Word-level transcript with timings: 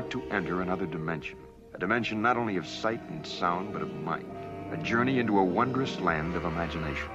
about 0.00 0.10
to 0.10 0.22
enter 0.34 0.62
another 0.62 0.86
dimension. 0.86 1.36
A 1.74 1.78
dimension 1.78 2.22
not 2.22 2.38
only 2.38 2.56
of 2.56 2.66
sight 2.66 3.02
and 3.10 3.26
sound, 3.26 3.70
but 3.70 3.82
of 3.82 3.92
mind. 3.92 4.24
A 4.72 4.78
journey 4.78 5.18
into 5.18 5.38
a 5.38 5.44
wondrous 5.44 6.00
land 6.00 6.34
of 6.34 6.46
imagination. 6.46 7.10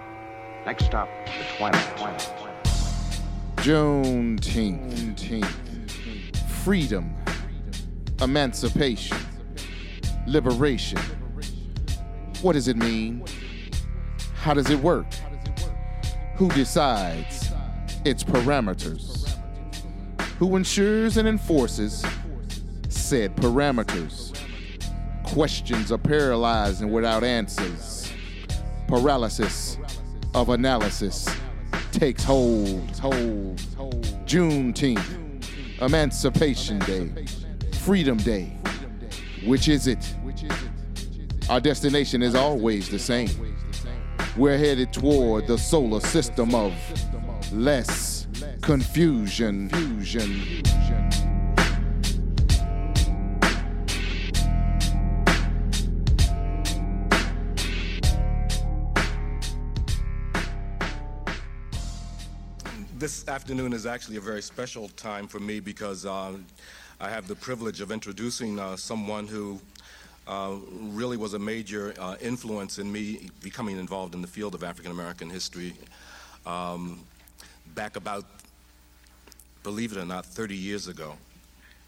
Next 0.68 0.86
stop, 0.86 1.10
the 1.26 1.32
Twilight. 1.58 1.98
Twilight. 1.98 2.32
Juneteenth. 3.58 5.08
Freedom. 6.64 7.16
Emancipation. 8.22 9.18
Liberation. 10.28 11.00
What 12.44 12.54
does 12.54 12.68
it 12.68 12.78
mean? 12.78 13.26
How 14.36 14.54
does 14.54 14.70
it 14.70 14.80
work? 14.80 15.08
Who 16.36 16.50
decides 16.50 17.50
its 18.04 18.24
parameters? 18.24 19.36
Who 20.38 20.56
ensures 20.56 21.18
and 21.18 21.28
enforces 21.28 22.06
said 23.06 23.36
parameters? 23.36 24.36
Questions 25.22 25.92
are 25.92 25.98
paralyzing 26.00 26.92
without 26.92 27.24
answers. 27.24 28.12
Paralysis 28.88 29.78
of 30.34 30.50
analysis 30.50 31.30
takes 31.92 32.24
hold, 32.24 32.90
hold. 32.98 33.60
Juneteenth, 34.26 35.06
Emancipation 35.84 36.80
Day, 36.80 37.28
Freedom 37.82 38.18
Day. 38.18 38.58
Which 39.46 39.68
is 39.68 39.86
it? 39.86 40.16
Our 41.48 41.60
destination 41.60 42.24
is 42.24 42.34
always 42.34 42.90
the 42.90 42.98
same. 42.98 43.30
We're 44.36 44.58
headed 44.58 44.92
toward 44.92 45.46
the 45.46 45.60
solar 45.60 46.00
system 46.00 46.56
of 46.56 46.74
less 47.54 48.26
confusion. 48.62 49.70
Fusion. 49.70 51.05
This 63.06 63.28
afternoon 63.28 63.72
is 63.72 63.86
actually 63.86 64.18
a 64.18 64.20
very 64.20 64.42
special 64.42 64.90
time 64.90 65.28
for 65.28 65.40
me 65.40 65.60
because 65.60 66.08
uh, 66.08 66.34
I 67.00 67.08
have 67.08 67.28
the 67.28 67.36
privilege 67.36 67.80
of 67.80 67.92
introducing 67.92 68.58
uh, 68.58 68.76
someone 68.76 69.28
who 69.28 69.60
uh, 70.28 70.56
really 70.72 71.16
was 71.16 71.36
a 71.36 71.38
major 71.38 71.94
uh, 72.00 72.16
influence 72.20 72.80
in 72.80 72.92
me 72.92 73.30
becoming 73.44 73.78
involved 73.78 74.16
in 74.16 74.24
the 74.24 74.28
field 74.28 74.56
of 74.56 74.64
African 74.64 74.92
American 74.92 75.30
history. 75.30 75.76
Um, 76.48 77.00
back 77.76 77.96
about, 77.96 78.26
believe 79.62 79.92
it 79.92 80.00
or 80.00 80.06
not, 80.06 80.26
30 80.26 80.56
years 80.56 80.88
ago, 80.88 81.14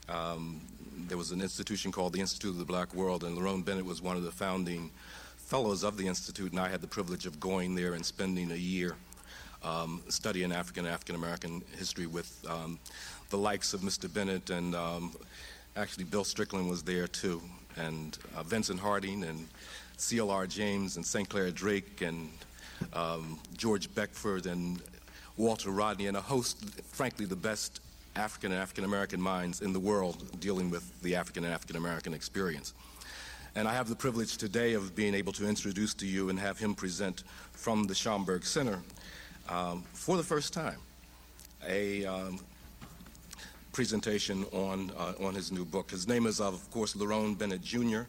um, 0.09 0.61
there 1.07 1.17
was 1.17 1.31
an 1.31 1.41
institution 1.41 1.91
called 1.91 2.13
the 2.13 2.19
Institute 2.19 2.51
of 2.51 2.59
the 2.59 2.65
Black 2.65 2.93
World, 2.93 3.23
and 3.23 3.35
Lerone 3.35 3.65
Bennett 3.65 3.85
was 3.85 4.03
one 4.03 4.17
of 4.17 4.23
the 4.23 4.31
founding 4.31 4.91
fellows 5.37 5.83
of 5.83 5.97
the 5.97 6.05
institute, 6.05 6.51
and 6.51 6.59
I 6.59 6.67
had 6.67 6.81
the 6.81 6.87
privilege 6.87 7.25
of 7.25 7.39
going 7.39 7.73
there 7.73 7.93
and 7.93 8.05
spending 8.05 8.51
a 8.51 8.55
year 8.55 8.97
um, 9.63 10.01
studying 10.09 10.51
African 10.51 10.85
African 10.85 11.15
American 11.15 11.63
history 11.77 12.07
with 12.07 12.45
um, 12.49 12.79
the 13.29 13.37
likes 13.37 13.73
of 13.73 13.81
Mr. 13.81 14.11
Bennett 14.11 14.49
and 14.49 14.75
um, 14.75 15.15
actually 15.75 16.05
Bill 16.05 16.23
Strickland 16.23 16.69
was 16.69 16.83
there 16.83 17.07
too 17.07 17.41
and 17.77 18.17
uh, 18.35 18.43
Vincent 18.43 18.79
Harding 18.79 19.23
and 19.23 19.47
C.L.R. 19.97 20.47
James 20.47 20.95
and 20.95 21.05
St. 21.05 21.27
Clair 21.27 21.51
Drake 21.51 22.01
and 22.01 22.29
um, 22.93 23.39
George 23.55 23.93
Beckford 23.93 24.45
and 24.45 24.81
Walter 25.37 25.71
Rodney 25.71 26.07
and 26.07 26.17
a 26.17 26.21
host, 26.21 26.63
frankly, 26.91 27.25
the 27.25 27.35
best 27.35 27.81
African 28.15 28.51
and 28.51 28.61
African 28.61 28.83
American 28.83 29.21
minds 29.21 29.61
in 29.61 29.73
the 29.73 29.79
world 29.79 30.39
dealing 30.39 30.69
with 30.69 31.01
the 31.01 31.15
African 31.15 31.43
and 31.43 31.53
African 31.53 31.75
American 31.75 32.13
experience. 32.13 32.73
And 33.55 33.67
I 33.67 33.73
have 33.73 33.89
the 33.89 33.95
privilege 33.95 34.37
today 34.37 34.73
of 34.73 34.95
being 34.95 35.15
able 35.15 35.33
to 35.33 35.47
introduce 35.47 35.93
to 35.95 36.07
you 36.07 36.29
and 36.29 36.39
have 36.39 36.59
him 36.59 36.75
present 36.75 37.23
from 37.53 37.85
the 37.85 37.93
Schomburg 37.93 38.45
Center 38.45 38.79
um, 39.49 39.83
for 39.93 40.17
the 40.17 40.23
first 40.23 40.53
time 40.53 40.79
a 41.67 42.05
um, 42.05 42.39
presentation 43.71 44.43
on, 44.51 44.91
uh, 44.97 45.13
on 45.23 45.35
his 45.35 45.51
new 45.51 45.65
book. 45.65 45.91
His 45.91 46.07
name 46.07 46.25
is, 46.25 46.39
of 46.39 46.69
course, 46.71 46.93
Lerone 46.93 47.37
Bennett 47.37 47.61
Jr. 47.61 48.01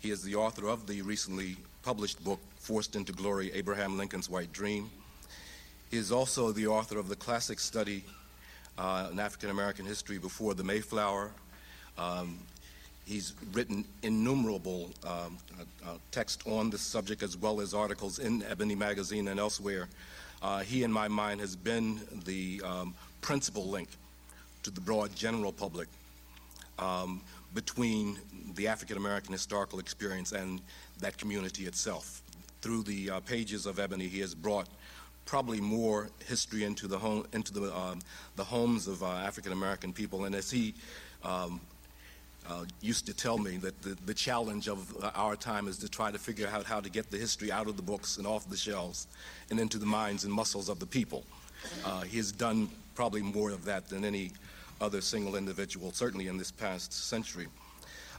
He 0.00 0.10
is 0.10 0.22
the 0.22 0.34
author 0.34 0.68
of 0.68 0.86
the 0.86 1.02
recently 1.02 1.56
published 1.82 2.22
book, 2.24 2.40
Forced 2.58 2.96
into 2.96 3.12
Glory 3.12 3.52
Abraham 3.52 3.98
Lincoln's 3.98 4.30
White 4.30 4.52
Dream. 4.52 4.90
He 5.90 5.98
is 5.98 6.10
also 6.10 6.50
the 6.50 6.66
author 6.66 6.98
of 6.98 7.08
the 7.08 7.16
classic 7.16 7.60
study 7.60 8.04
uh, 8.78 9.08
in 9.12 9.20
African 9.20 9.50
American 9.50 9.84
history 9.84 10.18
before 10.18 10.54
the 10.54 10.64
Mayflower. 10.64 11.30
Um, 11.98 12.38
he's 13.04 13.34
written 13.52 13.84
innumerable 14.02 14.90
um, 15.06 15.38
uh, 15.60 15.90
uh, 15.90 15.94
texts 16.10 16.42
on 16.46 16.70
this 16.70 16.80
subject 16.80 17.22
as 17.22 17.36
well 17.36 17.60
as 17.60 17.74
articles 17.74 18.18
in 18.18 18.42
Ebony 18.44 18.74
Magazine 18.74 19.28
and 19.28 19.38
elsewhere. 19.38 19.88
Uh, 20.44 20.58
he, 20.58 20.82
in 20.82 20.92
my 20.92 21.08
mind, 21.08 21.40
has 21.40 21.56
been 21.56 21.98
the 22.26 22.60
um, 22.62 22.94
principal 23.22 23.64
link 23.64 23.88
to 24.62 24.70
the 24.70 24.80
broad 24.80 25.16
general 25.16 25.50
public 25.50 25.88
um, 26.78 27.22
between 27.54 28.18
the 28.54 28.68
African 28.68 28.98
American 28.98 29.32
historical 29.32 29.78
experience 29.78 30.32
and 30.32 30.60
that 31.00 31.16
community 31.16 31.64
itself. 31.64 32.20
Through 32.60 32.82
the 32.82 33.08
uh, 33.08 33.20
pages 33.20 33.64
of 33.64 33.78
Ebony, 33.78 34.06
he 34.06 34.20
has 34.20 34.34
brought 34.34 34.68
probably 35.24 35.62
more 35.62 36.10
history 36.26 36.64
into 36.64 36.88
the 36.88 36.98
home 36.98 37.26
into 37.32 37.54
the 37.54 37.74
um, 37.74 38.00
the 38.36 38.44
homes 38.44 38.86
of 38.86 39.02
uh, 39.02 39.06
African 39.06 39.52
American 39.52 39.94
people. 39.94 40.26
And 40.26 40.34
as 40.34 40.50
he 40.50 40.74
um, 41.22 41.58
uh, 42.48 42.64
used 42.80 43.06
to 43.06 43.14
tell 43.14 43.38
me 43.38 43.56
that 43.58 43.80
the, 43.82 43.96
the 44.06 44.14
challenge 44.14 44.68
of 44.68 44.94
our 45.14 45.36
time 45.36 45.68
is 45.68 45.78
to 45.78 45.88
try 45.88 46.10
to 46.10 46.18
figure 46.18 46.46
out 46.48 46.64
how 46.64 46.80
to 46.80 46.90
get 46.90 47.10
the 47.10 47.16
history 47.16 47.50
out 47.50 47.66
of 47.68 47.76
the 47.76 47.82
books 47.82 48.18
and 48.18 48.26
off 48.26 48.48
the 48.48 48.56
shelves 48.56 49.06
and 49.50 49.58
into 49.58 49.78
the 49.78 49.86
minds 49.86 50.24
and 50.24 50.32
muscles 50.32 50.68
of 50.68 50.78
the 50.78 50.86
people. 50.86 51.24
Uh, 51.84 52.02
he 52.02 52.18
has 52.18 52.32
done 52.32 52.68
probably 52.94 53.22
more 53.22 53.50
of 53.50 53.64
that 53.64 53.88
than 53.88 54.04
any 54.04 54.30
other 54.80 55.00
single 55.00 55.36
individual, 55.36 55.92
certainly 55.92 56.28
in 56.28 56.36
this 56.36 56.50
past 56.50 56.92
century. 56.92 57.46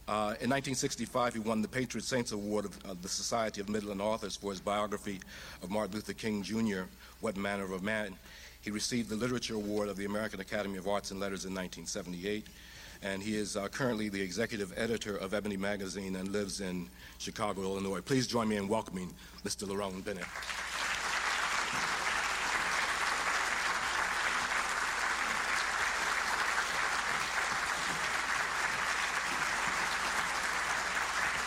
Uh, 0.07 0.37
in 0.39 0.49
1965, 0.51 1.33
he 1.33 1.39
won 1.39 1.63
the 1.63 1.67
Patron 1.67 2.03
Saints 2.03 2.31
Award 2.31 2.65
of, 2.65 2.85
of, 2.85 3.01
the 3.01 3.09
Society 3.09 3.59
of 3.59 3.69
Midland 3.69 4.01
Authors 4.01 4.35
for 4.35 4.51
his 4.51 4.59
biography 4.59 5.19
of 5.63 5.71
Martin 5.71 5.95
Luther 5.95 6.13
King 6.13 6.43
Jr., 6.43 6.83
What 7.21 7.37
Manner 7.37 7.73
of 7.73 7.81
Man. 7.81 8.15
He 8.61 8.69
received 8.69 9.09
the 9.09 9.15
Literature 9.15 9.55
Award 9.55 9.89
of 9.89 9.97
the 9.97 10.05
American 10.05 10.39
Academy 10.39 10.77
of 10.77 10.87
Arts 10.87 11.09
and 11.09 11.19
Letters 11.19 11.45
in 11.45 11.55
1978, 11.55 12.45
and 13.01 13.21
he 13.21 13.35
is 13.35 13.55
uh, 13.55 13.67
currently 13.67 14.09
the 14.09 14.21
executive 14.21 14.73
editor 14.77 15.17
of 15.17 15.33
Ebony 15.33 15.57
Magazine 15.57 16.15
and 16.15 16.29
lives 16.31 16.61
in 16.61 16.89
Chicago, 17.17 17.61
Illinois. 17.61 18.01
Please 18.01 18.27
join 18.27 18.47
me 18.47 18.57
in 18.57 18.67
welcoming 18.67 19.13
Mr. 19.43 19.67
Lerone 19.67 20.03
Bennett. 20.03 20.25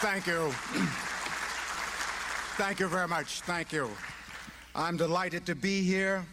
Thank 0.00 0.26
you. 0.28 0.50
Thank 2.56 2.80
you 2.80 2.86
very 2.86 3.09
much. 3.09 3.41
Thank 3.42 3.72
you. 3.72 3.91
I'm 4.74 4.97
delighted 4.97 5.44
to 5.47 5.54
be 5.54 5.83
here. 5.83 6.24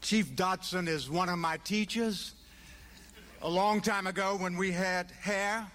Chief 0.00 0.34
Dodson 0.34 0.88
is 0.88 1.08
one 1.10 1.28
of 1.28 1.38
my 1.38 1.58
teachers. 1.58 2.32
A 3.44 3.50
long 3.50 3.82
time 3.82 4.06
ago, 4.06 4.38
when 4.40 4.56
we 4.56 4.72
had 4.72 5.10
hair, 5.20 5.66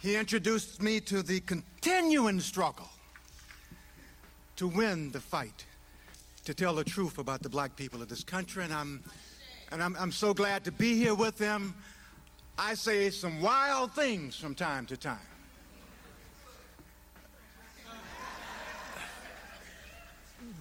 he 0.00 0.16
introduced 0.16 0.80
me 0.80 0.98
to 1.00 1.22
the 1.22 1.40
continuing 1.40 2.40
struggle 2.40 2.88
to 4.56 4.66
win 4.66 5.10
the 5.10 5.20
fight, 5.20 5.66
to 6.46 6.54
tell 6.54 6.74
the 6.74 6.84
truth 6.84 7.18
about 7.18 7.42
the 7.42 7.50
black 7.50 7.76
people 7.76 8.00
of 8.00 8.08
this 8.08 8.24
country. 8.24 8.64
And 8.64 8.72
I'm, 8.72 9.02
and 9.72 9.82
I'm, 9.82 9.94
I'm 10.00 10.10
so 10.10 10.32
glad 10.32 10.64
to 10.64 10.72
be 10.72 10.96
here 10.96 11.14
with 11.14 11.36
them. 11.36 11.74
I 12.56 12.72
say 12.72 13.10
some 13.10 13.42
wild 13.42 13.92
things 13.92 14.36
from 14.36 14.54
time 14.54 14.86
to 14.86 14.96
time. 14.96 15.18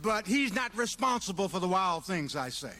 But 0.01 0.27
he's 0.27 0.53
not 0.53 0.75
responsible 0.75 1.47
for 1.47 1.61
the 1.61 1.69
wild 1.69 2.03
things 2.03 2.35
I 2.35 2.49
say. 2.49 2.73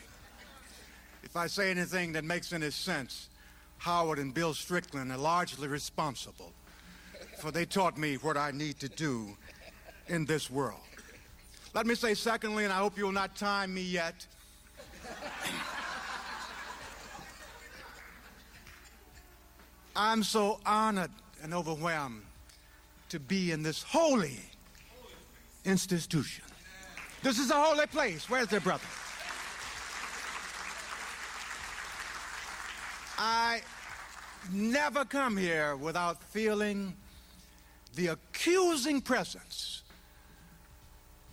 If 1.23 1.35
I 1.35 1.47
say 1.47 1.71
anything 1.71 2.13
that 2.13 2.23
makes 2.23 2.53
any 2.53 2.71
sense, 2.71 3.29
Howard 3.77 4.19
and 4.19 4.33
Bill 4.33 4.53
Strickland 4.53 5.11
are 5.11 5.17
largely 5.17 5.67
responsible, 5.67 6.53
for 7.39 7.51
they 7.51 7.65
taught 7.65 7.97
me 7.97 8.15
what 8.15 8.37
I 8.37 8.51
need 8.51 8.79
to 8.79 8.89
do 8.89 9.35
in 10.07 10.25
this 10.25 10.49
world. 10.49 10.79
Let 11.73 11.85
me 11.85 11.95
say, 11.95 12.13
secondly, 12.13 12.63
and 12.65 12.73
I 12.73 12.77
hope 12.77 12.97
you 12.97 13.05
will 13.05 13.11
not 13.11 13.35
time 13.35 13.73
me 13.73 13.81
yet. 13.81 14.25
I'm 19.95 20.23
so 20.23 20.59
honored 20.65 21.11
and 21.41 21.53
overwhelmed 21.53 22.23
to 23.09 23.19
be 23.19 23.51
in 23.51 23.63
this 23.63 23.83
holy 23.83 24.39
institution. 25.65 26.43
This 27.23 27.39
is 27.39 27.51
a 27.51 27.55
holy 27.55 27.87
place. 27.87 28.29
Where's 28.29 28.47
their 28.47 28.61
brother? 28.61 28.87
I 33.17 33.61
never 34.51 35.05
come 35.05 35.37
here 35.37 35.75
without 35.75 36.21
feeling 36.23 36.95
the 37.95 38.07
accusing 38.07 39.01
presence 39.01 39.83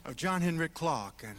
of 0.04 0.16
John 0.16 0.40
Henrik 0.40 0.74
Clarke 0.74 1.24
and 1.24 1.36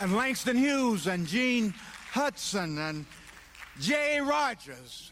and 0.00 0.14
Langston 0.14 0.56
Hughes 0.56 1.06
and 1.06 1.26
Jean 1.26 1.72
Hutson 2.12 2.78
and 2.78 3.06
Jay 3.80 4.20
Rogers, 4.20 5.10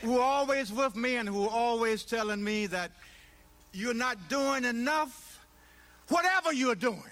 who 0.00 0.18
are 0.18 0.22
always 0.22 0.72
with 0.72 0.96
me 0.96 1.16
and 1.16 1.28
who 1.28 1.44
are 1.44 1.50
always 1.50 2.04
telling 2.04 2.42
me 2.42 2.66
that 2.66 2.92
you're 3.72 3.94
not 3.94 4.28
doing 4.28 4.64
enough, 4.64 5.40
whatever 6.08 6.52
you're 6.52 6.74
doing, 6.74 7.02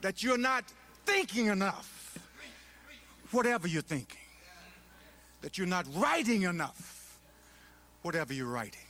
that 0.00 0.22
you're 0.22 0.38
not 0.38 0.64
thinking 1.04 1.46
enough, 1.46 2.18
whatever 3.30 3.66
you're 3.68 3.82
thinking, 3.82 4.20
that 5.42 5.58
you're 5.58 5.66
not 5.66 5.86
writing 5.94 6.42
enough, 6.42 7.18
whatever 8.02 8.32
you're 8.32 8.46
writing. 8.46 8.80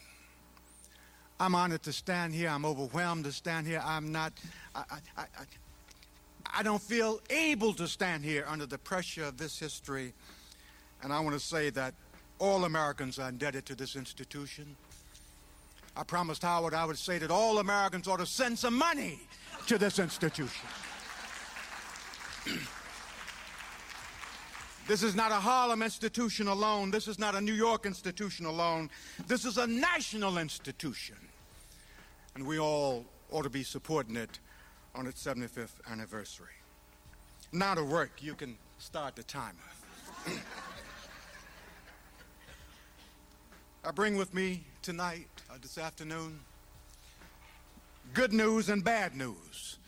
I'm 1.39 1.55
honored 1.55 1.83
to 1.83 1.93
stand 1.93 2.35
here. 2.35 2.49
I'm 2.49 2.65
overwhelmed 2.65 3.25
to 3.25 3.33
stand 3.33 3.67
here. 3.67 3.83
I'm 3.85 4.11
not, 4.11 4.33
I, 4.75 4.85
I, 4.91 5.23
I, 5.23 5.25
I 6.55 6.63
don't 6.63 6.81
feel 6.81 7.21
able 7.29 7.75
to 7.75 7.87
stand 7.87 8.25
here 8.25 8.47
under 8.49 8.67
the 8.67 8.79
pressure 8.79 9.25
of 9.25 9.37
this 9.37 9.59
history. 9.59 10.15
And 11.03 11.13
I 11.13 11.21
want 11.21 11.35
to 11.35 11.45
say 11.45 11.71
that 11.71 11.95
all 12.39 12.65
Americans 12.65 13.19
are 13.19 13.29
indebted 13.29 13.67
to 13.67 13.75
this 13.75 13.97
institution. 13.97 14.77
I 15.97 16.03
promised 16.05 16.43
Howard 16.43 16.75
I 16.75 16.85
would 16.85 16.99
say 16.99 17.19
that 17.19 17.31
all 17.31 17.59
Americans 17.59 18.09
ought 18.09 18.19
to 18.19 18.27
send 18.27 18.59
some 18.59 18.77
money 18.77 19.21
to 19.67 19.79
this 19.79 19.99
institution. 19.99 20.69
This 24.87 25.03
is 25.03 25.17
not 25.17 25.33
a 25.33 25.37
Harlem 25.37 25.83
institution 25.83 26.47
alone. 26.47 26.93
This 26.93 27.09
is 27.09 27.19
not 27.19 27.35
a 27.35 27.41
New 27.41 27.55
York 27.55 27.87
institution 27.87 28.47
alone. 28.47 28.89
This 29.27 29.45
is 29.45 29.59
a 29.59 29.67
national 29.67 30.39
institution. 30.39 31.17
And 32.37 32.47
we 32.47 32.61
all 32.61 33.05
ought 33.33 33.43
to 33.43 33.51
be 33.51 33.65
supporting 33.65 34.17
it 34.17 34.39
on 34.95 35.09
its 35.09 35.25
75th 35.25 35.81
anniversary. 35.91 36.55
Now 37.51 37.75
to 37.75 37.83
work, 37.83 38.23
you 38.23 38.35
can 38.35 38.57
start 38.79 39.17
the 39.17 39.25
timer. 39.25 39.59
I 43.85 43.91
bring 43.91 44.17
with 44.17 44.35
me 44.35 44.63
tonight, 44.83 45.27
uh, 45.51 45.55
this 45.61 45.79
afternoon, 45.79 46.39
good 48.15 48.33
news 48.33 48.69
and 48.69 48.85
bad 48.85 49.17
news 49.17 49.79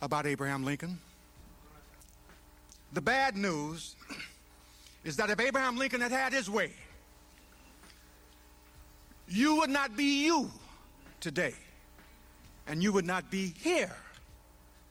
about 0.00 0.26
Abraham 0.26 0.64
Lincoln. 0.64 0.98
The 2.92 3.00
bad 3.00 3.36
news 3.36 3.94
is 5.04 5.16
that 5.16 5.30
if 5.30 5.40
Abraham 5.40 5.76
Lincoln 5.76 6.00
had 6.00 6.10
had 6.10 6.32
his 6.32 6.50
way, 6.50 6.72
you 9.28 9.56
would 9.56 9.70
not 9.70 9.96
be 9.96 10.24
you 10.24 10.50
today, 11.20 11.54
and 12.66 12.82
you 12.82 12.92
would 12.92 13.06
not 13.06 13.30
be 13.30 13.54
here 13.58 13.94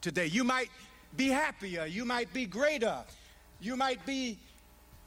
today. 0.00 0.26
You 0.26 0.44
might 0.44 0.70
be 1.16 1.28
happier, 1.28 1.84
you 1.84 2.06
might 2.06 2.32
be 2.32 2.46
greater, 2.46 2.98
you 3.60 3.76
might 3.76 4.04
be 4.06 4.38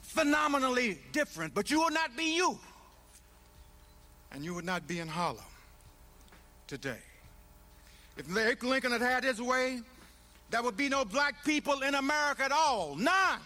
phenomenally 0.02 1.00
different, 1.12 1.56
but 1.56 1.72
you 1.72 1.80
will 1.80 1.90
not 1.90 2.16
be 2.16 2.36
you, 2.36 2.60
and 4.32 4.46
you 4.46 4.54
would 4.54 4.66
not 4.66 4.88
be 4.88 5.00
in 5.00 5.08
Harlem 5.08 5.44
today. 6.68 7.00
If 8.18 8.32
Lincoln 8.62 8.92
had 8.92 9.02
had 9.02 9.24
his 9.24 9.42
way, 9.42 9.82
there 10.54 10.62
would 10.62 10.78
be 10.78 10.88
no 10.88 11.04
black 11.04 11.44
people 11.44 11.82
in 11.82 11.96
America 11.96 12.44
at 12.44 12.52
all. 12.52 12.96
None. 12.96 13.40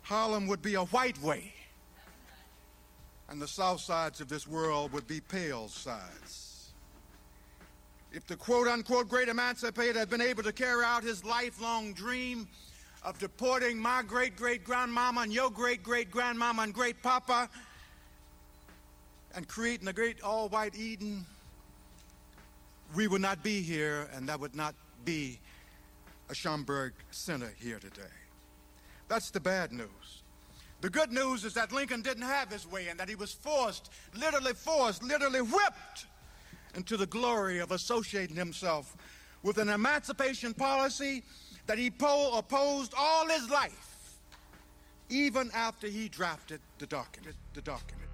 Harlem 0.00 0.46
would 0.46 0.62
be 0.62 0.76
a 0.76 0.84
white 0.84 1.20
way. 1.20 1.52
And 3.28 3.40
the 3.40 3.46
south 3.46 3.82
sides 3.82 4.22
of 4.22 4.30
this 4.30 4.48
world 4.48 4.94
would 4.94 5.06
be 5.06 5.20
pale 5.20 5.68
sides. 5.68 6.70
If 8.14 8.26
the 8.26 8.34
quote 8.34 8.66
unquote 8.66 9.10
great 9.10 9.28
emancipator 9.28 9.98
had 9.98 10.08
been 10.08 10.22
able 10.22 10.42
to 10.42 10.54
carry 10.54 10.86
out 10.86 11.02
his 11.02 11.22
lifelong 11.22 11.92
dream 11.92 12.48
of 13.02 13.18
deporting 13.18 13.76
my 13.76 14.02
great 14.02 14.36
great 14.36 14.64
grandmama 14.64 15.20
and 15.20 15.32
your 15.34 15.50
great 15.50 15.82
great 15.82 16.10
grandmama 16.10 16.62
and 16.62 16.72
great 16.72 17.02
papa 17.02 17.50
and 19.34 19.46
creating 19.46 19.86
a 19.86 19.92
great 19.92 20.22
all 20.22 20.48
white 20.48 20.74
Eden, 20.74 21.26
we 22.94 23.06
would 23.06 23.20
not 23.20 23.42
be 23.42 23.60
here 23.60 24.08
and 24.14 24.26
that 24.26 24.40
would 24.40 24.56
not 24.56 24.74
be 25.04 25.38
a 26.28 26.32
Schomburg 26.32 26.92
Center 27.10 27.52
here 27.58 27.78
today. 27.78 28.02
That's 29.08 29.30
the 29.30 29.40
bad 29.40 29.72
news. 29.72 30.22
The 30.80 30.90
good 30.90 31.12
news 31.12 31.44
is 31.44 31.54
that 31.54 31.72
Lincoln 31.72 32.02
didn't 32.02 32.22
have 32.22 32.50
his 32.50 32.66
way 32.66 32.88
and 32.88 32.98
that 33.00 33.08
he 33.08 33.14
was 33.14 33.32
forced, 33.32 33.90
literally 34.14 34.54
forced, 34.54 35.02
literally 35.02 35.42
whipped 35.42 36.06
into 36.74 36.96
the 36.96 37.06
glory 37.06 37.58
of 37.58 37.72
associating 37.72 38.36
himself 38.36 38.96
with 39.42 39.58
an 39.58 39.68
emancipation 39.68 40.54
policy 40.54 41.22
that 41.66 41.78
he 41.78 41.88
opposed 41.88 42.94
all 42.96 43.28
his 43.28 43.50
life, 43.50 44.18
even 45.08 45.50
after 45.54 45.86
he 45.86 46.08
drafted 46.08 46.60
the 46.78 46.86
document. 46.86 47.36
The 47.54 47.62
document. 47.62 48.09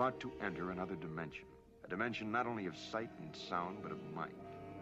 About 0.00 0.18
to 0.18 0.32
enter 0.42 0.70
another 0.70 0.94
dimension. 0.94 1.44
A 1.84 1.88
dimension 1.88 2.32
not 2.32 2.46
only 2.46 2.64
of 2.64 2.74
sight 2.74 3.10
and 3.20 3.36
sound, 3.36 3.76
but 3.82 3.92
of 3.92 3.98
mind. 4.14 4.32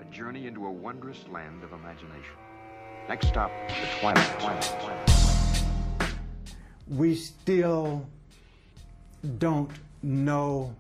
A 0.01 0.05
journey 0.15 0.47
into 0.47 0.65
a 0.65 0.71
wondrous 0.71 1.25
land 1.29 1.65
of 1.65 1.73
imagination. 1.73 2.37
Next 3.09 3.27
stop, 3.27 3.51
the 3.67 3.99
Twilight. 3.99 4.39
Twilight. 4.39 6.15
We 6.87 7.17
still 7.17 8.09
don't 9.39 9.73
know 10.05 10.73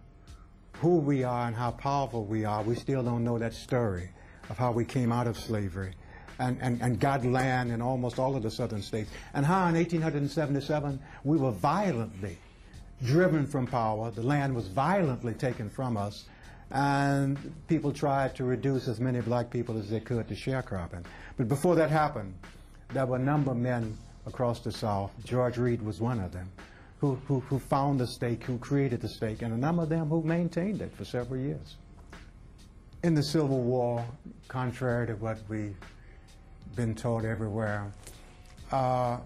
who 0.74 0.98
we 0.98 1.24
are 1.24 1.48
and 1.48 1.56
how 1.56 1.72
powerful 1.72 2.24
we 2.24 2.44
are. 2.44 2.62
We 2.62 2.76
still 2.76 3.02
don't 3.02 3.24
know 3.24 3.38
that 3.38 3.54
story 3.54 4.08
of 4.50 4.56
how 4.56 4.70
we 4.70 4.84
came 4.84 5.10
out 5.10 5.26
of 5.26 5.36
slavery 5.36 5.94
and, 6.38 6.58
and, 6.60 6.80
and 6.80 7.00
got 7.00 7.24
land 7.24 7.72
in 7.72 7.82
almost 7.82 8.20
all 8.20 8.36
of 8.36 8.44
the 8.44 8.52
southern 8.52 8.82
states. 8.82 9.10
And 9.34 9.44
how 9.44 9.66
in 9.66 9.74
1877 9.74 11.00
we 11.24 11.38
were 11.38 11.50
violently 11.50 12.38
driven 13.02 13.46
from 13.46 13.66
power. 13.66 14.10
The 14.10 14.22
land 14.22 14.54
was 14.54 14.68
violently 14.68 15.34
taken 15.34 15.70
from 15.70 15.96
us, 15.96 16.24
and 16.70 17.38
people 17.68 17.92
tried 17.92 18.34
to 18.36 18.44
reduce 18.44 18.88
as 18.88 19.00
many 19.00 19.20
black 19.20 19.50
people 19.50 19.78
as 19.78 19.88
they 19.88 20.00
could 20.00 20.28
to 20.28 20.34
sharecropping. 20.34 21.04
But 21.36 21.48
before 21.48 21.74
that 21.76 21.90
happened, 21.90 22.34
there 22.92 23.06
were 23.06 23.16
a 23.16 23.20
number 23.20 23.52
of 23.52 23.56
men 23.56 23.96
across 24.26 24.60
the 24.60 24.72
South. 24.72 25.12
George 25.24 25.58
Read 25.58 25.82
was 25.82 26.00
one 26.00 26.20
of 26.20 26.32
them, 26.32 26.50
who, 27.00 27.14
who, 27.26 27.40
who 27.40 27.58
found 27.58 28.00
the 28.00 28.06
stake, 28.06 28.44
who 28.44 28.58
created 28.58 29.00
the 29.00 29.08
stake, 29.08 29.42
and 29.42 29.54
a 29.54 29.56
number 29.56 29.82
of 29.82 29.88
them 29.88 30.08
who 30.08 30.22
maintained 30.22 30.82
it 30.82 30.92
for 30.94 31.04
several 31.04 31.40
years. 31.40 31.76
In 33.04 33.14
the 33.14 33.22
Civil 33.22 33.60
War, 33.60 34.04
contrary 34.48 35.06
to 35.06 35.14
what 35.14 35.38
we've 35.48 35.76
been 36.74 36.94
told 36.94 37.24
everywhere, 37.24 37.92
uh, 38.72 39.18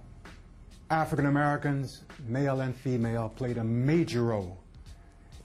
African 0.92 1.24
Americans, 1.24 2.02
male 2.28 2.60
and 2.60 2.76
female, 2.76 3.32
played 3.34 3.56
a 3.56 3.64
major 3.64 4.24
role 4.24 4.58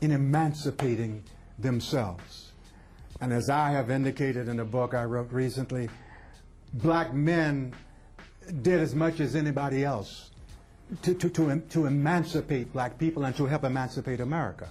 in 0.01 0.11
emancipating 0.11 1.23
themselves. 1.57 2.51
And 3.21 3.31
as 3.31 3.49
I 3.49 3.71
have 3.71 3.89
indicated 3.89 4.49
in 4.49 4.59
a 4.59 4.65
book 4.65 4.93
I 4.93 5.05
wrote 5.05 5.31
recently, 5.31 5.89
black 6.73 7.13
men 7.13 7.73
did 8.61 8.81
as 8.81 8.93
much 8.93 9.21
as 9.21 9.37
anybody 9.37 9.85
else 9.85 10.31
to, 11.03 11.13
to, 11.13 11.29
to, 11.29 11.59
to 11.59 11.85
emancipate 11.85 12.73
black 12.73 12.97
people 12.97 13.23
and 13.23 13.35
to 13.37 13.45
help 13.45 13.63
emancipate 13.63 14.19
America. 14.19 14.67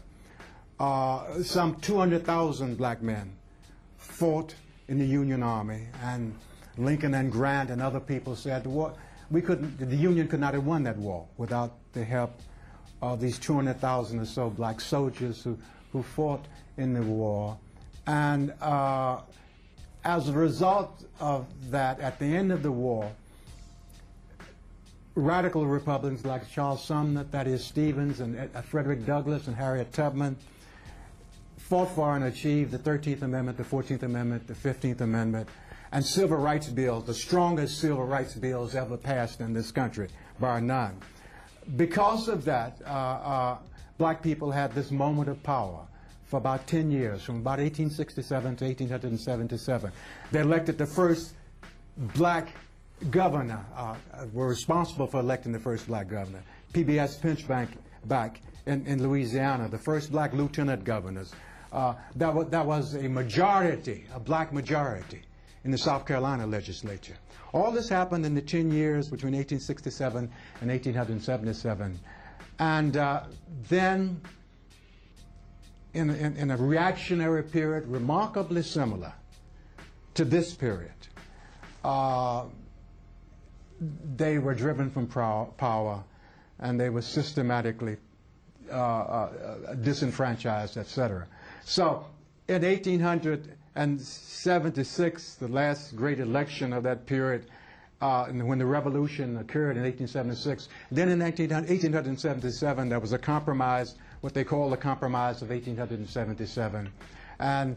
Uh, 0.78 1.42
some 1.42 1.76
200,000 1.76 2.76
black 2.76 3.00
men 3.00 3.34
fought 3.96 4.54
in 4.88 4.98
the 4.98 5.06
Union 5.06 5.42
Army, 5.42 5.86
and 6.02 6.34
Lincoln 6.76 7.14
and 7.14 7.32
Grant 7.32 7.70
and 7.70 7.80
other 7.80 7.98
people 7.98 8.36
said, 8.36 8.66
what, 8.66 8.96
we 9.30 9.40
couldn't, 9.40 9.78
the 9.78 9.96
Union 9.96 10.28
could 10.28 10.40
not 10.40 10.54
have 10.54 10.64
won 10.64 10.82
that 10.84 10.96
war 10.96 11.26
without 11.36 11.72
the 11.92 12.04
help 12.04 12.32
of 13.02 13.20
these 13.20 13.38
200,000 13.38 14.20
or 14.20 14.24
so 14.24 14.50
black 14.50 14.80
soldiers 14.80 15.42
who, 15.42 15.58
who 15.92 16.02
fought 16.02 16.44
in 16.76 16.94
the 16.94 17.02
war. 17.02 17.58
And 18.06 18.52
uh, 18.60 19.20
as 20.04 20.28
a 20.28 20.32
result 20.32 21.04
of 21.20 21.46
that, 21.70 22.00
at 22.00 22.18
the 22.18 22.26
end 22.26 22.52
of 22.52 22.62
the 22.62 22.70
war, 22.70 23.10
radical 25.14 25.66
Republicans 25.66 26.24
like 26.24 26.48
Charles 26.50 26.84
Sumner, 26.84 27.24
Thaddeus 27.24 27.64
Stevens, 27.64 28.20
and 28.20 28.38
uh, 28.54 28.60
Frederick 28.62 29.04
Douglass 29.04 29.46
and 29.48 29.56
Harriet 29.56 29.92
Tubman 29.92 30.36
fought 31.56 31.90
for 31.90 32.14
and 32.14 32.24
achieved 32.24 32.70
the 32.70 32.78
13th 32.78 33.22
Amendment, 33.22 33.58
the 33.58 33.64
14th 33.64 34.04
Amendment, 34.04 34.46
the 34.46 34.54
15th 34.54 35.00
Amendment, 35.00 35.48
and 35.96 36.04
civil 36.04 36.36
rights 36.36 36.68
bills, 36.68 37.06
the 37.06 37.14
strongest 37.14 37.80
civil 37.80 38.04
rights 38.04 38.34
bills 38.34 38.74
ever 38.74 38.98
passed 38.98 39.40
in 39.40 39.54
this 39.54 39.72
country, 39.72 40.08
bar 40.38 40.60
none. 40.60 40.94
Because 41.78 42.28
of 42.28 42.44
that, 42.44 42.76
uh, 42.84 42.88
uh, 42.90 43.58
black 43.96 44.22
people 44.22 44.50
had 44.50 44.74
this 44.74 44.90
moment 44.90 45.30
of 45.30 45.42
power 45.42 45.86
for 46.26 46.36
about 46.36 46.66
10 46.66 46.90
years, 46.90 47.22
from 47.22 47.36
about 47.36 47.60
1867 47.60 48.56
to 48.56 48.64
1877. 48.66 49.90
They 50.32 50.40
elected 50.40 50.76
the 50.76 50.84
first 50.84 51.32
black 51.96 52.48
governor, 53.10 53.64
uh, 53.74 53.94
were 54.34 54.48
responsible 54.48 55.06
for 55.06 55.20
electing 55.20 55.52
the 55.52 55.60
first 55.60 55.86
black 55.86 56.10
governor. 56.10 56.42
PBS 56.74 57.18
Pinchback 57.20 57.68
back 58.04 58.42
in, 58.66 58.86
in 58.86 59.02
Louisiana, 59.02 59.66
the 59.66 59.78
first 59.78 60.12
black 60.12 60.34
lieutenant 60.34 60.84
governors. 60.84 61.32
Uh, 61.72 61.94
that, 62.16 62.34
was, 62.34 62.50
that 62.50 62.66
was 62.66 62.94
a 62.96 63.08
majority, 63.08 64.04
a 64.14 64.20
black 64.20 64.52
majority 64.52 65.22
in 65.66 65.72
the 65.72 65.78
South 65.78 66.06
Carolina 66.06 66.46
legislature. 66.46 67.16
All 67.52 67.72
this 67.72 67.88
happened 67.88 68.24
in 68.24 68.36
the 68.36 68.40
10 68.40 68.70
years 68.70 69.08
between 69.08 69.32
1867 69.34 70.30
and 70.60 70.70
1877. 70.70 71.98
And 72.60 72.96
uh, 72.96 73.24
then, 73.68 74.20
in, 75.92 76.10
in, 76.10 76.36
in, 76.36 76.50
a 76.52 76.56
reactionary 76.56 77.42
period 77.42 77.88
remarkably 77.88 78.62
similar 78.62 79.12
to 80.14 80.24
this 80.24 80.54
period, 80.54 80.92
uh, 81.82 82.44
they 84.14 84.38
were 84.38 84.54
driven 84.54 84.88
from 84.88 85.08
power 85.08 86.04
and 86.60 86.80
they 86.80 86.90
were 86.90 87.02
systematically 87.02 87.96
uh, 88.70 88.74
uh 88.74 89.74
disenfranchised, 89.74 90.76
etc. 90.76 91.26
So 91.64 92.06
in 92.48 92.62
1876, 93.76 95.34
the 95.34 95.48
last 95.48 95.96
great 95.96 96.20
election 96.20 96.72
of 96.72 96.82
that 96.82 97.06
period, 97.06 97.46
uh, 98.00 98.26
when 98.26 98.58
the 98.58 98.66
revolution 98.66 99.36
occurred 99.38 99.76
in 99.76 99.82
1876, 99.82 100.68
then 100.90 101.08
in 101.08 101.18
19, 101.18 101.50
1877 101.50 102.88
there 102.88 103.00
was 103.00 103.12
a 103.12 103.18
compromise, 103.18 103.94
what 104.20 104.34
they 104.34 104.44
call 104.44 104.70
the 104.70 104.76
Compromise 104.76 105.42
of 105.42 105.50
1877. 105.50 106.90
And 107.38 107.76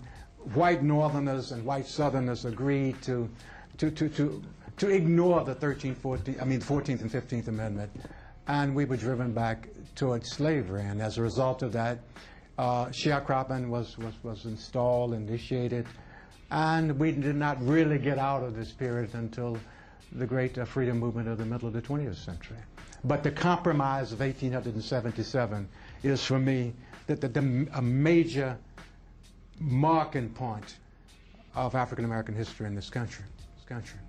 white 0.54 0.84
Northerners 0.84 1.52
and 1.52 1.66
white 1.66 1.88
Southerners 1.88 2.46
agreed 2.46 3.02
to, 3.04 3.30
to, 3.78 3.92
to, 3.92 4.10
to 4.10 4.42
to 4.80 4.88
ignore 4.90 5.44
the 5.44 5.56
13th, 5.56 5.98
14th, 5.98 6.42
I 6.42 6.46
mean, 6.46 6.62
14th 6.62 7.02
and 7.02 7.12
15th 7.12 7.50
Amendment, 7.50 7.92
and 8.48 8.74
we 8.74 8.86
were 8.86 8.96
driven 8.96 9.34
back 9.34 9.68
towards 9.96 10.32
slavery. 10.32 10.84
And 10.84 11.02
as 11.02 11.18
a 11.18 11.22
result 11.22 11.62
of 11.62 11.74
that, 11.74 12.00
uh, 12.60 12.88
sharecropping 12.88 13.70
was, 13.70 13.98
was, 13.98 14.14
was 14.22 14.44
installed, 14.44 15.14
initiated, 15.14 15.86
and 16.52 17.00
we 17.00 17.14
did 17.14 17.38
not 17.38 17.58
really 17.66 17.98
get 17.98 18.18
out 18.18 18.44
of 18.44 18.54
this 18.54 18.74
period 18.74 19.10
until 19.14 19.58
the 20.12 20.26
great 20.26 20.58
uh, 20.58 20.66
freedom 20.66 21.00
movement 21.00 21.30
of 21.30 21.38
the 21.38 21.46
middle 21.46 21.70
of 21.70 21.74
the 21.74 21.82
20th 21.82 22.18
century. 22.18 22.58
But 23.06 23.24
the 23.24 23.32
compromise 23.32 24.12
of 24.12 24.20
1877 24.20 25.70
is, 26.04 26.26
for 26.26 26.38
me, 26.38 26.74
that 27.08 27.22
the, 27.22 27.30
the, 27.30 27.68
a 27.76 27.82
major 27.82 28.58
marking 29.58 30.28
point 30.28 30.76
of 31.56 31.76
African 31.76 32.04
American 32.04 32.36
history 32.36 32.68
in 32.68 32.76
this 32.76 32.90
country. 32.90 33.24
This 33.56 33.66
country. 33.70 34.00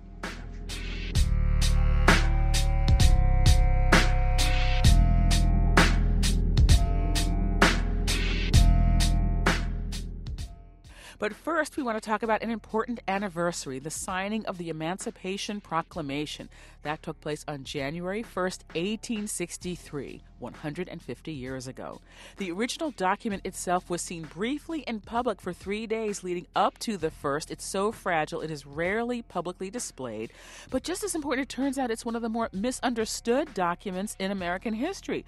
But 11.21 11.35
first, 11.35 11.77
we 11.77 11.83
want 11.83 12.01
to 12.01 12.09
talk 12.09 12.23
about 12.23 12.41
an 12.41 12.49
important 12.49 12.99
anniversary 13.07 13.77
the 13.77 13.91
signing 13.91 14.43
of 14.47 14.57
the 14.57 14.69
Emancipation 14.69 15.61
Proclamation. 15.61 16.49
That 16.81 17.03
took 17.03 17.21
place 17.21 17.45
on 17.47 17.63
January 17.63 18.23
1st, 18.23 18.63
1863, 18.73 20.23
150 20.39 21.31
years 21.31 21.67
ago. 21.67 22.01
The 22.37 22.49
original 22.49 22.89
document 22.89 23.45
itself 23.45 23.87
was 23.87 24.01
seen 24.01 24.23
briefly 24.23 24.79
in 24.87 24.99
public 25.01 25.39
for 25.41 25.53
three 25.53 25.85
days 25.85 26.23
leading 26.23 26.47
up 26.55 26.79
to 26.79 26.97
the 26.97 27.11
first. 27.11 27.51
It's 27.51 27.65
so 27.65 27.91
fragile, 27.91 28.41
it 28.41 28.49
is 28.49 28.65
rarely 28.65 29.21
publicly 29.21 29.69
displayed. 29.69 30.31
But 30.71 30.81
just 30.81 31.03
as 31.03 31.13
important, 31.13 31.43
it 31.43 31.55
turns 31.55 31.77
out 31.77 31.91
it's 31.91 32.03
one 32.03 32.15
of 32.15 32.23
the 32.23 32.29
more 32.29 32.49
misunderstood 32.51 33.53
documents 33.53 34.15
in 34.17 34.31
American 34.31 34.73
history. 34.73 35.23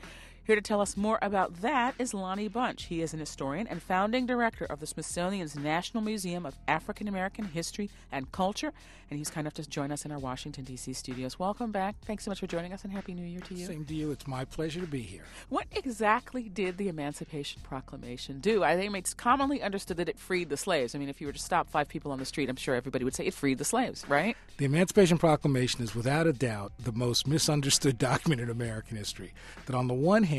Here 0.46 0.58
to 0.58 0.62
tell 0.62 0.82
us 0.82 0.98
more 0.98 1.20
about 1.22 1.62
that 1.62 1.96
is 1.98 2.14
Lonnie 2.14 2.50
Bunch. 2.50 2.84
He 2.84 3.02
is 3.02 3.14
an 3.14 3.20
historian 3.22 3.66
and 3.66 3.82
founding 3.82 4.26
director 4.26 4.66
of 4.66 4.82
the 4.82 4.86
Smithsonian's 4.86 5.56
National 5.56 6.04
Museum 6.04 6.46
of 6.46 6.58
African 6.68 7.08
American 7.08 7.46
History 7.46 7.90
and 8.12 8.30
Culture, 8.34 8.74
and 9.10 9.18
he's 9.18 9.30
kind 9.30 9.46
enough 9.46 9.54
to 9.54 9.70
join 9.70 9.90
us 9.90 10.04
in 10.04 10.12
our 10.12 10.20
Washington, 10.20 10.66
D.C. 10.66 10.92
studios. 10.92 11.40
Welcome 11.40 11.72
back. 11.72 11.96
Thanks 12.04 12.26
so 12.26 12.32
much 12.32 12.42
for 12.42 12.48
joining 12.48 12.74
us, 12.74 12.84
and 12.84 12.92
Happy 12.92 13.14
New 13.14 13.26
Year 13.26 13.40
to 13.40 13.54
you. 13.54 13.66
Same 13.66 13.86
to 13.86 13.96
you. 13.96 14.12
It's 14.12 14.28
my 14.28 14.44
pleasure 14.44 14.82
to 14.82 14.88
be 14.88 15.02
here. 15.02 15.24
What 15.48 15.66
exactly 15.72 16.50
did 16.50 16.78
the 16.78 16.90
Emancipation 16.90 17.62
Proclamation 17.64 18.42
do? 18.42 18.66
I 18.66 18.76
think 18.76 18.94
it's 18.98 19.14
commonly 19.14 19.62
understood 19.62 19.96
that 19.96 20.10
it 20.10 20.20
freed 20.20 20.50
the 20.50 20.58
slaves. 20.58 20.94
I 20.94 20.98
mean, 20.98 21.08
if 21.08 21.22
you 21.22 21.28
were 21.28 21.34
to 21.34 21.40
stop 21.40 21.70
five 21.70 21.88
people 21.88 22.12
on 22.12 22.20
the 22.20 22.26
street, 22.26 22.50
I'm 22.50 22.58
sure 22.58 22.76
everybody 22.76 23.06
would 23.06 23.16
say 23.16 23.26
it 23.26 23.34
freed 23.34 23.60
the 23.60 23.66
slaves, 23.66 24.04
right? 24.10 24.36
The 24.58 24.66
Emancipation 24.66 25.18
Proclamation 25.18 25.82
is 25.82 25.96
without 25.96 26.28
a 26.28 26.34
doubt 26.34 26.74
the 26.78 26.92
most 26.92 27.28
misunderstood 27.28 27.98
document 27.98 28.42
in 28.42 28.50
American 28.50 28.98
history. 28.98 29.34
That 29.68 29.76
on 29.76 29.88
the 29.88 29.94
one 29.94 30.24
hand, 30.24 30.33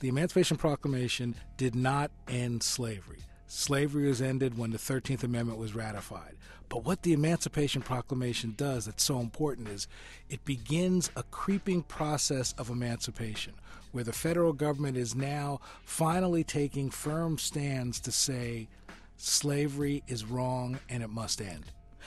the 0.00 0.08
Emancipation 0.08 0.56
Proclamation 0.56 1.34
did 1.56 1.74
not 1.74 2.10
end 2.28 2.62
slavery. 2.62 3.18
Slavery 3.46 4.08
was 4.08 4.22
ended 4.22 4.56
when 4.56 4.70
the 4.70 4.78
13th 4.78 5.24
Amendment 5.24 5.58
was 5.58 5.74
ratified. 5.74 6.36
But 6.68 6.84
what 6.84 7.02
the 7.02 7.12
Emancipation 7.12 7.82
Proclamation 7.82 8.54
does 8.56 8.86
that's 8.86 9.02
so 9.02 9.18
important 9.20 9.68
is 9.68 9.88
it 10.30 10.44
begins 10.44 11.10
a 11.16 11.24
creeping 11.24 11.82
process 11.82 12.54
of 12.58 12.70
emancipation 12.70 13.54
where 13.92 14.04
the 14.04 14.12
federal 14.12 14.52
government 14.52 14.96
is 14.96 15.14
now 15.14 15.60
finally 15.84 16.44
taking 16.44 16.90
firm 16.90 17.36
stands 17.36 18.00
to 18.00 18.12
say 18.12 18.68
slavery 19.16 20.02
is 20.08 20.24
wrong 20.24 20.78
and 20.88 21.02
it 21.02 21.10
must 21.10 21.40
end. 21.40 21.64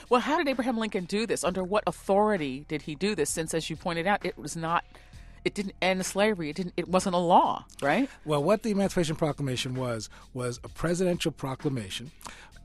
Well, 0.08 0.20
how 0.20 0.38
did 0.38 0.48
Abraham 0.48 0.78
Lincoln 0.78 1.04
do 1.04 1.26
this? 1.26 1.44
Under 1.44 1.62
what 1.64 1.84
authority 1.86 2.64
did 2.68 2.82
he 2.82 2.94
do 2.94 3.14
this? 3.14 3.30
Since, 3.30 3.54
as 3.54 3.68
you 3.68 3.76
pointed 3.76 4.06
out, 4.06 4.24
it 4.24 4.38
was 4.38 4.56
not 4.56 4.84
it 5.48 5.54
didn't 5.54 5.76
end 5.80 6.04
slavery. 6.04 6.50
It 6.50 6.56
didn't. 6.56 6.74
It 6.76 6.88
wasn't 6.88 7.14
a 7.14 7.18
law, 7.18 7.64
right? 7.80 8.10
Well, 8.26 8.42
what 8.42 8.62
the 8.62 8.70
Emancipation 8.70 9.16
Proclamation 9.16 9.74
was 9.74 10.10
was 10.34 10.60
a 10.62 10.68
presidential 10.68 11.32
proclamation, 11.32 12.10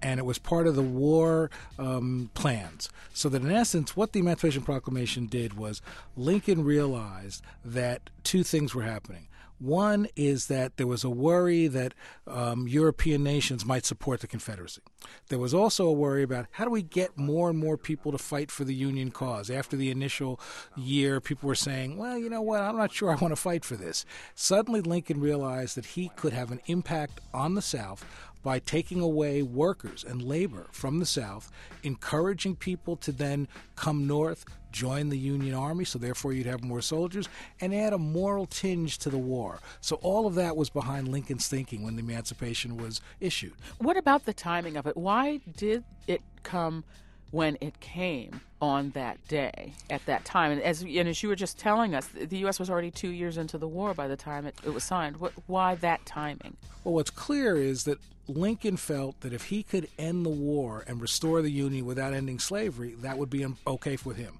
and 0.02 0.20
it 0.20 0.26
was 0.26 0.38
part 0.38 0.68
of 0.68 0.76
the 0.76 0.82
war 0.82 1.50
um, 1.80 2.30
plans. 2.34 2.90
So 3.14 3.30
that 3.30 3.42
in 3.42 3.52
essence, 3.52 3.96
what 3.96 4.12
the 4.12 4.20
Emancipation 4.20 4.64
Proclamation 4.64 5.28
did 5.28 5.54
was 5.54 5.82
Lincoln 6.18 6.66
realized 6.66 7.42
that 7.64 8.10
two 8.24 8.44
things 8.44 8.76
were 8.76 8.84
happening. 8.84 9.30
One 9.64 10.10
is 10.18 10.48
that 10.48 10.76
there 10.76 10.88
was 10.88 11.06
a 11.06 11.10
worry 11.10 11.68
that 11.68 11.94
um, 12.28 12.68
European 12.68 13.24
nations 13.24 13.66
might 13.66 13.86
support 13.86 14.20
the 14.20 14.28
Confederacy. 14.28 14.82
There 15.30 15.40
was 15.40 15.54
also 15.54 15.88
a 15.88 15.94
worry 15.94 16.22
about 16.22 16.48
how 16.52 16.66
do 16.66 16.70
we 16.72 16.82
get 16.82 17.18
more 17.18 17.50
and 17.50 17.58
more 17.58 17.78
people 17.78 18.12
to 18.12 18.18
fight 18.18 18.52
for 18.52 18.66
the 18.66 18.76
Union 18.76 19.10
cause. 19.10 19.50
After 19.50 19.78
the 19.78 19.90
initial 19.90 20.38
year, 20.76 21.22
people 21.22 21.48
were 21.48 21.56
saying, 21.56 21.98
well, 21.98 22.18
you 22.18 22.30
know 22.30 22.42
what, 22.42 22.62
I'm 22.62 22.76
not 22.76 22.92
sure 22.92 23.10
I 23.10 23.16
want 23.16 23.32
to 23.32 23.38
fight 23.38 23.64
for 23.64 23.78
this. 23.78 24.06
Suddenly, 24.36 24.82
Lincoln 24.82 25.22
realized 25.22 25.78
that 25.78 25.86
he 25.86 26.12
could 26.18 26.34
have 26.34 26.52
an 26.52 26.60
impact 26.66 27.22
on 27.34 27.56
the 27.56 27.62
South 27.62 28.06
by 28.44 28.60
taking 28.60 29.00
away 29.00 29.42
workers 29.42 30.04
and 30.04 30.22
labor 30.22 30.68
from 30.72 31.00
the 31.00 31.06
South, 31.06 31.52
encouraging 31.82 32.56
people 32.56 32.96
to 32.98 33.12
then 33.12 33.48
come 33.76 34.06
north, 34.06 34.46
join 34.72 35.10
the 35.10 35.18
Union 35.18 35.56
Army, 35.56 35.86
so 35.86 35.98
therefore 35.98 36.34
you'd 36.34 36.46
have 36.46 36.64
more 36.64 36.82
soldiers, 36.82 37.30
and 37.62 37.74
add 37.74 37.94
a 37.94 37.98
moral 37.98 38.46
tinge 38.46 38.98
to 38.98 39.10
the 39.10 39.18
war. 39.18 39.60
So 39.80 39.96
all 39.98 40.28
of 40.28 40.36
that 40.36 40.58
was 40.58 40.70
behind 40.70 41.08
Lincoln's 41.08 41.48
thinking 41.48 41.84
when 41.84 41.96
the 41.96 42.02
Emancipation 42.02 42.76
was 42.76 43.00
issued. 43.22 43.54
What 43.78 43.96
about 43.96 44.26
the 44.26 44.34
timing 44.34 44.76
of 44.76 44.86
it? 44.86 44.98
Why 44.98 45.40
did 45.56 45.86
it 46.08 46.22
come 46.44 46.84
when 47.32 47.58
it 47.62 47.80
came 47.80 48.42
on 48.62 48.90
that 48.92 49.26
day 49.28 49.74
at 49.90 50.06
that 50.06 50.26
time? 50.26 50.52
And 50.52 50.62
as, 50.62 50.82
and 50.82 51.08
as 51.08 51.24
you 51.24 51.30
were 51.30 51.36
just 51.36 51.58
telling 51.58 51.96
us, 51.96 52.08
the 52.08 52.38
U.S. 52.40 52.60
was 52.60 52.70
already 52.70 52.92
two 52.92 53.10
years 53.10 53.38
into 53.38 53.58
the 53.58 53.68
war 53.68 53.94
by 53.94 54.08
the 54.08 54.18
time 54.18 54.46
it, 54.46 54.56
it 54.66 54.74
was 54.74 54.84
signed. 54.84 55.18
What, 55.18 55.34
why 55.48 55.76
that 55.76 56.06
timing? 56.06 56.58
Well, 56.84 56.96
what's 56.96 57.12
clear 57.12 57.56
is 57.56 57.86
that 57.86 58.00
Lincoln 58.28 58.78
felt 58.78 59.20
that 59.22 59.34
if 59.34 59.46
he 59.46 59.64
could 59.64 59.90
end 59.98 60.26
the 60.26 60.30
war 60.30 60.84
and 60.88 61.02
restore 61.02 61.42
the 61.42 61.52
Union 61.52 61.86
without 61.86 62.14
ending 62.14 62.40
slavery, 62.40 62.96
that 63.02 63.18
would 63.18 63.30
be 63.30 63.44
um, 63.44 63.58
okay 63.68 63.98
with 64.06 64.18
him. 64.18 64.40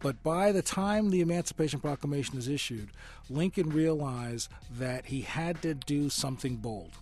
But 0.00 0.22
by 0.22 0.50
the 0.50 0.62
time 0.62 1.10
the 1.10 1.20
Emancipation 1.20 1.78
Proclamation 1.80 2.38
is 2.38 2.48
issued, 2.48 2.88
Lincoln 3.28 3.70
realized 3.70 4.50
that 4.78 5.06
he 5.06 5.20
had 5.20 5.60
to 5.62 5.74
do 5.74 6.08
something 6.10 6.56
bold. 6.56 6.92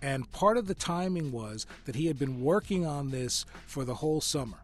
And 0.00 0.30
part 0.32 0.56
of 0.56 0.66
the 0.66 0.74
timing 0.74 1.32
was 1.32 1.66
that 1.86 1.96
he 1.96 2.06
had 2.06 2.18
been 2.18 2.40
working 2.40 2.86
on 2.86 3.10
this 3.10 3.44
for 3.66 3.84
the 3.84 3.96
whole 3.96 4.20
summer. 4.20 4.58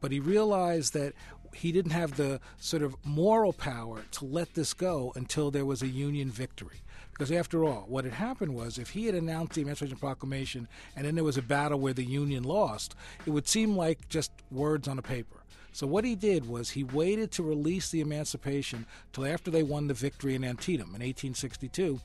but 0.00 0.12
he 0.12 0.20
realized 0.20 0.92
that 0.92 1.14
he 1.54 1.72
didn't 1.72 1.92
have 1.92 2.16
the 2.18 2.38
sort 2.58 2.82
of 2.82 2.94
moral 3.06 3.54
power 3.54 4.02
to 4.10 4.26
let 4.26 4.52
this 4.52 4.74
go 4.74 5.14
until 5.16 5.50
there 5.50 5.64
was 5.64 5.80
a 5.80 5.86
Union 5.86 6.30
victory. 6.30 6.82
Because 7.14 7.30
after 7.30 7.64
all, 7.64 7.84
what 7.86 8.04
had 8.04 8.14
happened 8.14 8.54
was 8.54 8.76
if 8.76 8.90
he 8.90 9.06
had 9.06 9.14
announced 9.14 9.54
the 9.54 9.62
Emancipation 9.62 9.96
Proclamation 9.96 10.66
and 10.96 11.06
then 11.06 11.14
there 11.14 11.22
was 11.22 11.38
a 11.38 11.42
battle 11.42 11.78
where 11.78 11.92
the 11.92 12.04
Union 12.04 12.42
lost, 12.42 12.96
it 13.24 13.30
would 13.30 13.46
seem 13.46 13.76
like 13.76 14.08
just 14.08 14.32
words 14.50 14.88
on 14.88 14.98
a 14.98 15.02
paper. 15.02 15.44
So 15.70 15.86
what 15.86 16.04
he 16.04 16.16
did 16.16 16.48
was 16.48 16.70
he 16.70 16.82
waited 16.82 17.30
to 17.32 17.42
release 17.44 17.90
the 17.90 18.00
Emancipation 18.00 18.86
till 19.12 19.26
after 19.26 19.50
they 19.50 19.62
won 19.62 19.86
the 19.86 19.94
victory 19.94 20.34
in 20.34 20.44
Antietam 20.44 20.88
in 20.88 21.02
1862. 21.02 22.00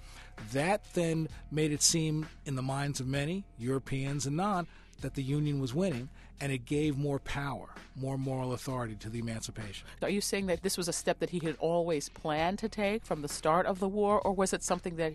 That 0.54 0.84
then 0.94 1.28
made 1.52 1.72
it 1.72 1.82
seem, 1.82 2.28
in 2.46 2.56
the 2.56 2.62
minds 2.62 3.00
of 3.00 3.08
many, 3.08 3.46
Europeans 3.58 4.28
and 4.28 4.38
non, 4.38 4.68
that 5.02 5.16
the 5.16 5.24
Union 5.24 5.60
was 5.60 5.74
winning, 5.74 6.10
and 6.42 6.52
it 6.52 6.66
gave 6.66 6.98
more 6.98 7.20
power, 7.20 7.68
more 7.96 8.18
moral 8.18 8.54
authority 8.54 8.96
to 8.96 9.10
the 9.10 9.20
emancipation. 9.20 9.88
Are 10.02 10.10
you 10.10 10.22
saying 10.22 10.48
that 10.48 10.64
this 10.64 10.78
was 10.78 10.88
a 10.88 10.94
step 10.94 11.20
that 11.20 11.32
he 11.32 11.40
had 11.40 11.56
always 11.60 12.10
planned 12.10 12.60
to 12.60 12.70
take 12.70 13.06
from 13.06 13.22
the 13.22 13.28
start 13.28 13.66
of 13.66 13.80
the 13.80 13.88
war, 13.88 14.22
or 14.22 14.34
was 14.34 14.54
it 14.54 14.64
something 14.64 14.96
that 14.96 15.14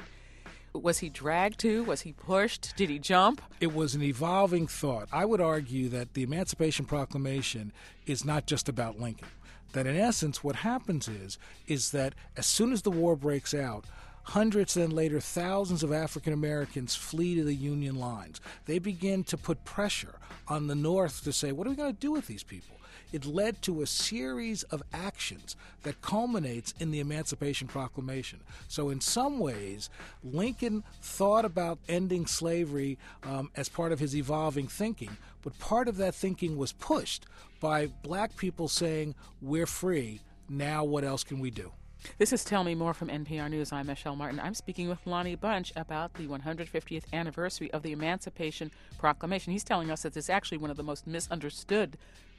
was 0.73 0.99
he 0.99 1.09
dragged 1.09 1.61
to? 1.61 1.85
Was 1.85 2.03
he 2.03 2.13
pushed? 2.13 2.75
Did 2.77 2.91
he 2.91 2.99
jump? 2.99 3.41
It 3.61 3.73
was 3.73 3.95
an 3.95 4.03
evolving 4.03 4.67
thought. 4.67 5.09
I 5.13 5.25
would 5.25 5.41
argue 5.41 5.89
that 5.91 6.15
the 6.15 6.25
Emancipation 6.25 6.85
Proclamation 6.85 7.73
is 8.07 8.25
not 8.25 8.47
just 8.47 8.69
about 8.69 8.99
Lincoln. 8.99 9.29
That 9.73 9.87
in 9.87 9.97
essence, 9.97 10.43
what 10.43 10.57
happens 10.57 11.09
is 11.09 11.39
is 11.67 11.91
that 11.93 12.15
as 12.37 12.47
soon 12.47 12.73
as 12.73 12.83
the 12.83 12.91
war 12.91 13.17
breaks 13.17 13.55
out, 13.55 13.85
Hundreds, 14.25 14.75
then 14.75 14.91
later 14.91 15.21
thousands 15.21 15.83
of 15.83 15.93
African 15.93 16.33
Americans 16.33 16.95
flee 16.97 17.35
to 17.37 17.45
the 17.45 17.55
Union 17.55 17.97
lines. 17.97 18.41
They 18.65 18.79
begin 18.79 19.23
to 19.25 19.37
put 19.37 19.65
pressure 19.65 20.15
on 20.49 20.67
the 20.67 20.75
North 20.75 21.23
to 21.25 21.33
say, 21.33 21.53
what 21.53 21.67
are 21.67 21.71
we 21.71 21.77
going 21.77 21.93
to 21.93 22.01
do 22.01 22.13
with 22.13 22.27
these 22.27 22.43
people? 22.43 22.75
It 23.13 23.27
led 23.27 23.63
to 23.63 23.83
a 23.83 23.87
series 23.87 24.65
of 24.65 24.83
actions 24.93 25.55
that 25.85 26.03
culminates 26.03 26.75
in 26.81 26.91
the 26.91 26.99
Emancipation 26.99 27.69
Proclamation. 27.69 28.41
So, 28.67 28.91
in 28.91 29.01
some 29.01 29.39
ways, 29.39 29.89
Lincoln 30.25 30.83
thought 31.01 31.45
about 31.45 31.79
ending 31.89 32.27
slavery 32.27 32.99
um, 33.23 33.53
as 33.55 33.69
part 33.69 33.93
of 33.93 34.01
his 34.01 34.17
evolving 34.17 34.67
thinking, 34.67 35.17
but 35.43 35.57
part 35.61 35.87
of 35.87 35.97
that 35.99 36.17
thinking 36.17 36.57
was 36.57 36.73
pushed 36.73 37.27
by 37.61 37.87
black 38.03 38.37
people 38.37 38.67
saying, 38.67 39.15
We're 39.41 39.67
free. 39.67 40.21
Now, 40.49 40.83
what 40.83 41.05
else 41.05 41.23
can 41.23 41.39
we 41.39 41.53
do? 41.53 41.71
This 42.19 42.33
is 42.33 42.45
Tell 42.45 42.63
Me 42.63 42.75
More 42.75 42.95
from 42.95 43.09
NPR 43.09 43.51
News. 43.51 43.73
I'm 43.73 43.87
Michelle 43.89 44.15
Martin. 44.15 44.39
I'm 44.39 44.55
speaking 44.55 44.89
with 44.89 45.05
Lonnie 45.05 45.35
Bunch 45.35 45.73
about 45.75 46.15
the 46.15 46.29
150th 46.29 47.13
anniversary 47.13 47.73
of 47.73 47.83
the 47.83 47.91
Emancipation 47.91 48.71
Proclamation. 48.99 49.53
He's 49.53 49.65
telling 49.65 49.91
us 49.91 50.03
that 50.03 50.17
it's 50.17 50.31
actually 50.31 50.59
one 50.59 50.71
of 50.71 50.77
the 50.77 50.85
most 50.85 51.07
misunderstood, 51.09 51.97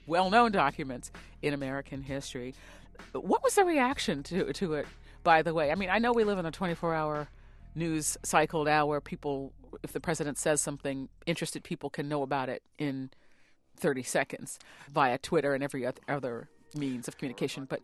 well 0.08 0.30
known 0.30 0.52
documents 0.52 1.12
in 1.42 1.54
American 1.54 2.04
history. 2.04 2.56
What 3.12 3.44
was 3.44 3.56
the 3.56 3.66
reaction 3.66 4.24
to, 4.24 4.54
to 4.54 4.74
it, 4.76 4.88
by 5.24 5.42
the 5.42 5.54
way? 5.54 5.72
I 5.72 5.76
mean, 5.76 5.90
I 5.90 6.00
know 6.00 6.14
we 6.14 6.24
live 6.24 6.38
in 6.38 6.46
a 6.46 6.52
24 6.52 6.96
hour 6.96 7.28
news 7.76 8.18
cycle 8.24 8.64
now 8.64 8.86
where 8.86 9.02
people, 9.02 9.52
if 9.84 9.92
the 9.92 10.00
president 10.00 10.38
says 10.38 10.62
something, 10.62 11.10
interested 11.26 11.64
people 11.64 11.90
can 11.90 12.08
know 12.08 12.24
about 12.24 12.48
it 12.48 12.64
in 12.78 13.10
30 13.78 14.04
seconds 14.04 14.58
via 14.90 15.18
Twitter 15.18 15.54
and 15.54 15.64
every 15.64 15.86
other 16.08 16.48
means 16.74 17.08
of 17.08 17.18
communication. 17.18 17.66
But 17.66 17.82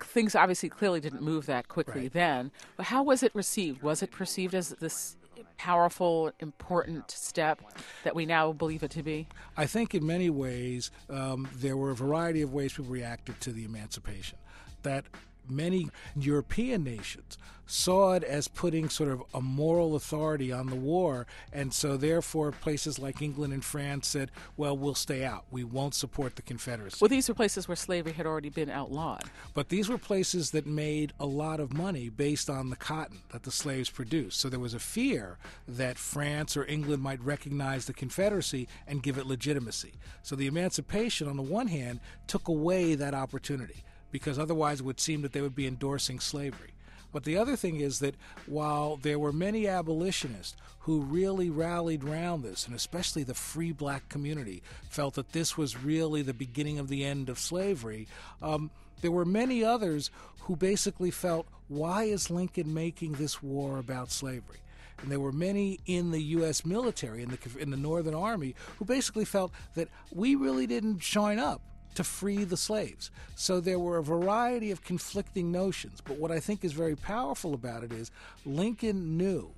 things 0.00 0.34
obviously 0.34 0.68
clearly 0.68 1.00
didn't 1.00 1.22
move 1.22 1.46
that 1.46 1.68
quickly 1.68 2.02
right. 2.02 2.12
then. 2.12 2.50
But 2.76 2.86
how 2.86 3.02
was 3.02 3.22
it 3.22 3.34
received? 3.34 3.82
Was 3.82 4.02
it 4.02 4.10
perceived 4.10 4.54
as 4.54 4.70
this 4.70 5.16
powerful, 5.58 6.32
important 6.40 7.10
step 7.10 7.60
that 8.04 8.14
we 8.14 8.24
now 8.24 8.52
believe 8.52 8.82
it 8.82 8.90
to 8.92 9.02
be? 9.02 9.28
I 9.56 9.66
think 9.66 9.94
in 9.94 10.06
many 10.06 10.30
ways 10.30 10.90
um, 11.10 11.48
there 11.54 11.76
were 11.76 11.90
a 11.90 11.94
variety 11.94 12.42
of 12.42 12.52
ways 12.52 12.72
people 12.72 12.86
reacted 12.86 13.40
to 13.42 13.52
the 13.52 13.64
emancipation. 13.64 14.38
That 14.82 15.04
many 15.50 15.88
European 16.16 16.84
nations 16.84 17.38
saw 17.68 18.14
it 18.14 18.24
as 18.24 18.48
putting 18.48 18.88
sort 18.88 19.10
of 19.10 19.22
a 19.34 19.40
moral 19.40 19.94
authority 19.94 20.50
on 20.50 20.66
the 20.68 20.74
war. 20.74 21.26
And 21.52 21.72
so, 21.72 21.96
therefore, 21.96 22.50
places 22.50 22.98
like 22.98 23.20
England 23.22 23.52
and 23.52 23.64
France 23.64 24.08
said, 24.08 24.30
well, 24.56 24.76
we'll 24.76 24.94
stay 24.94 25.24
out. 25.24 25.44
We 25.50 25.64
won't 25.64 25.94
support 25.94 26.36
the 26.36 26.42
Confederacy. 26.42 26.96
Well, 27.00 27.10
these 27.10 27.28
were 27.28 27.34
places 27.34 27.68
where 27.68 27.76
slavery 27.76 28.12
had 28.12 28.26
already 28.26 28.48
been 28.48 28.70
outlawed. 28.70 29.24
But 29.52 29.68
these 29.68 29.88
were 29.88 29.98
places 29.98 30.50
that 30.52 30.66
made 30.66 31.12
a 31.20 31.26
lot 31.26 31.60
of 31.60 31.74
money 31.74 32.08
based 32.08 32.48
on 32.48 32.70
the 32.70 32.76
cotton 32.76 33.18
that 33.32 33.42
the 33.42 33.52
slaves 33.52 33.90
produced. 33.90 34.40
So 34.40 34.48
there 34.48 34.58
was 34.58 34.74
a 34.74 34.80
fear 34.80 35.36
that 35.68 35.98
France 35.98 36.56
or 36.56 36.64
England 36.64 37.02
might 37.02 37.22
recognize 37.22 37.84
the 37.84 37.92
Confederacy 37.92 38.66
and 38.86 39.02
give 39.02 39.18
it 39.18 39.26
legitimacy. 39.26 39.92
So 40.22 40.34
the 40.34 40.46
emancipation, 40.46 41.28
on 41.28 41.36
the 41.36 41.42
one 41.42 41.68
hand, 41.68 42.00
took 42.26 42.48
away 42.48 42.94
that 42.94 43.12
opportunity 43.12 43.84
because 44.10 44.38
otherwise 44.38 44.80
it 44.80 44.84
would 44.84 45.00
seem 45.00 45.22
that 45.22 45.32
they 45.32 45.40
would 45.40 45.54
be 45.54 45.66
endorsing 45.66 46.20
slavery. 46.20 46.72
But 47.12 47.24
the 47.24 47.38
other 47.38 47.56
thing 47.56 47.80
is 47.80 48.00
that 48.00 48.14
while 48.46 48.96
there 48.96 49.18
were 49.18 49.32
many 49.32 49.66
abolitionists 49.66 50.56
who 50.80 51.00
really 51.00 51.48
rallied 51.48 52.04
around 52.04 52.42
this, 52.42 52.66
and 52.66 52.74
especially 52.74 53.22
the 53.22 53.34
free 53.34 53.72
black 53.72 54.08
community 54.08 54.62
felt 54.90 55.14
that 55.14 55.32
this 55.32 55.56
was 55.56 55.82
really 55.82 56.22
the 56.22 56.34
beginning 56.34 56.78
of 56.78 56.88
the 56.88 57.04
end 57.04 57.28
of 57.28 57.38
slavery, 57.38 58.06
um, 58.42 58.70
there 59.00 59.10
were 59.10 59.24
many 59.24 59.64
others 59.64 60.10
who 60.40 60.56
basically 60.56 61.10
felt, 61.10 61.46
why 61.68 62.04
is 62.04 62.30
Lincoln 62.30 62.72
making 62.74 63.12
this 63.12 63.42
war 63.42 63.78
about 63.78 64.10
slavery? 64.10 64.60
And 65.00 65.10
there 65.10 65.20
were 65.20 65.32
many 65.32 65.78
in 65.86 66.10
the 66.10 66.22
U.S. 66.22 66.64
military, 66.64 67.22
in 67.22 67.30
the, 67.30 67.38
in 67.58 67.70
the 67.70 67.76
Northern 67.76 68.14
Army, 68.14 68.54
who 68.78 68.84
basically 68.84 69.24
felt 69.24 69.52
that 69.74 69.88
we 70.10 70.34
really 70.34 70.66
didn't 70.66 70.98
join 70.98 71.38
up 71.38 71.62
to 71.98 72.04
free 72.04 72.44
the 72.44 72.56
slaves. 72.56 73.10
So 73.34 73.58
there 73.58 73.80
were 73.80 73.96
a 73.96 74.04
variety 74.04 74.70
of 74.70 74.84
conflicting 74.84 75.50
notions. 75.50 76.00
But 76.00 76.16
what 76.16 76.30
I 76.30 76.38
think 76.38 76.64
is 76.64 76.72
very 76.72 76.94
powerful 76.94 77.54
about 77.54 77.82
it 77.82 77.92
is 77.92 78.12
Lincoln 78.46 79.16
knew 79.16 79.50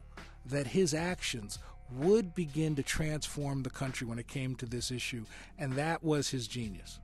that 0.46 0.68
his 0.68 0.94
actions 0.94 1.59
would 1.92 2.35
begin 2.35 2.74
to 2.76 2.83
transform 2.83 3.62
the 3.62 3.68
country 3.68 4.07
when 4.07 4.18
it 4.18 4.26
came 4.26 4.55
to 4.55 4.64
this 4.64 4.90
issue, 4.90 5.26
and 5.59 5.74
that 5.74 6.03
was 6.03 6.31
his 6.31 6.48
genius. 6.48 6.98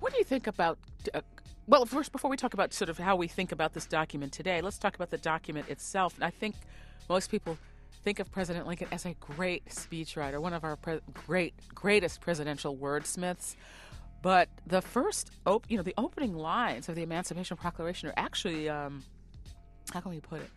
What 0.00 0.12
do 0.12 0.18
you 0.18 0.24
think 0.24 0.46
about? 0.46 0.76
Uh, 1.14 1.22
well, 1.66 1.86
first, 1.86 2.12
before 2.12 2.30
we 2.30 2.36
talk 2.36 2.52
about 2.52 2.74
sort 2.74 2.90
of 2.90 2.98
how 2.98 3.16
we 3.16 3.28
think 3.28 3.50
about 3.50 3.72
this 3.72 3.86
document 3.86 4.30
today, 4.30 4.60
let's 4.60 4.76
talk 4.76 4.94
about 4.94 5.08
the 5.08 5.16
document 5.16 5.70
itself. 5.70 6.16
I 6.20 6.28
think 6.28 6.54
most 7.08 7.30
people 7.30 7.56
think 8.04 8.18
of 8.18 8.30
President 8.30 8.66
Lincoln 8.66 8.88
as 8.92 9.06
a 9.06 9.14
great 9.14 9.64
speechwriter, 9.70 10.38
one 10.38 10.52
of 10.52 10.64
our 10.64 10.76
pre- 10.76 11.00
great, 11.14 11.54
greatest 11.74 12.20
presidential 12.20 12.76
wordsmiths. 12.76 13.56
But 14.22 14.48
the 14.66 14.80
first, 14.80 15.32
op- 15.46 15.66
you 15.68 15.76
know, 15.76 15.82
the 15.82 15.94
opening 15.98 16.34
lines 16.34 16.88
of 16.88 16.94
the 16.94 17.02
Emancipation 17.02 17.56
Proclamation 17.56 18.08
are 18.08 18.14
actually, 18.16 18.68
um, 18.68 19.02
how 19.92 20.00
can 20.00 20.12
we 20.12 20.20
put 20.20 20.40
it? 20.40 20.50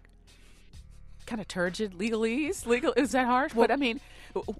Kind 1.26 1.42
of 1.42 1.48
turgid 1.48 1.94
legalese. 1.94 2.68
Legal 2.68 2.94
is 2.96 3.12
that 3.14 3.26
harsh? 3.26 3.56
Well, 3.56 3.68
but 3.68 3.74
I 3.74 3.78
mean, 3.78 4.00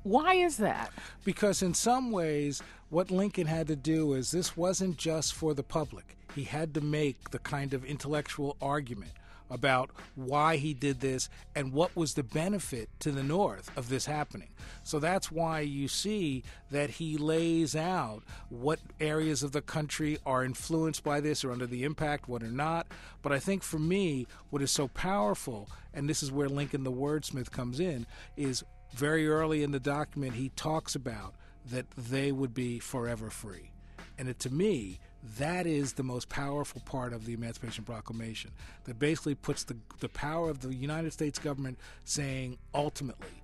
why 0.02 0.34
is 0.34 0.58
that? 0.58 0.92
Because 1.24 1.62
in 1.62 1.76
some 1.76 2.10
ways, 2.10 2.64
what 2.90 3.12
Lincoln 3.12 3.46
had 3.46 3.68
to 3.68 3.76
do 3.76 4.14
is 4.14 4.32
this 4.32 4.58
wasn't 4.58 4.98
just 4.98 5.36
for 5.36 5.54
the 5.54 5.62
public. 5.62 6.18
He 6.34 6.44
had 6.44 6.74
to 6.74 6.82
make 6.82 7.30
the 7.30 7.40
kind 7.40 7.76
of 7.76 7.86
intellectual 7.86 8.58
argument 8.60 9.12
about 9.50 9.90
why 10.16 10.58
he 10.58 10.74
did 10.74 11.00
this 11.00 11.30
and 11.56 11.72
what 11.72 11.96
was 11.96 12.14
the 12.14 12.24
benefit 12.24 12.90
to 13.00 13.12
the 13.12 13.24
North 13.24 13.76
of 13.78 13.90
this 13.90 14.06
happening. 14.06 14.50
So 14.84 15.00
that's 15.00 15.32
why 15.32 15.62
you 15.62 15.88
see 15.88 16.44
that 16.72 16.92
he 16.92 17.18
lays 17.18 17.76
out 17.76 18.24
what 18.50 18.80
areas 19.00 19.44
of 19.44 19.52
the 19.52 19.62
country 19.62 20.18
are 20.26 20.44
influenced 20.44 21.04
by 21.04 21.20
this 21.20 21.44
or 21.44 21.52
under 21.52 21.68
the 21.68 21.84
impact, 21.84 22.28
what 22.28 22.44
are 22.44 22.48
not. 22.48 22.88
But 23.22 23.32
I 23.32 23.40
think 23.40 23.64
for 23.64 23.80
me, 23.80 24.28
what 24.50 24.62
is 24.62 24.72
so 24.72 24.88
powerful, 24.88 25.70
and 25.94 26.10
this 26.10 26.24
is 26.24 26.32
where 26.32 26.50
Lincoln 26.50 26.84
the 26.84 26.92
wordsmith 26.92 27.52
comes 27.52 27.80
in, 27.80 28.06
is 28.36 28.64
very 28.94 29.28
early 29.28 29.64
in 29.64 29.72
the 29.72 29.80
document 29.80 30.36
he 30.36 30.50
talks 30.50 30.96
about 30.96 31.36
that 31.70 31.90
they 31.92 32.32
would 32.32 32.54
be 32.54 32.80
forever 32.80 33.30
free. 33.30 33.72
And 34.18 34.30
it, 34.30 34.40
to 34.40 34.50
me, 34.50 35.00
that 35.38 35.66
is 35.66 35.94
the 35.94 36.04
most 36.04 36.30
powerful 36.30 36.82
part 36.86 37.14
of 37.14 37.26
the 37.26 37.34
Emancipation 37.34 37.84
Proclamation 37.84 38.52
that 38.86 39.00
basically 39.00 39.36
puts 39.36 39.64
the, 39.64 39.76
the 40.00 40.10
power 40.10 40.50
of 40.50 40.62
the 40.62 40.74
United 40.74 41.14
States 41.14 41.40
government 41.40 41.78
saying 42.04 42.58
ultimately 42.74 43.44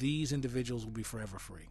these 0.00 0.32
individuals 0.32 0.84
will 0.84 0.92
be 0.92 1.02
forever 1.02 1.38
free. 1.38 1.68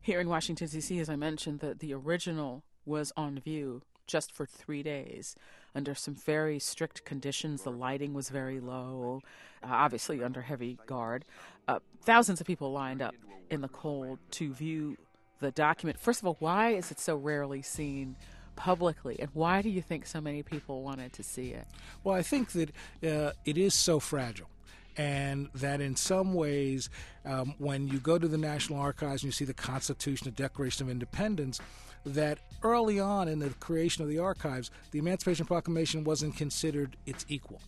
Here 0.00 0.20
in 0.20 0.28
Washington, 0.28 0.68
D.C., 0.68 0.98
as 0.98 1.08
I 1.08 1.16
mentioned, 1.16 1.60
the, 1.60 1.74
the 1.74 1.94
original 1.94 2.64
was 2.84 3.12
on 3.16 3.38
view 3.38 3.82
just 4.06 4.32
for 4.32 4.46
three 4.46 4.82
days 4.82 5.36
under 5.74 5.94
some 5.94 6.14
very 6.14 6.58
strict 6.58 7.04
conditions. 7.04 7.62
The 7.62 7.70
lighting 7.70 8.12
was 8.14 8.28
very 8.28 8.60
low, 8.60 9.20
uh, 9.62 9.68
obviously 9.70 10.22
under 10.22 10.42
heavy 10.42 10.78
guard. 10.86 11.24
Uh, 11.68 11.78
thousands 12.02 12.40
of 12.40 12.46
people 12.46 12.72
lined 12.72 13.00
up 13.00 13.14
in 13.50 13.60
the 13.60 13.68
cold 13.68 14.18
to 14.32 14.52
view 14.52 14.96
the 15.40 15.50
document. 15.50 15.98
First 15.98 16.20
of 16.20 16.26
all, 16.26 16.36
why 16.40 16.70
is 16.70 16.90
it 16.90 16.98
so 16.98 17.16
rarely 17.16 17.62
seen 17.62 18.16
publicly, 18.56 19.16
and 19.18 19.30
why 19.32 19.62
do 19.62 19.70
you 19.70 19.82
think 19.82 20.06
so 20.06 20.20
many 20.20 20.42
people 20.42 20.82
wanted 20.82 21.12
to 21.14 21.22
see 21.22 21.50
it? 21.50 21.66
Well, 22.04 22.14
I 22.14 22.22
think 22.22 22.52
that 22.52 22.70
uh, 23.04 23.32
it 23.44 23.58
is 23.58 23.74
so 23.74 24.00
fragile 24.00 24.48
and 24.96 25.48
that 25.54 25.80
in 25.80 25.96
some 25.96 26.34
ways, 26.34 26.90
um, 27.24 27.54
when 27.58 27.88
you 27.88 27.98
go 27.98 28.18
to 28.18 28.28
the 28.28 28.38
National 28.38 28.78
Archives 28.78 29.22
and 29.22 29.28
you 29.28 29.32
see 29.32 29.44
the 29.44 29.54
Constitution, 29.54 30.26
the 30.26 30.30
Declaration 30.30 30.84
of 30.84 30.90
Independence, 30.90 31.60
that 32.04 32.38
early 32.62 32.98
on 33.00 33.28
in 33.28 33.38
the 33.38 33.50
creation 33.50 34.02
of 34.02 34.08
the 34.08 34.18
archives, 34.18 34.70
the 34.90 34.98
Emancipation 34.98 35.46
Proclamation 35.46 36.04
wasn't 36.04 36.36
considered 36.36 36.96
its 37.06 37.24
equal. 37.28 37.60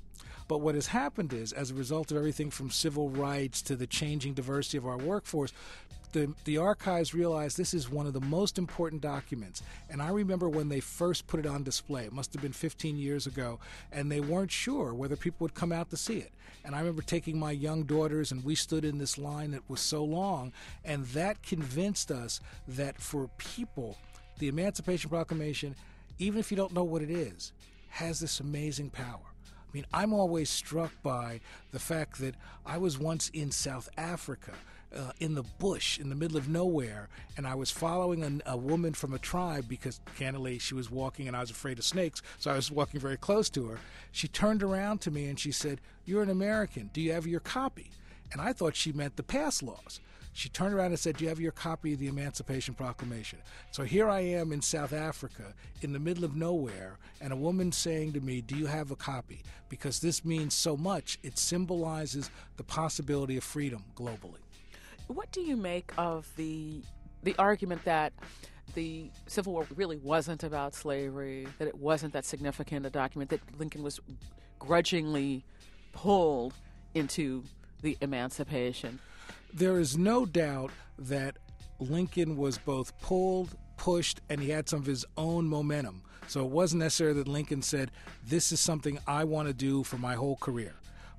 But 0.48 0.58
what 0.58 0.74
has 0.74 0.88
happened 0.88 1.32
is, 1.32 1.52
as 1.52 1.70
a 1.70 1.74
result 1.74 2.10
of 2.10 2.18
everything 2.18 2.50
from 2.50 2.70
civil 2.70 3.08
rights 3.08 3.62
to 3.62 3.76
the 3.76 3.86
changing 3.86 4.34
diversity 4.34 4.76
of 4.76 4.86
our 4.86 4.98
workforce, 4.98 5.52
the, 6.14 6.32
the 6.44 6.58
archives 6.58 7.12
realized 7.12 7.56
this 7.56 7.74
is 7.74 7.90
one 7.90 8.06
of 8.06 8.12
the 8.12 8.20
most 8.20 8.56
important 8.56 9.02
documents. 9.02 9.62
And 9.90 10.00
I 10.00 10.10
remember 10.10 10.48
when 10.48 10.68
they 10.68 10.78
first 10.78 11.26
put 11.26 11.40
it 11.40 11.46
on 11.46 11.64
display, 11.64 12.04
it 12.04 12.12
must 12.12 12.32
have 12.32 12.40
been 12.40 12.52
15 12.52 12.96
years 12.96 13.26
ago, 13.26 13.58
and 13.90 14.10
they 14.10 14.20
weren't 14.20 14.52
sure 14.52 14.94
whether 14.94 15.16
people 15.16 15.44
would 15.44 15.54
come 15.54 15.72
out 15.72 15.90
to 15.90 15.96
see 15.96 16.18
it. 16.18 16.30
And 16.64 16.74
I 16.74 16.78
remember 16.78 17.02
taking 17.02 17.36
my 17.36 17.50
young 17.50 17.82
daughters, 17.82 18.30
and 18.30 18.44
we 18.44 18.54
stood 18.54 18.84
in 18.84 18.98
this 18.98 19.18
line 19.18 19.50
that 19.50 19.68
was 19.68 19.80
so 19.80 20.04
long, 20.04 20.52
and 20.84 21.04
that 21.06 21.42
convinced 21.42 22.12
us 22.12 22.40
that 22.68 23.00
for 23.00 23.28
people, 23.36 23.98
the 24.38 24.46
Emancipation 24.46 25.10
Proclamation, 25.10 25.74
even 26.20 26.38
if 26.38 26.52
you 26.52 26.56
don't 26.56 26.72
know 26.72 26.84
what 26.84 27.02
it 27.02 27.10
is, 27.10 27.52
has 27.90 28.20
this 28.20 28.38
amazing 28.38 28.90
power. 28.90 29.18
I 29.48 29.70
mean, 29.72 29.86
I'm 29.92 30.12
always 30.12 30.48
struck 30.48 30.92
by 31.02 31.40
the 31.72 31.80
fact 31.80 32.20
that 32.20 32.36
I 32.64 32.78
was 32.78 33.00
once 33.00 33.30
in 33.30 33.50
South 33.50 33.88
Africa 33.98 34.52
uh, 34.94 35.12
in 35.18 35.34
the 35.34 35.42
bush 35.42 35.98
in 35.98 36.08
the 36.08 36.14
middle 36.14 36.36
of 36.36 36.48
nowhere, 36.48 37.08
and 37.36 37.46
I 37.46 37.54
was 37.54 37.70
following 37.70 38.22
a, 38.46 38.52
a, 38.52 38.56
woman 38.56 38.94
from 38.94 39.12
a 39.12 39.18
tribe 39.18 39.66
because, 39.68 40.00
candidly, 40.16 40.58
she 40.58 40.74
was 40.74 40.90
walking 40.90 41.28
and 41.28 41.36
I 41.36 41.40
was 41.40 41.50
afraid 41.50 41.78
of 41.78 41.84
snakes, 41.84 42.22
so 42.38 42.50
I 42.50 42.56
was 42.56 42.70
walking 42.70 43.00
very 43.00 43.16
close 43.16 43.50
to 43.50 43.66
her. 43.66 43.78
She 44.12 44.28
turned 44.28 44.62
around 44.62 45.00
to 45.02 45.10
me 45.10 45.26
and 45.26 45.38
she 45.38 45.52
said, 45.52 45.80
You're 46.04 46.22
an 46.22 46.30
American. 46.30 46.90
Do 46.92 47.00
you 47.00 47.12
have 47.12 47.26
your 47.26 47.40
copy? 47.40 47.90
And 48.32 48.40
I 48.40 48.52
thought 48.52 48.76
she 48.76 48.92
meant 48.92 49.16
the 49.16 49.22
pass 49.22 49.62
laws. 49.62 50.00
She 50.32 50.48
turned 50.48 50.74
around 50.74 50.86
and 50.86 50.98
said, 50.98 51.16
Do 51.16 51.24
you 51.24 51.28
have 51.28 51.40
your 51.40 51.52
copy 51.52 51.92
of 51.92 52.00
the 52.00 52.08
Emancipation 52.08 52.74
Proclamation? 52.74 53.38
So 53.70 53.84
here 53.84 54.08
I 54.08 54.20
am 54.20 54.52
in 54.52 54.62
South 54.62 54.92
Africa, 54.92 55.54
in 55.80 55.92
the 55.92 56.00
middle 56.00 56.24
of 56.24 56.34
nowhere, 56.34 56.98
and 57.20 57.32
a 57.32 57.36
woman 57.36 57.70
saying 57.70 58.14
to 58.14 58.20
me, 58.20 58.40
Do 58.40 58.56
you 58.56 58.66
have 58.66 58.90
a 58.90 58.96
copy? 58.96 59.42
Because 59.68 60.00
this 60.00 60.24
means 60.24 60.52
so 60.52 60.76
much. 60.76 61.18
It 61.22 61.38
symbolizes 61.38 62.30
the 62.56 62.64
possibility 62.64 63.36
of 63.36 63.44
freedom 63.44 63.84
globally. 63.96 64.43
What 65.06 65.30
do 65.32 65.40
you 65.40 65.56
make 65.56 65.92
of 65.98 66.28
the 66.36 66.82
the 67.22 67.34
argument 67.38 67.84
that 67.84 68.12
the 68.74 69.10
Civil 69.26 69.52
War 69.52 69.66
really 69.76 69.96
wasn't 69.96 70.42
about 70.42 70.74
slavery, 70.74 71.46
that 71.58 71.68
it 71.68 71.78
wasn't 71.78 72.12
that 72.12 72.24
significant 72.24 72.84
a 72.84 72.90
document, 72.90 73.30
that 73.30 73.40
Lincoln 73.58 73.82
was 73.82 74.00
grudgingly 74.58 75.44
pulled 75.92 76.54
into 76.94 77.44
the 77.82 77.96
emancipation? 78.00 78.98
There 79.52 79.78
is 79.78 79.96
no 79.96 80.26
doubt 80.26 80.70
that 80.98 81.36
Lincoln 81.78 82.36
was 82.36 82.58
both 82.58 82.98
pulled, 83.00 83.56
pushed, 83.76 84.20
and 84.28 84.40
he 84.40 84.50
had 84.50 84.68
some 84.68 84.80
of 84.80 84.86
his 84.86 85.04
own 85.16 85.46
momentum. 85.46 86.02
So 86.26 86.44
it 86.44 86.50
wasn't 86.50 86.80
necessarily 86.80 87.18
that 87.18 87.28
Lincoln 87.28 87.62
said, 87.62 87.90
This 88.26 88.52
is 88.52 88.60
something 88.60 88.98
I 89.06 89.24
want 89.24 89.48
to 89.48 89.54
do 89.54 89.84
for 89.84 89.98
my 89.98 90.14
whole 90.14 90.36
career. 90.36 90.74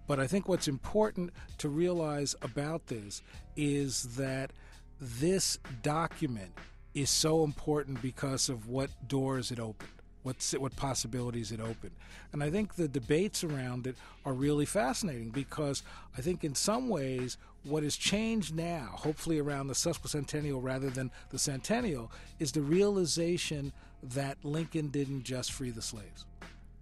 But 0.08 0.20
I 0.20 0.28
think 0.28 0.48
what's 0.48 0.68
important 0.68 1.32
to 1.58 1.70
realize 1.70 2.36
about 2.42 2.88
this 2.88 3.22
is 3.56 4.16
that 4.16 4.52
this 5.00 5.58
document 5.82 6.52
is 6.94 7.10
so 7.10 7.44
important 7.44 8.02
because 8.02 8.50
of 8.50 8.70
what 8.70 8.90
doors 9.08 9.52
it 9.52 9.60
opened, 9.60 9.90
what 10.24 10.38
what 10.58 10.76
possibilities 10.76 11.52
it 11.52 11.60
opened. 11.60 11.92
And 12.32 12.44
I 12.44 12.50
think 12.50 12.76
the 12.76 12.88
debates 12.88 13.44
around 13.44 13.88
it 13.88 13.96
are 14.26 14.34
really 14.34 14.66
fascinating 14.66 15.30
because 15.30 15.84
I 16.18 16.22
think 16.22 16.44
in 16.44 16.56
some 16.56 16.88
ways 16.88 17.38
what 17.64 17.84
has 17.84 17.98
changed 17.98 18.56
now, 18.56 18.92
hopefully 18.94 19.40
around 19.40 19.68
the 19.68 19.74
sesquicentennial 19.74 20.62
rather 20.62 20.90
than 20.90 21.12
the 21.32 21.40
centennial, 21.40 22.12
is 22.40 22.52
the 22.52 22.62
realization 22.62 23.74
that 24.04 24.38
Lincoln 24.44 24.90
didn't 24.90 25.24
just 25.24 25.52
free 25.52 25.72
the 25.72 25.82
slaves 25.82 26.26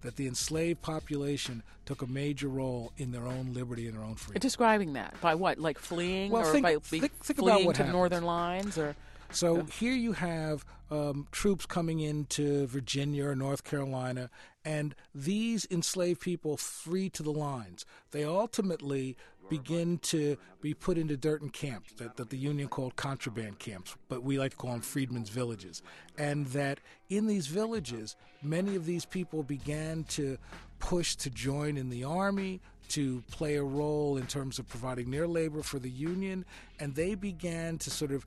that 0.04 0.16
the 0.16 0.26
enslaved 0.26 0.82
population 0.82 1.62
took 1.86 2.02
a 2.02 2.06
major 2.06 2.48
role 2.48 2.92
in 2.96 3.10
their 3.10 3.26
own 3.26 3.52
liberty 3.52 3.86
and 3.86 3.96
their 3.96 4.04
own 4.04 4.14
freedom. 4.14 4.40
Describing 4.40 4.92
that 4.92 5.18
by 5.20 5.34
what, 5.34 5.58
like 5.58 5.78
fleeing, 5.78 6.30
well, 6.30 6.46
or 6.46 6.52
think, 6.52 6.62
by 6.62 6.76
think, 6.76 7.12
think 7.22 7.38
fleeing 7.38 7.72
to 7.72 7.82
the 7.82 7.90
northern 7.90 8.24
lines, 8.24 8.78
or 8.78 8.94
so 9.30 9.56
yeah. 9.56 9.62
here 9.64 9.94
you 9.94 10.12
have 10.12 10.64
um, 10.90 11.26
troops 11.32 11.66
coming 11.66 12.00
into 12.00 12.66
Virginia 12.66 13.26
or 13.26 13.34
North 13.34 13.64
Carolina, 13.64 14.30
and 14.64 14.94
these 15.14 15.66
enslaved 15.70 16.20
people 16.20 16.56
flee 16.56 17.08
to 17.10 17.22
the 17.22 17.32
lines. 17.32 17.84
They 18.12 18.24
ultimately 18.24 19.16
begin 19.48 19.98
to 19.98 20.36
be 20.60 20.74
put 20.74 20.98
into 20.98 21.16
Durton 21.16 21.52
camps 21.52 21.92
that, 21.94 22.16
that 22.16 22.30
the 22.30 22.36
Union 22.36 22.68
called 22.68 22.96
contraband 22.96 23.58
camps, 23.58 23.96
but 24.08 24.22
we 24.22 24.38
like 24.38 24.52
to 24.52 24.56
call 24.56 24.72
them 24.72 24.80
freedmen's 24.80 25.28
villages. 25.28 25.82
And 26.18 26.46
that 26.48 26.80
in 27.10 27.26
these 27.26 27.46
villages, 27.46 28.16
many 28.42 28.76
of 28.76 28.86
these 28.86 29.04
people 29.04 29.42
began 29.42 30.04
to 30.04 30.38
push 30.78 31.16
to 31.16 31.30
join 31.30 31.76
in 31.76 31.90
the 31.90 32.04
army, 32.04 32.60
to 32.88 33.22
play 33.30 33.56
a 33.56 33.62
role 33.62 34.16
in 34.16 34.26
terms 34.26 34.58
of 34.58 34.68
providing 34.68 35.10
their 35.10 35.26
labor 35.26 35.62
for 35.62 35.78
the 35.78 35.90
Union, 35.90 36.44
and 36.80 36.94
they 36.94 37.14
began 37.14 37.78
to 37.78 37.90
sort 37.90 38.12
of 38.12 38.26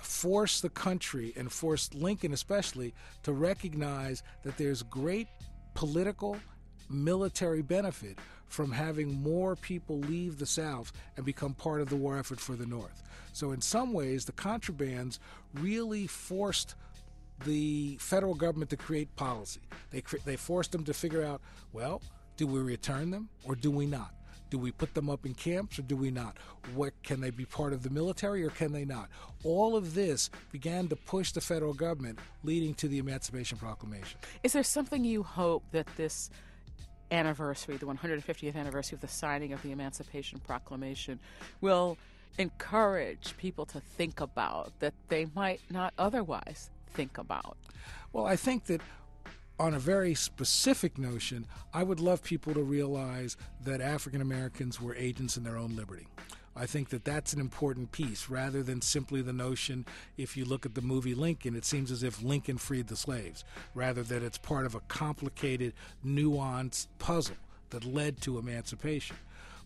force 0.00 0.60
the 0.60 0.68
country 0.68 1.32
and 1.36 1.50
force 1.50 1.92
Lincoln 1.94 2.32
especially 2.32 2.94
to 3.22 3.32
recognize 3.32 4.22
that 4.42 4.56
there's 4.56 4.82
great 4.82 5.28
political 5.74 6.36
military 6.88 7.62
benefit 7.62 8.18
from 8.48 8.72
having 8.72 9.22
more 9.22 9.56
people 9.56 10.00
leave 10.00 10.38
the 10.38 10.46
South 10.46 10.92
and 11.16 11.24
become 11.24 11.54
part 11.54 11.80
of 11.80 11.88
the 11.88 11.96
war 11.96 12.18
effort 12.18 12.40
for 12.40 12.54
the 12.54 12.66
North. 12.66 13.02
So, 13.32 13.52
in 13.52 13.60
some 13.60 13.92
ways, 13.92 14.24
the 14.24 14.32
contrabands 14.32 15.18
really 15.54 16.06
forced 16.06 16.74
the 17.44 17.96
federal 18.00 18.34
government 18.34 18.70
to 18.70 18.76
create 18.76 19.14
policy. 19.16 19.60
They, 19.90 20.02
they 20.24 20.36
forced 20.36 20.72
them 20.72 20.84
to 20.84 20.94
figure 20.94 21.22
out 21.22 21.40
well, 21.72 22.02
do 22.36 22.46
we 22.46 22.60
return 22.60 23.10
them 23.10 23.28
or 23.44 23.54
do 23.54 23.70
we 23.70 23.86
not? 23.86 24.12
Do 24.50 24.58
we 24.58 24.72
put 24.72 24.94
them 24.94 25.10
up 25.10 25.26
in 25.26 25.34
camps 25.34 25.78
or 25.78 25.82
do 25.82 25.94
we 25.94 26.10
not? 26.10 26.38
What 26.74 26.94
can 27.02 27.20
they 27.20 27.30
be 27.30 27.44
part 27.44 27.72
of 27.72 27.82
the 27.82 27.90
military 27.90 28.44
or 28.44 28.50
can 28.50 28.72
they 28.72 28.84
not? 28.84 29.10
All 29.44 29.76
of 29.76 29.94
this 29.94 30.30
began 30.50 30.88
to 30.88 30.96
push 30.96 31.32
the 31.32 31.40
federal 31.40 31.74
government, 31.74 32.18
leading 32.42 32.74
to 32.74 32.88
the 32.88 32.98
Emancipation 32.98 33.58
Proclamation. 33.58 34.18
Is 34.42 34.54
there 34.54 34.62
something 34.62 35.04
you 35.04 35.22
hope 35.22 35.64
that 35.72 35.86
this 35.96 36.30
anniversary, 37.10 37.76
the 37.76 37.86
150th 37.86 38.56
anniversary 38.56 38.96
of 38.96 39.00
the 39.00 39.08
signing 39.08 39.52
of 39.52 39.62
the 39.62 39.72
Emancipation 39.72 40.40
Proclamation, 40.40 41.18
will 41.60 41.96
encourage 42.38 43.36
people 43.36 43.66
to 43.66 43.80
think 43.80 44.20
about 44.20 44.72
that 44.80 44.94
they 45.08 45.26
might 45.34 45.60
not 45.70 45.92
otherwise 45.98 46.70
think 46.94 47.18
about? 47.18 47.56
Well, 48.12 48.26
I 48.26 48.36
think 48.36 48.64
that 48.66 48.80
on 49.58 49.74
a 49.74 49.78
very 49.78 50.14
specific 50.14 50.98
notion, 50.98 51.46
I 51.74 51.82
would 51.82 52.00
love 52.00 52.22
people 52.22 52.54
to 52.54 52.62
realize 52.62 53.36
that 53.64 53.80
African 53.80 54.20
Americans 54.20 54.80
were 54.80 54.94
agents 54.94 55.36
in 55.36 55.42
their 55.42 55.56
own 55.56 55.74
liberty. 55.74 56.06
I 56.58 56.66
think 56.66 56.88
that 56.88 57.04
that's 57.04 57.32
an 57.32 57.40
important 57.40 57.92
piece 57.92 58.28
rather 58.28 58.62
than 58.62 58.82
simply 58.82 59.22
the 59.22 59.32
notion 59.32 59.86
if 60.16 60.36
you 60.36 60.44
look 60.44 60.66
at 60.66 60.74
the 60.74 60.82
movie 60.82 61.14
Lincoln, 61.14 61.54
it 61.54 61.64
seems 61.64 61.92
as 61.92 62.02
if 62.02 62.22
Lincoln 62.22 62.58
freed 62.58 62.88
the 62.88 62.96
slaves, 62.96 63.44
rather 63.74 64.02
that 64.02 64.22
it's 64.24 64.38
part 64.38 64.66
of 64.66 64.74
a 64.74 64.80
complicated, 64.80 65.72
nuanced 66.04 66.88
puzzle 66.98 67.36
that 67.70 67.84
led 67.84 68.20
to 68.22 68.38
emancipation. 68.38 69.16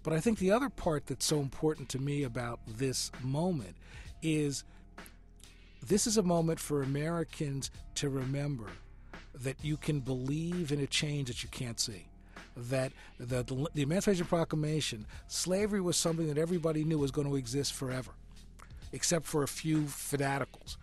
But 0.02 0.12
I 0.12 0.20
think 0.20 0.38
the 0.38 0.50
other 0.50 0.68
part 0.68 1.06
that's 1.06 1.24
so 1.24 1.40
important 1.40 1.88
to 1.90 1.98
me 1.98 2.24
about 2.24 2.60
this 2.66 3.10
moment 3.22 3.76
is 4.20 4.64
this 5.86 6.06
is 6.06 6.16
a 6.16 6.22
moment 6.22 6.60
for 6.60 6.82
Americans 6.82 7.70
to 7.96 8.08
remember 8.08 8.66
that 9.34 9.56
you 9.62 9.76
can 9.76 10.00
believe 10.00 10.72
in 10.72 10.80
a 10.80 10.86
change 10.86 11.28
that 11.28 11.42
you 11.42 11.48
can't 11.48 11.80
see. 11.80 12.06
That 12.56 12.92
the, 13.18 13.42
the, 13.42 13.66
the 13.74 13.82
Emancipation 13.82 14.26
Proclamation, 14.26 15.06
slavery 15.26 15.80
was 15.80 15.96
something 15.96 16.28
that 16.28 16.38
everybody 16.38 16.84
knew 16.84 16.98
was 16.98 17.10
going 17.10 17.28
to 17.28 17.36
exist 17.36 17.72
forever, 17.72 18.12
except 18.92 19.24
for 19.26 19.42
a 19.42 19.48
few 19.48 19.82
fanaticals. 19.82 20.76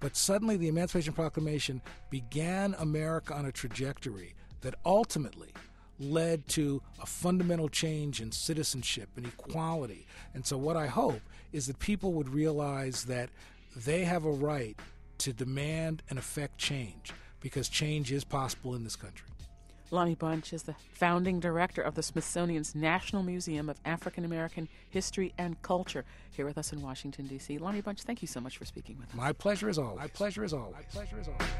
But 0.00 0.16
suddenly, 0.16 0.56
the 0.56 0.68
Emancipation 0.68 1.14
Proclamation 1.14 1.80
began 2.10 2.74
America 2.78 3.34
on 3.34 3.46
a 3.46 3.52
trajectory 3.52 4.34
that 4.60 4.74
ultimately 4.84 5.52
led 5.98 6.46
to 6.48 6.82
a 7.00 7.06
fundamental 7.06 7.68
change 7.68 8.20
in 8.20 8.32
citizenship 8.32 9.08
and 9.16 9.26
equality. 9.26 10.06
And 10.34 10.44
so, 10.44 10.56
what 10.56 10.76
I 10.76 10.86
hope 10.86 11.20
is 11.52 11.66
that 11.66 11.78
people 11.78 12.12
would 12.12 12.28
realize 12.28 13.04
that 13.04 13.30
they 13.76 14.04
have 14.04 14.24
a 14.24 14.30
right 14.30 14.78
to 15.18 15.32
demand 15.32 16.02
and 16.10 16.18
affect 16.18 16.58
change 16.58 17.12
because 17.40 17.68
change 17.68 18.12
is 18.12 18.24
possible 18.24 18.74
in 18.74 18.84
this 18.84 18.96
country. 18.96 19.28
Lonnie 19.90 20.14
Bunch 20.14 20.52
is 20.52 20.64
the 20.64 20.74
founding 20.92 21.40
director 21.40 21.82
of 21.82 21.94
the 21.94 22.02
Smithsonian's 22.02 22.74
National 22.74 23.22
Museum 23.22 23.68
of 23.68 23.78
African 23.84 24.24
American 24.24 24.68
History 24.90 25.32
and 25.38 25.60
Culture 25.62 26.04
here 26.32 26.46
with 26.46 26.58
us 26.58 26.72
in 26.72 26.82
Washington, 26.82 27.26
D.C. 27.26 27.58
Lonnie 27.58 27.80
Bunch, 27.80 28.02
thank 28.02 28.22
you 28.22 28.28
so 28.28 28.40
much 28.40 28.58
for 28.58 28.64
speaking 28.64 28.98
with 28.98 29.08
us. 29.10 29.14
My 29.14 29.32
pleasure 29.32 29.68
is 29.68 29.78
always. 29.78 29.98
My 29.98 30.08
pleasure 30.08 30.44
is 30.44 30.52
always. 30.52 30.74
My 30.74 30.82
pleasure 30.82 31.20
is 31.20 31.28
always. 31.28 31.50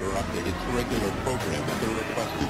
Interrupted 0.00 0.46
its 0.46 0.56
regular 0.72 1.10
program 1.24 1.62
at 1.62 1.80
the 1.80 1.88
request 1.88 2.32
of 2.40 2.48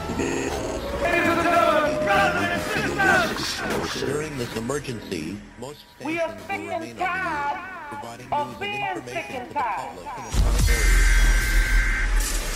During 4.06 4.38
this 4.38 4.56
emergency, 4.56 5.36
most 5.58 5.80
stations 5.96 6.06
We 6.06 6.20
are 6.20 6.28
will 6.28 6.38
sick 6.38 6.60
remain 6.60 6.70
and 6.70 7.00
on 7.00 7.06
tired 7.06 7.58
providing 7.90 8.32
of 8.32 8.48
news 8.48 8.58
being 8.60 8.82
and 8.82 9.04
sick 9.04 9.16
information 9.16 9.40
and 9.40 9.48
to 9.48 9.54
the 9.54 9.60
tired. 9.60 9.98
public 9.98 10.06
in 10.06 10.22
a 10.22 10.38
time 10.40 10.54
of 10.54 10.64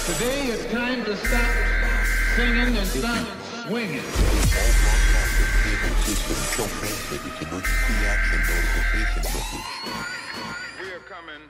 Today 0.06 0.40
it's 0.52 0.66
time 0.72 1.04
to 1.04 1.16
stop 1.16 1.52
singing 2.36 2.76
and 2.76 2.86
stop 2.86 3.26
swinging. 3.66 4.06
system 6.04 6.38
shall 6.54 6.70
transmit 6.78 7.20
its 7.26 7.40
emergency 7.42 7.94
action 8.06 8.40
notification 8.46 9.22
message. 9.26 9.70
We 10.80 10.86
are 10.92 11.04
coming 11.08 11.42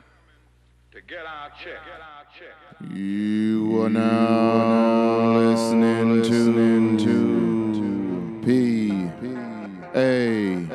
to 0.94 1.00
get 1.00 1.26
our 1.26 1.50
check. 1.50 1.80
Get 1.84 2.00
our 2.00 2.24
check. 2.38 2.54
You 2.96 3.82
are 3.82 3.90
now 3.90 5.38
listening 5.38 6.22
to 6.98 8.40
P 8.44 9.10
A 9.96 10.68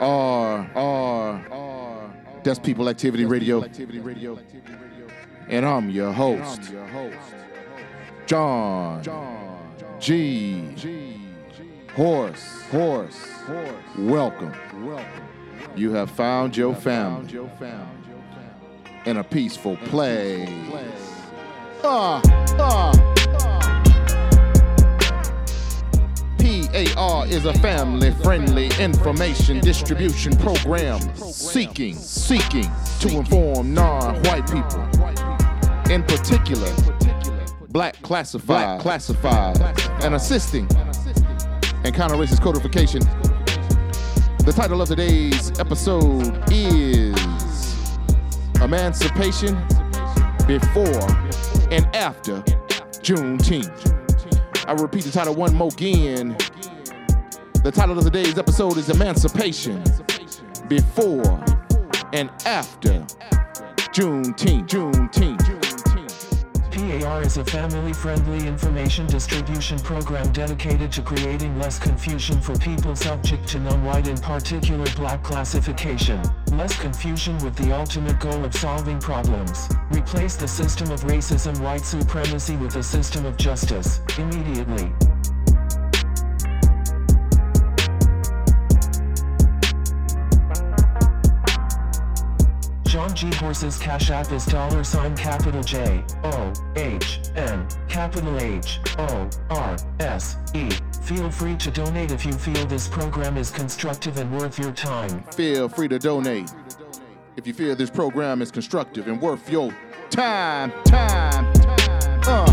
R 0.00 0.70
R. 0.74 2.14
That's 2.42 2.58
People 2.58 2.88
Activity 2.88 3.26
Radio. 3.26 3.62
And 5.48 5.66
I'm 5.66 5.90
your 5.90 6.10
host, 6.10 6.72
John 8.24 9.02
G. 10.00 10.74
Horse. 11.94 12.62
Horse. 12.70 13.28
Welcome. 13.98 14.54
You 15.76 15.92
have 15.92 16.10
found 16.10 16.56
your 16.56 16.74
family 16.74 17.28
in 19.06 19.18
a 19.18 19.24
peaceful 19.24 19.76
place. 19.76 20.48
Ah, 21.82 22.20
ah. 22.58 23.10
PAR 26.74 27.26
is 27.28 27.44
a 27.44 27.52
family 27.60 28.10
friendly 28.22 28.68
information 28.80 29.60
distribution 29.60 30.36
program 30.36 30.98
seeking, 31.14 31.94
seeking 31.94 32.68
to 33.00 33.08
inform 33.16 33.72
non 33.72 34.16
white 34.24 34.46
people, 34.46 34.82
in 35.92 36.02
particular, 36.02 36.68
black 37.68 38.00
classified, 38.02 38.80
classified, 38.80 39.60
and 40.02 40.14
assisting 40.14 40.68
and 41.84 41.94
counter 41.94 42.16
racist 42.16 42.40
codification. 42.40 43.00
The 44.44 44.52
title 44.52 44.82
of 44.82 44.88
today's 44.88 45.58
episode 45.60 46.42
is 46.50 47.14
Emancipation 48.62 49.54
Before 50.46 51.06
and 51.70 51.86
After 51.94 52.40
Juneteenth. 53.02 53.92
I 54.66 54.72
repeat 54.72 55.04
the 55.04 55.10
title 55.12 55.34
one 55.34 55.54
more 55.54 55.68
again. 55.68 56.36
The 57.62 57.72
title 57.72 57.98
of 57.98 58.04
today's 58.04 58.38
episode 58.38 58.76
is 58.76 58.88
Emancipation 58.90 59.82
Before 60.68 61.44
and 62.12 62.30
After 62.46 63.00
Juneteenth. 63.92 64.68
Juneteenth. 64.68 65.43
PAR 67.00 67.22
is 67.22 67.38
a 67.38 67.44
family-friendly 67.44 68.46
information 68.46 69.06
distribution 69.06 69.78
program 69.80 70.30
dedicated 70.32 70.92
to 70.92 71.02
creating 71.02 71.58
less 71.58 71.78
confusion 71.78 72.40
for 72.40 72.56
people 72.58 72.94
subject 72.94 73.48
to 73.48 73.58
non-white 73.58 74.06
and 74.06 74.22
particular 74.22 74.86
black 74.96 75.22
classification. 75.22 76.20
Less 76.52 76.78
confusion 76.78 77.36
with 77.38 77.56
the 77.56 77.72
ultimate 77.72 78.20
goal 78.20 78.44
of 78.44 78.54
solving 78.54 79.00
problems. 79.00 79.68
Replace 79.90 80.36
the 80.36 80.48
system 80.48 80.90
of 80.92 81.00
racism 81.02 81.58
white 81.60 81.84
supremacy 81.84 82.56
with 82.56 82.76
a 82.76 82.82
system 82.82 83.26
of 83.26 83.36
justice, 83.36 84.00
immediately. 84.16 84.92
John 92.94 93.12
G. 93.12 93.28
Horse's 93.34 93.76
Cash 93.76 94.10
App 94.10 94.30
is 94.30 94.46
dollar 94.46 94.84
sign 94.84 95.16
capital 95.16 95.64
J 95.64 96.04
O 96.22 96.52
H 96.76 97.18
N 97.34 97.66
capital 97.88 98.38
H 98.38 98.78
O 98.98 99.28
R 99.50 99.76
S 99.98 100.36
E. 100.54 100.70
Feel 101.02 101.28
free 101.28 101.56
to 101.56 101.72
donate 101.72 102.12
if 102.12 102.24
you 102.24 102.32
feel 102.32 102.64
this 102.66 102.86
program 102.86 103.36
is 103.36 103.50
constructive 103.50 104.16
and 104.18 104.30
worth 104.30 104.60
your 104.60 104.70
time. 104.70 105.24
Feel 105.32 105.68
free 105.68 105.88
to 105.88 105.98
donate 105.98 106.54
if 107.36 107.48
you 107.48 107.52
feel 107.52 107.74
this 107.74 107.90
program 107.90 108.40
is 108.40 108.52
constructive 108.52 109.08
and 109.08 109.20
worth 109.20 109.50
your 109.50 109.74
time. 110.10 110.70
Time. 110.84 110.84
time. 110.84 111.52
Uh. 112.28 112.46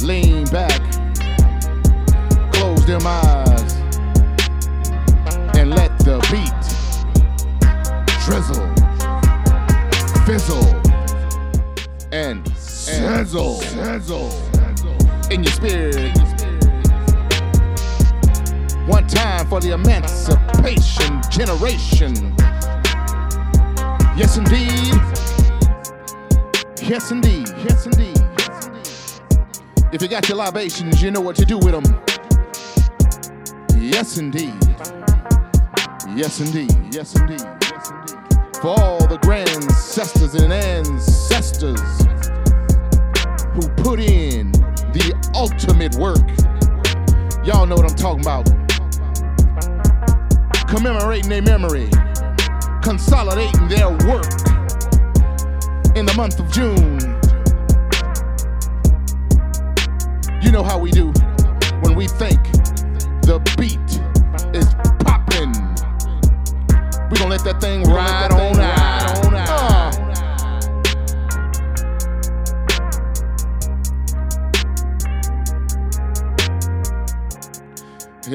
Lean 0.00 0.46
back, 0.46 0.80
close 2.54 2.86
them 2.86 3.02
eyes, 3.04 3.74
and 5.58 5.68
let 5.68 5.98
the 5.98 6.18
beat 6.32 6.55
drizzle, 8.26 8.74
fizzle, 10.26 10.82
and 12.10 12.44
sizzle, 12.56 13.54
sizzle 13.60 14.32
in 15.30 15.44
your 15.44 15.52
spirit. 15.52 16.18
One 18.88 19.06
time 19.06 19.46
for 19.46 19.60
the 19.60 19.74
emancipation 19.74 21.20
generation. 21.30 22.34
Yes, 24.16 24.36
indeed. 24.36 24.94
Yes, 26.82 27.12
indeed. 27.12 27.48
Yes, 27.58 27.86
indeed. 27.86 28.20
If 29.92 30.02
you 30.02 30.08
got 30.08 30.28
your 30.28 30.38
libations, 30.38 31.00
you 31.00 31.12
know 31.12 31.20
what 31.20 31.36
to 31.36 31.44
do 31.44 31.58
with 31.58 31.70
them. 31.70 32.02
Yes, 33.80 34.18
indeed. 34.18 34.58
Yes, 36.16 36.40
indeed. 36.40 36.92
Yes, 36.92 37.14
indeed. 37.14 37.55
For 38.60 38.68
all 38.68 39.06
the 39.06 39.18
grandcestors 39.18 40.34
and 40.42 40.52
ancestors 40.52 41.80
who 43.54 43.68
put 43.82 44.00
in 44.00 44.50
the 44.92 45.14
ultimate 45.34 45.94
work. 45.96 46.26
Y'all 47.46 47.66
know 47.66 47.76
what 47.76 47.88
I'm 47.88 47.96
talking 47.96 48.22
about. 48.22 48.46
Commemorating 50.68 51.28
their 51.28 51.42
memory, 51.42 51.90
consolidating 52.82 53.68
their 53.68 53.90
work 53.90 54.26
in 55.94 56.06
the 56.06 56.14
month 56.16 56.40
of 56.40 56.50
June. 56.50 56.98
You 60.42 60.50
know 60.50 60.62
how 60.62 60.78
we 60.78 60.90
do 60.90 61.12
when 61.82 61.94
we 61.94 62.08
think 62.08 62.42
the 63.22 63.38
beat 63.58 63.78
is 64.54 64.74
popping. 65.04 65.52
We 67.08 67.16
gonna 67.18 67.30
let 67.30 67.44
that 67.44 67.60
thing 67.60 67.84
ride 67.84 68.32
on 68.32 68.35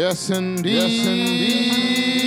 Yes, 0.02 0.32
indeed. 0.32 0.74
Yes, 0.74 1.06
indeed. 1.06 2.21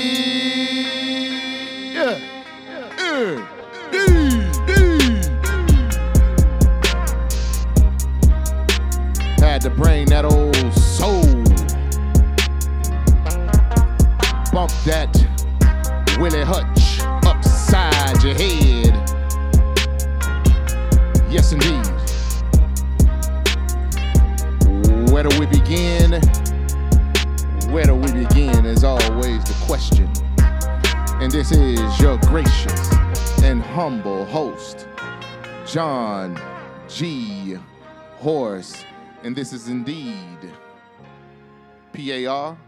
PAR, 41.94 42.58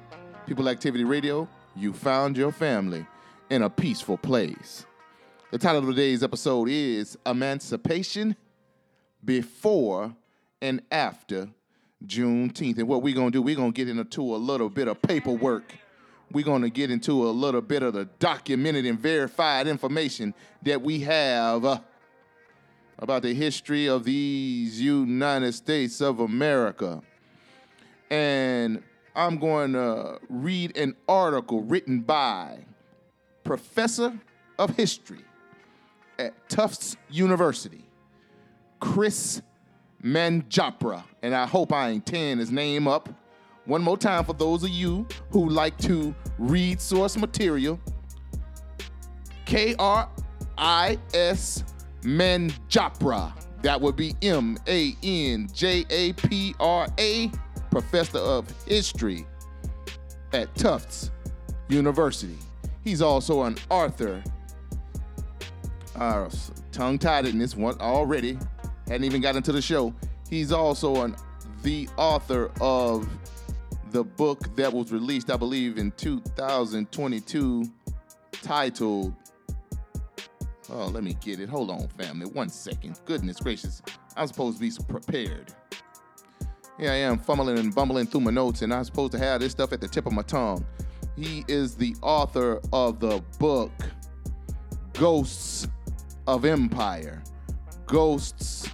People 0.46 0.68
Activity 0.68 1.02
Radio. 1.02 1.48
You 1.74 1.92
found 1.92 2.36
your 2.36 2.52
family 2.52 3.04
in 3.50 3.62
a 3.62 3.68
peaceful 3.70 4.16
place. 4.16 4.86
The 5.50 5.58
title 5.58 5.80
of 5.80 5.88
today's 5.88 6.22
episode 6.22 6.68
is 6.68 7.18
Emancipation 7.26 8.36
Before 9.24 10.14
and 10.62 10.80
After 10.92 11.48
Juneteenth. 12.06 12.78
And 12.78 12.86
what 12.86 13.02
we're 13.02 13.16
going 13.16 13.32
to 13.32 13.38
do, 13.38 13.42
we're 13.42 13.56
going 13.56 13.72
to 13.72 13.84
get 13.84 13.88
into 13.88 14.22
a 14.22 14.36
little 14.36 14.68
bit 14.68 14.86
of 14.86 15.02
paperwork. 15.02 15.74
We're 16.30 16.44
going 16.44 16.62
to 16.62 16.70
get 16.70 16.92
into 16.92 17.26
a 17.26 17.30
little 17.30 17.62
bit 17.62 17.82
of 17.82 17.94
the 17.94 18.04
documented 18.20 18.86
and 18.86 18.98
verified 18.98 19.66
information 19.66 20.34
that 20.62 20.82
we 20.82 21.00
have 21.00 21.64
uh, 21.64 21.80
about 23.00 23.22
the 23.22 23.34
history 23.34 23.88
of 23.88 24.04
these 24.04 24.80
United 24.80 25.52
States 25.52 26.00
of 26.00 26.20
America. 26.20 27.02
And 28.08 28.84
I'm 29.16 29.38
going 29.38 29.72
to 29.72 30.18
read 30.28 30.76
an 30.76 30.94
article 31.08 31.62
written 31.62 32.00
by 32.00 32.58
Professor 33.44 34.12
of 34.58 34.76
History 34.76 35.24
at 36.18 36.34
Tufts 36.50 36.98
University, 37.08 37.82
Kris 38.78 39.40
Manjapra. 40.04 41.02
And 41.22 41.34
I 41.34 41.46
hope 41.46 41.72
I 41.72 41.88
ain't 41.88 42.04
tearing 42.04 42.38
his 42.38 42.52
name 42.52 42.86
up. 42.86 43.08
One 43.64 43.82
more 43.82 43.96
time 43.96 44.22
for 44.22 44.34
those 44.34 44.62
of 44.62 44.68
you 44.68 45.06
who 45.30 45.48
like 45.48 45.78
to 45.78 46.14
read 46.38 46.78
source 46.78 47.16
material. 47.16 47.80
K 49.46 49.74
R 49.78 50.10
I 50.58 50.98
S 51.14 51.64
Manjapra. 52.02 53.32
That 53.62 53.80
would 53.80 53.96
be 53.96 54.14
M 54.20 54.58
A 54.68 54.94
N 55.02 55.48
J 55.54 55.86
A 55.88 56.12
P 56.12 56.54
R 56.60 56.86
A, 56.98 57.30
professor 57.70 58.18
of 58.18 58.52
history 58.66 59.26
at 60.32 60.54
Tufts 60.54 61.10
University. 61.68 62.36
He's 62.84 63.02
also 63.02 63.42
an 63.42 63.56
author. 63.70 64.22
Uh, 65.94 66.28
tongue 66.72 66.98
tied 66.98 67.26
in 67.26 67.38
this 67.38 67.56
one 67.56 67.80
already. 67.80 68.38
Hadn't 68.86 69.04
even 69.04 69.20
got 69.20 69.34
into 69.34 69.52
the 69.52 69.62
show. 69.62 69.94
He's 70.28 70.52
also 70.52 71.02
an 71.02 71.16
the 71.62 71.88
author 71.96 72.52
of 72.60 73.08
the 73.90 74.04
book 74.04 74.54
that 74.56 74.72
was 74.72 74.92
released, 74.92 75.30
I 75.30 75.36
believe, 75.36 75.78
in 75.78 75.90
2022, 75.92 77.64
titled. 78.30 79.14
Oh, 80.70 80.86
let 80.86 81.02
me 81.02 81.16
get 81.20 81.40
it. 81.40 81.48
Hold 81.48 81.70
on, 81.70 81.88
family. 81.88 82.26
One 82.26 82.50
second. 82.50 83.00
Goodness 83.04 83.40
gracious. 83.40 83.82
I'm 84.16 84.26
supposed 84.28 84.58
to 84.58 84.60
be 84.60 84.70
prepared. 84.86 85.52
Here 86.78 86.90
I 86.90 86.96
am 86.96 87.18
fumbling 87.18 87.58
and 87.58 87.74
bumbling 87.74 88.06
through 88.06 88.20
my 88.20 88.30
notes, 88.30 88.60
and 88.60 88.72
I'm 88.72 88.84
supposed 88.84 89.12
to 89.12 89.18
have 89.18 89.40
this 89.40 89.52
stuff 89.52 89.72
at 89.72 89.80
the 89.80 89.88
tip 89.88 90.04
of 90.04 90.12
my 90.12 90.20
tongue. 90.20 90.62
He 91.16 91.42
is 91.48 91.74
the 91.74 91.96
author 92.02 92.60
of 92.70 93.00
the 93.00 93.24
book 93.38 93.72
Ghosts 94.92 95.68
of 96.26 96.44
Empire. 96.44 97.22
Ghosts 97.86 98.68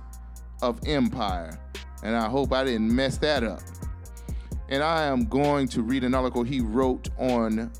of 0.63 0.81
Empire. 0.85 1.61
And 2.03 2.17
I 2.17 2.29
hope 2.29 2.53
I 2.53 2.65
didn't 2.65 2.93
mess 2.93 3.19
that 3.19 3.45
up. 3.45 3.63
And 4.69 4.83
I 4.83 5.05
am 5.05 5.27
going 5.27 5.69
to 5.69 5.83
read 5.83 6.03
an 6.03 6.13
article 6.13 6.43
he 6.43 6.61
wrote 6.61 7.09
on 7.19 7.71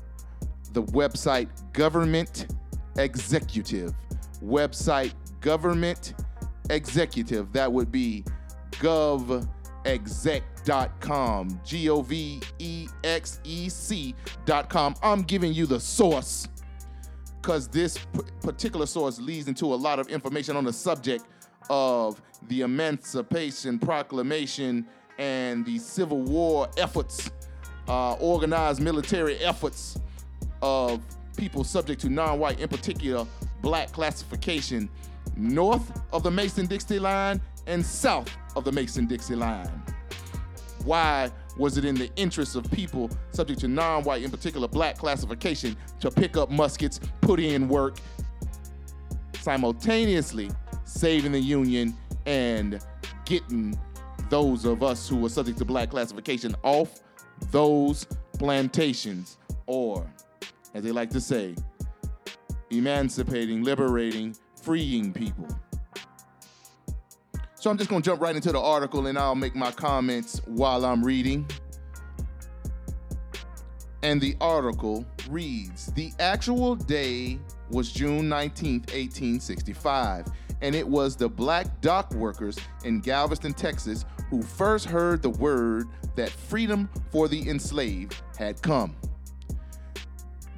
the 0.71 0.83
website 0.83 1.49
Government 1.73 2.55
Executive. 2.97 3.93
Website 4.41 5.13
Government 5.41 6.13
Executive. 6.69 7.51
That 7.51 7.69
would 7.69 7.91
be 7.91 8.23
govexec.com. 9.83 11.59
G 11.63 11.89
O 11.89 12.01
V 12.01 12.41
E 12.59 12.87
X 13.03 13.39
E 13.43 13.69
C.com. 13.69 14.95
I'm 15.01 15.21
giving 15.21 15.53
you 15.53 15.65
the 15.65 15.79
source 15.79 16.47
because 17.41 17.67
this 17.67 17.97
p- 17.97 18.21
particular 18.41 18.85
source 18.85 19.19
leads 19.19 19.47
into 19.47 19.73
a 19.73 19.75
lot 19.75 19.99
of 19.99 20.07
information 20.07 20.55
on 20.55 20.63
the 20.63 20.73
subject 20.73 21.25
of 21.69 22.21
the 22.47 22.61
Emancipation 22.61 23.79
Proclamation 23.79 24.85
and 25.17 25.65
the 25.65 25.77
Civil 25.77 26.21
War 26.21 26.69
efforts, 26.77 27.29
uh, 27.87 28.13
organized 28.13 28.81
military 28.81 29.37
efforts 29.37 29.99
of 30.61 31.01
people 31.37 31.63
subject 31.63 32.01
to 32.01 32.09
non 32.09 32.39
white, 32.39 32.59
in 32.59 32.69
particular, 32.69 33.27
black 33.61 33.91
classification, 33.91 34.89
north 35.35 36.01
of 36.13 36.23
the 36.23 36.31
Mason 36.31 36.65
Dixie 36.65 36.99
line 36.99 37.41
and 37.67 37.85
south 37.85 38.29
of 38.55 38.63
the 38.63 38.71
Mason 38.71 39.05
Dixie 39.05 39.35
line. 39.35 39.83
Why 40.85 41.31
was 41.57 41.77
it 41.77 41.85
in 41.85 41.95
the 41.95 42.09
interest 42.15 42.55
of 42.55 42.69
people 42.71 43.09
subject 43.31 43.59
to 43.61 43.67
non 43.67 44.03
white, 44.03 44.23
in 44.23 44.31
particular, 44.31 44.67
black 44.67 44.97
classification, 44.97 45.77
to 45.99 46.11
pick 46.11 46.35
up 46.35 46.49
muskets, 46.49 46.99
put 47.21 47.39
in 47.39 47.67
work, 47.67 47.97
simultaneously 49.41 50.49
saving 50.85 51.31
the 51.31 51.39
Union 51.39 51.95
and 52.25 52.79
getting 53.25 53.77
those 54.29 54.65
of 54.65 54.83
us 54.83 55.07
who 55.07 55.17
were 55.17 55.29
subject 55.29 55.57
to 55.59 55.65
black 55.65 55.89
classification 55.89 56.55
off 56.63 57.01
those 57.51 58.05
plantations, 58.39 59.37
or 59.67 60.09
as 60.73 60.83
they 60.83 60.91
like 60.91 61.09
to 61.09 61.21
say, 61.21 61.55
emancipating, 62.71 63.63
liberating, 63.63 64.35
freeing 64.61 65.13
people. 65.13 65.47
So 67.63 67.69
I'm 67.69 67.77
just 67.77 67.89
gonna 67.89 68.01
jump 68.01 68.19
right 68.19 68.35
into 68.35 68.51
the 68.51 68.59
article 68.59 69.07
and 69.07 69.17
I'll 69.17 69.35
make 69.35 69.55
my 69.55 69.71
comments 69.71 70.41
while 70.47 70.83
I'm 70.83 71.01
reading. 71.01 71.47
And 74.01 74.19
the 74.19 74.35
article 74.41 75.05
reads 75.29 75.85
The 75.93 76.11
actual 76.19 76.75
day 76.75 77.39
was 77.71 77.89
June 77.89 78.27
19th, 78.27 78.91
1865, 78.91 80.25
and 80.61 80.75
it 80.75 80.85
was 80.85 81.15
the 81.15 81.29
black 81.29 81.79
dock 81.79 82.13
workers 82.15 82.59
in 82.83 82.99
Galveston, 82.99 83.53
Texas, 83.53 84.03
who 84.29 84.41
first 84.41 84.83
heard 84.83 85.21
the 85.21 85.29
word 85.29 85.87
that 86.17 86.31
freedom 86.31 86.89
for 87.13 87.29
the 87.29 87.49
enslaved 87.49 88.21
had 88.37 88.61
come. 88.61 88.93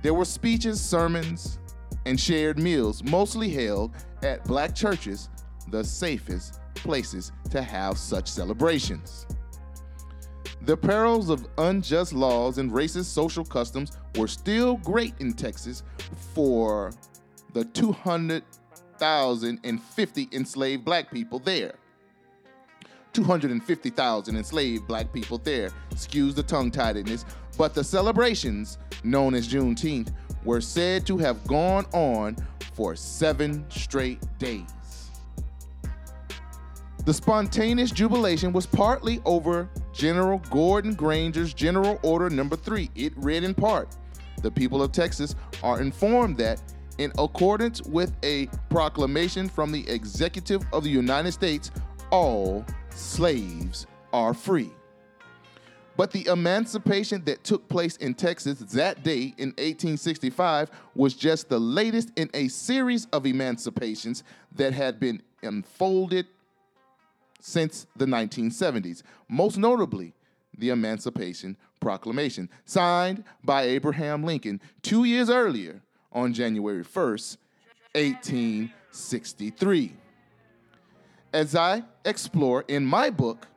There 0.01 0.15
were 0.15 0.25
speeches, 0.25 0.81
sermons, 0.81 1.59
and 2.07 2.19
shared 2.19 2.57
meals, 2.57 3.03
mostly 3.03 3.51
held 3.51 3.91
at 4.23 4.43
black 4.45 4.73
churches, 4.73 5.29
the 5.69 5.83
safest 5.83 6.61
places 6.75 7.31
to 7.51 7.61
have 7.61 7.97
such 7.97 8.29
celebrations. 8.29 9.25
The 10.61 10.77
perils 10.77 11.29
of 11.29 11.47
unjust 11.57 12.13
laws 12.13 12.57
and 12.57 12.71
racist 12.71 13.05
social 13.05 13.45
customs 13.45 13.91
were 14.17 14.27
still 14.27 14.77
great 14.77 15.13
in 15.19 15.33
Texas 15.33 15.83
for 16.33 16.91
the 17.53 17.65
200,050 17.65 20.29
enslaved 20.31 20.83
black 20.83 21.11
people 21.11 21.37
there. 21.39 21.75
250,000 23.13 24.35
enslaved 24.35 24.87
black 24.87 25.13
people 25.13 25.37
there. 25.37 25.69
Excuse 25.91 26.33
the 26.35 26.43
tongue 26.43 26.71
tiedness, 26.71 27.23
but 27.57 27.73
the 27.73 27.83
celebrations, 27.83 28.77
known 29.03 29.35
as 29.35 29.47
Juneteenth, 29.47 30.11
were 30.43 30.61
said 30.61 31.07
to 31.07 31.17
have 31.17 31.45
gone 31.47 31.85
on 31.93 32.35
for 32.73 32.95
seven 32.95 33.65
straight 33.69 34.19
days. 34.37 34.74
The 37.05 37.13
spontaneous 37.13 37.91
jubilation 37.91 38.51
was 38.51 38.65
partly 38.65 39.21
over 39.25 39.69
General 39.93 40.39
Gordon 40.49 40.95
Granger's 40.95 41.53
General 41.53 41.99
Order 42.01 42.31
Number 42.31 42.55
3. 42.55 42.89
It 42.95 43.13
read 43.15 43.43
in 43.43 43.53
part 43.53 43.95
The 44.41 44.49
people 44.49 44.81
of 44.81 44.91
Texas 44.91 45.35
are 45.61 45.81
informed 45.81 46.35
that, 46.37 46.63
in 46.97 47.11
accordance 47.19 47.83
with 47.83 48.11
a 48.23 48.47
proclamation 48.71 49.47
from 49.47 49.71
the 49.71 49.87
Executive 49.87 50.65
of 50.73 50.83
the 50.83 50.89
United 50.89 51.31
States, 51.31 51.69
all 52.09 52.65
slaves 52.89 53.85
are 54.11 54.33
free. 54.33 54.71
But 55.97 56.09
the 56.09 56.25
emancipation 56.25 57.23
that 57.25 57.43
took 57.43 57.69
place 57.69 57.97
in 57.97 58.15
Texas 58.15 58.57
that 58.57 59.03
day 59.03 59.35
in 59.37 59.49
1865 59.49 60.71
was 60.95 61.13
just 61.13 61.49
the 61.49 61.59
latest 61.59 62.11
in 62.15 62.31
a 62.33 62.47
series 62.47 63.05
of 63.13 63.27
emancipations 63.27 64.23
that 64.53 64.73
had 64.73 64.99
been 64.99 65.21
unfolded 65.43 66.25
since 67.45 67.85
the 67.95 68.05
1970s, 68.05 69.03
most 69.29 69.55
notably 69.55 70.13
the 70.57 70.69
Emancipation 70.69 71.55
Proclamation, 71.79 72.49
signed 72.65 73.23
by 73.43 73.61
Abraham 73.63 74.23
Lincoln 74.23 74.59
two 74.81 75.03
years 75.03 75.29
earlier 75.29 75.83
on 76.11 76.33
January 76.33 76.83
1st, 76.83 77.37
1863. 77.93 79.93
As 81.33 81.55
I 81.55 81.83
explore 82.03 82.65
in 82.67 82.83
my 82.83 83.11
book, 83.11 83.47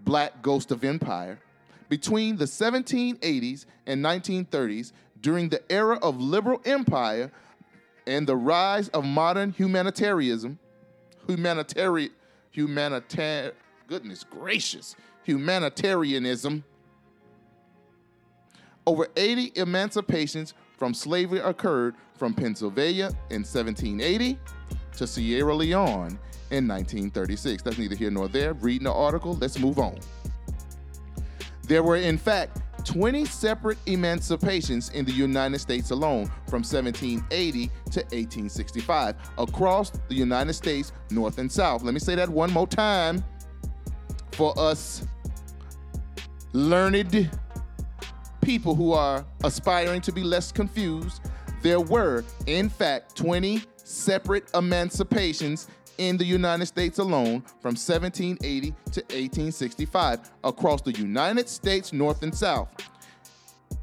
Black 0.00 0.42
Ghost 0.42 0.72
of 0.72 0.82
Empire, 0.82 1.38
between 1.88 2.36
the 2.36 2.46
1780s 2.46 3.66
and 3.86 4.04
1930s, 4.04 4.90
during 5.20 5.50
the 5.50 5.62
era 5.70 6.00
of 6.02 6.20
liberal 6.20 6.60
empire 6.64 7.30
and 8.08 8.26
the 8.26 8.34
rise 8.34 8.88
of 8.88 9.04
modern 9.04 9.52
humanitarianism, 9.52 10.58
humanitarian, 11.28 12.10
humanitarian, 12.50 13.52
goodness 13.86 14.24
gracious, 14.24 14.96
humanitarianism, 15.24 16.64
over 18.86 19.08
80 19.16 19.52
emancipations 19.56 20.54
from 20.76 20.94
slavery 20.94 21.40
occurred 21.40 21.94
from 22.14 22.34
Pennsylvania 22.34 23.06
in 23.30 23.42
1780 23.42 24.38
to 24.96 25.06
Sierra 25.06 25.54
Leone 25.54 26.18
in 26.50 26.68
1936. 26.68 27.62
That's 27.62 27.78
neither 27.78 27.96
here 27.96 28.10
nor 28.10 28.28
there. 28.28 28.54
Reading 28.54 28.84
the 28.84 28.92
article, 28.92 29.34
let's 29.34 29.58
move 29.58 29.78
on. 29.78 29.98
There 31.64 31.82
were, 31.82 31.96
in 31.96 32.16
fact, 32.16 32.62
20 32.86 33.24
separate 33.24 33.78
emancipations 33.86 34.90
in 34.90 35.04
the 35.04 35.12
United 35.12 35.58
States 35.58 35.90
alone 35.90 36.26
from 36.46 36.62
1780 36.62 37.66
to 37.66 38.00
1865 38.00 39.16
across 39.38 39.90
the 40.08 40.14
United 40.14 40.52
States, 40.52 40.92
North 41.10 41.38
and 41.38 41.50
South. 41.50 41.82
Let 41.82 41.94
me 41.94 42.00
say 42.00 42.14
that 42.14 42.28
one 42.28 42.52
more 42.52 42.66
time 42.66 43.24
for 44.32 44.56
us 44.56 45.04
learned 46.52 47.28
people 48.40 48.76
who 48.76 48.92
are 48.92 49.26
aspiring 49.42 50.00
to 50.02 50.12
be 50.12 50.22
less 50.22 50.52
confused. 50.52 51.20
There 51.62 51.80
were, 51.80 52.24
in 52.46 52.68
fact, 52.68 53.16
20 53.16 53.62
separate 53.82 54.48
emancipations 54.54 55.66
in 55.98 56.16
the 56.16 56.24
United 56.24 56.66
States 56.66 56.98
alone 56.98 57.40
from 57.60 57.74
1780 57.74 58.70
to 58.70 59.00
1865 59.00 60.30
across 60.44 60.82
the 60.82 60.92
United 60.92 61.48
States, 61.48 61.92
North 61.92 62.22
and 62.22 62.34
South. 62.34 62.68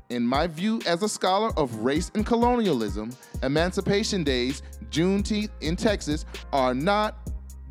In 0.10 0.26
my 0.26 0.48
view, 0.48 0.80
as 0.86 1.02
a 1.02 1.10
scholar 1.10 1.52
of 1.58 1.76
race 1.78 2.12
and 2.14 2.26
colonialism, 2.26 3.12
Emancipation 3.42 4.24
Days, 4.24 4.62
Juneteenth 4.92 5.50
in 5.62 5.76
Texas, 5.76 6.26
are 6.52 6.76
not 6.76 7.16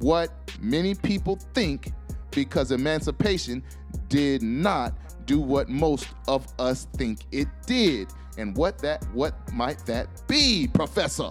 what 0.00 0.30
many 0.60 0.94
people 0.94 1.38
think 1.54 1.92
because 2.32 2.72
emancipation 2.72 3.62
did 4.08 4.42
not 4.42 4.94
do 5.26 5.40
what 5.40 5.68
most 5.68 6.08
of 6.26 6.46
us 6.58 6.88
think 6.96 7.20
it 7.30 7.48
did. 7.66 8.08
And 8.38 8.56
what 8.56 8.78
that 8.78 9.04
what 9.12 9.34
might 9.52 9.84
that 9.86 10.08
be, 10.26 10.68
professor? 10.72 11.30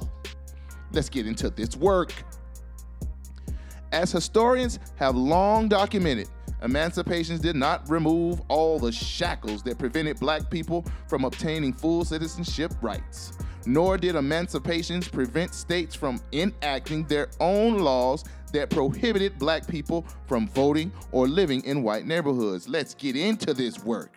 Let's 0.93 1.09
get 1.09 1.25
into 1.25 1.49
this 1.49 1.75
work. 1.75 2.13
As 3.91 4.11
historians 4.11 4.79
have 4.95 5.15
long 5.15 5.67
documented, 5.67 6.29
emancipations 6.63 7.41
did 7.41 7.57
not 7.57 7.89
remove 7.89 8.41
all 8.47 8.79
the 8.79 8.91
shackles 8.91 9.63
that 9.63 9.77
prevented 9.77 10.19
black 10.19 10.49
people 10.49 10.85
from 11.07 11.25
obtaining 11.25 11.73
full 11.73 12.05
citizenship 12.05 12.71
rights. 12.81 13.33
Nor 13.65 13.97
did 13.97 14.15
emancipations 14.15 15.07
prevent 15.07 15.53
states 15.53 15.93
from 15.93 16.21
enacting 16.31 17.03
their 17.05 17.27
own 17.39 17.79
laws 17.79 18.23
that 18.53 18.69
prohibited 18.69 19.37
black 19.37 19.67
people 19.67 20.05
from 20.25 20.47
voting 20.47 20.91
or 21.11 21.27
living 21.27 21.63
in 21.65 21.83
white 21.83 22.05
neighborhoods. 22.05 22.69
Let's 22.69 22.93
get 22.93 23.15
into 23.15 23.53
this 23.53 23.83
work. 23.83 24.13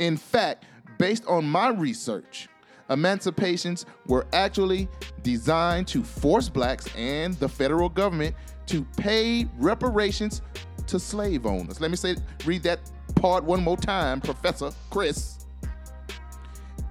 In 0.00 0.16
fact, 0.16 0.64
based 0.98 1.24
on 1.26 1.48
my 1.48 1.68
research, 1.68 2.48
emancipations 2.90 3.86
were 4.06 4.26
actually 4.32 4.88
designed 5.22 5.88
to 5.88 6.02
force 6.02 6.48
blacks 6.48 6.86
and 6.96 7.34
the 7.34 7.48
federal 7.48 7.88
government 7.88 8.34
to 8.66 8.84
pay 8.96 9.46
reparations 9.58 10.42
to 10.86 10.98
slave 10.98 11.46
owners. 11.46 11.80
Let 11.80 11.90
me 11.90 11.96
say, 11.96 12.16
read 12.44 12.62
that 12.64 12.80
part 13.16 13.44
one 13.44 13.62
more 13.62 13.76
time, 13.76 14.20
Professor 14.20 14.70
Kris. 14.90 15.46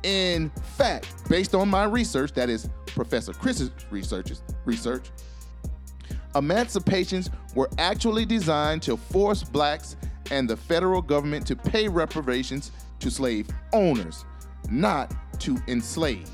In 0.04 0.50
fact, 0.78 1.30
based 1.30 1.56
on 1.56 1.70
my 1.70 1.86
research, 1.86 2.34
that 2.34 2.50
is 2.50 2.70
Professor 2.88 3.34
Kris's 3.34 3.72
research, 3.90 4.32
research, 4.66 5.10
emancipations 6.36 7.30
were 7.56 7.70
actually 7.78 8.26
designed 8.26 8.82
to 8.84 8.98
force 8.98 9.44
blacks 9.44 9.96
and 10.32 10.50
the 10.50 10.58
federal 10.58 11.02
government 11.02 11.46
to 11.48 11.56
pay 11.56 11.88
reparations 11.88 12.72
to 13.00 13.12
slave 13.12 13.48
owners, 13.72 14.26
not 14.70 15.14
to 15.40 15.58
enslave. 15.68 16.30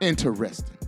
Interesting. 0.00 0.81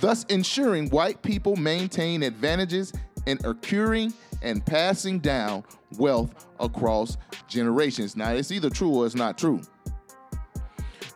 Thus, 0.00 0.24
ensuring 0.24 0.90
white 0.90 1.22
people 1.22 1.56
maintain 1.56 2.22
advantages 2.22 2.92
in 3.26 3.38
accruing 3.44 4.12
and 4.42 4.64
passing 4.64 5.18
down 5.18 5.64
wealth 5.98 6.46
across 6.60 7.16
generations. 7.48 8.16
Now, 8.16 8.32
it's 8.32 8.52
either 8.52 8.70
true 8.70 8.90
or 8.90 9.06
it's 9.06 9.14
not 9.14 9.36
true. 9.38 9.60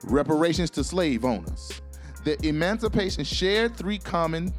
Reparations 0.05 0.71
to 0.71 0.85
slave 0.85 1.25
owners. 1.25 1.81
The 2.25 2.37
emancipation 2.47 3.25
shared 3.25 3.77
three 3.77 3.99
common 3.99 4.53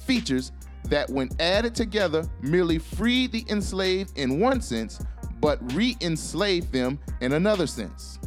features 0.00 0.52
that, 0.84 1.10
when 1.10 1.28
added 1.38 1.74
together, 1.74 2.24
merely 2.40 2.78
freed 2.78 3.32
the 3.32 3.44
enslaved 3.48 4.16
in 4.18 4.40
one 4.40 4.60
sense, 4.60 5.04
but 5.40 5.58
re 5.74 5.96
enslaved 6.00 6.72
them 6.72 6.98
in 7.20 7.34
another 7.34 7.66
sense. 7.66 8.18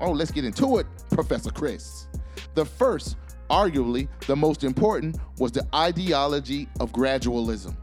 Oh, 0.00 0.10
let's 0.10 0.30
get 0.30 0.44
into 0.44 0.78
it, 0.78 0.86
Professor 1.10 1.50
Kris. 1.50 2.08
The 2.54 2.64
first, 2.64 3.16
arguably 3.52 4.08
the 4.26 4.34
most 4.34 4.64
important, 4.64 5.18
was 5.38 5.52
the 5.52 5.66
ideology 5.74 6.68
of 6.80 6.90
gradualism, 6.90 7.76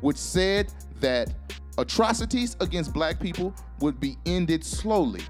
which 0.00 0.16
said 0.16 0.72
that 1.00 1.34
atrocities 1.78 2.56
against 2.60 2.94
black 2.94 3.20
people 3.20 3.52
would 3.80 4.00
be 4.00 4.16
ended 4.24 4.64
slowly 4.64 5.20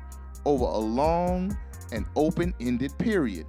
over 0.44 0.64
a 0.64 0.78
long 0.78 1.56
and 1.92 2.04
open 2.14 2.54
ended 2.60 2.96
period. 2.98 3.46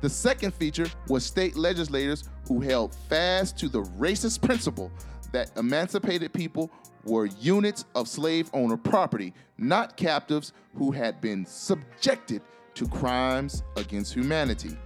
The 0.00 0.10
second 0.10 0.54
feature 0.54 0.86
was 1.08 1.24
state 1.24 1.56
legislators 1.56 2.28
who 2.46 2.60
held 2.60 2.94
fast 3.08 3.58
to 3.58 3.68
the 3.68 3.82
racist 3.82 4.42
principle 4.42 4.92
that 5.32 5.50
emancipated 5.56 6.32
people 6.32 6.70
were 7.04 7.26
units 7.26 7.84
of 7.94 8.08
slave 8.08 8.50
owner 8.52 8.76
property, 8.76 9.32
not 9.56 9.96
captives 9.96 10.52
who 10.74 10.90
had 10.90 11.20
been 11.20 11.44
subjected 11.44 12.42
to 12.74 12.86
crimes 12.86 13.62
against 13.76 14.14
humanity. 14.14 14.76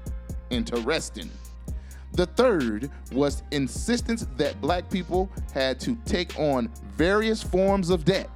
Interesting. 0.52 1.30
The 2.12 2.26
third 2.26 2.90
was 3.10 3.42
insistence 3.52 4.26
that 4.36 4.60
black 4.60 4.90
people 4.90 5.30
had 5.54 5.80
to 5.80 5.96
take 6.04 6.38
on 6.38 6.68
various 6.94 7.42
forms 7.42 7.88
of 7.88 8.04
debt 8.04 8.28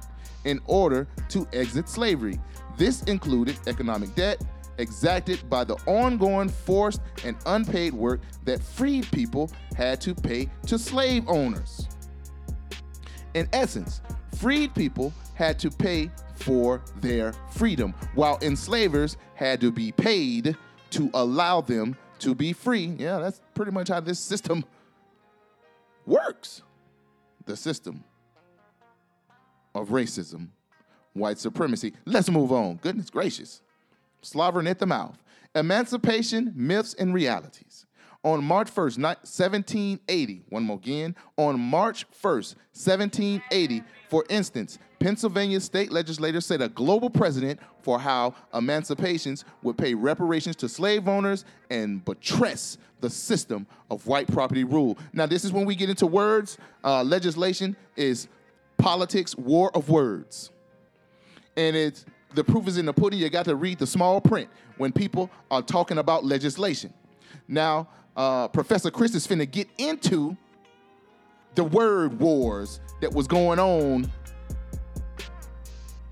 in 0.43 0.59
order 0.65 1.07
to 1.29 1.47
exit 1.53 1.87
slavery. 1.87 2.39
This 2.75 3.03
included 3.03 3.55
economic 3.67 4.15
debt 4.15 4.43
exacted 4.79 5.47
by 5.47 5.63
the 5.63 5.75
ongoing 5.85 6.49
forced 6.49 7.01
and 7.23 7.35
unpaid 7.45 7.93
work 7.93 8.21
that 8.45 8.63
freed 8.63 9.09
people 9.11 9.51
had 9.75 10.01
to 10.01 10.15
pay 10.15 10.49
to 10.65 10.79
slave 10.79 11.23
owners. 11.27 11.87
In 13.35 13.47
essence, 13.53 14.01
freed 14.37 14.73
people 14.73 15.13
had 15.35 15.59
to 15.59 15.69
pay 15.69 16.09
for 16.33 16.81
their 16.95 17.33
freedom, 17.51 17.93
while 18.15 18.39
enslavers 18.41 19.17
had 19.35 19.61
to 19.61 19.71
be 19.71 19.91
paid 19.91 20.55
to 20.91 21.09
allow 21.13 21.61
them 21.61 21.95
to 22.19 22.35
be 22.35 22.53
free. 22.53 22.85
Yeah, 22.97 23.19
that's 23.19 23.41
pretty 23.53 23.71
much 23.71 23.89
how 23.89 23.99
this 23.99 24.19
system 24.19 24.63
works. 26.05 26.61
The 27.45 27.55
system 27.55 28.03
of 29.73 29.89
racism, 29.89 30.49
white 31.13 31.39
supremacy. 31.39 31.93
Let's 32.05 32.29
move 32.29 32.51
on. 32.51 32.75
Goodness 32.77 33.09
gracious. 33.09 33.61
Slobbering 34.21 34.67
at 34.67 34.79
the 34.79 34.85
mouth. 34.85 35.17
Emancipation, 35.55 36.51
myths, 36.55 36.93
and 36.93 37.13
realities. 37.13 37.85
On 38.23 38.43
March 38.43 38.73
1st, 38.73 38.97
1780, 38.99 40.43
one 40.49 40.63
more 40.63 40.77
again, 40.77 41.15
on 41.37 41.59
March 41.59 42.05
1st, 42.11 42.55
1780, 42.73 43.83
for 44.09 44.25
instance, 44.29 44.79
Pennsylvania 44.99 45.59
state 45.59 45.91
legislators 45.91 46.45
set 46.45 46.61
a 46.61 46.69
global 46.69 47.09
precedent 47.09 47.59
for 47.81 47.99
how 47.99 48.33
emancipations 48.53 49.45
would 49.61 49.77
pay 49.77 49.93
reparations 49.93 50.55
to 50.57 50.69
slave 50.69 51.07
owners 51.07 51.45
and 51.69 52.03
buttress 52.03 52.77
the 52.99 53.09
system 53.09 53.67
of 53.91 54.07
white 54.07 54.27
property 54.27 54.63
rule. 54.63 54.97
Now, 55.13 55.27
this 55.27 55.45
is 55.45 55.51
when 55.51 55.65
we 55.65 55.75
get 55.75 55.89
into 55.89 56.07
words. 56.07 56.57
Uh, 56.83 57.03
legislation 57.03 57.75
is 57.95 58.27
politics, 58.77 59.35
war 59.35 59.75
of 59.75 59.89
words. 59.89 60.51
And 61.55 61.75
it's 61.75 62.05
the 62.33 62.43
proof 62.43 62.67
is 62.67 62.77
in 62.77 62.85
the 62.85 62.93
pudding. 62.93 63.19
You 63.19 63.29
got 63.29 63.45
to 63.45 63.55
read 63.55 63.79
the 63.79 63.87
small 63.87 64.19
print 64.19 64.49
when 64.77 64.91
people 64.91 65.29
are 65.49 65.61
talking 65.61 65.97
about 65.97 66.25
legislation. 66.25 66.93
Now, 67.47 67.87
uh, 68.15 68.47
Professor 68.47 68.91
Kris 68.91 69.13
is 69.15 69.27
finna 69.27 69.49
get 69.49 69.67
into 69.77 70.35
the 71.55 71.63
word 71.63 72.19
wars 72.19 72.79
that 73.01 73.11
was 73.11 73.27
going 73.27 73.59
on 73.59 74.11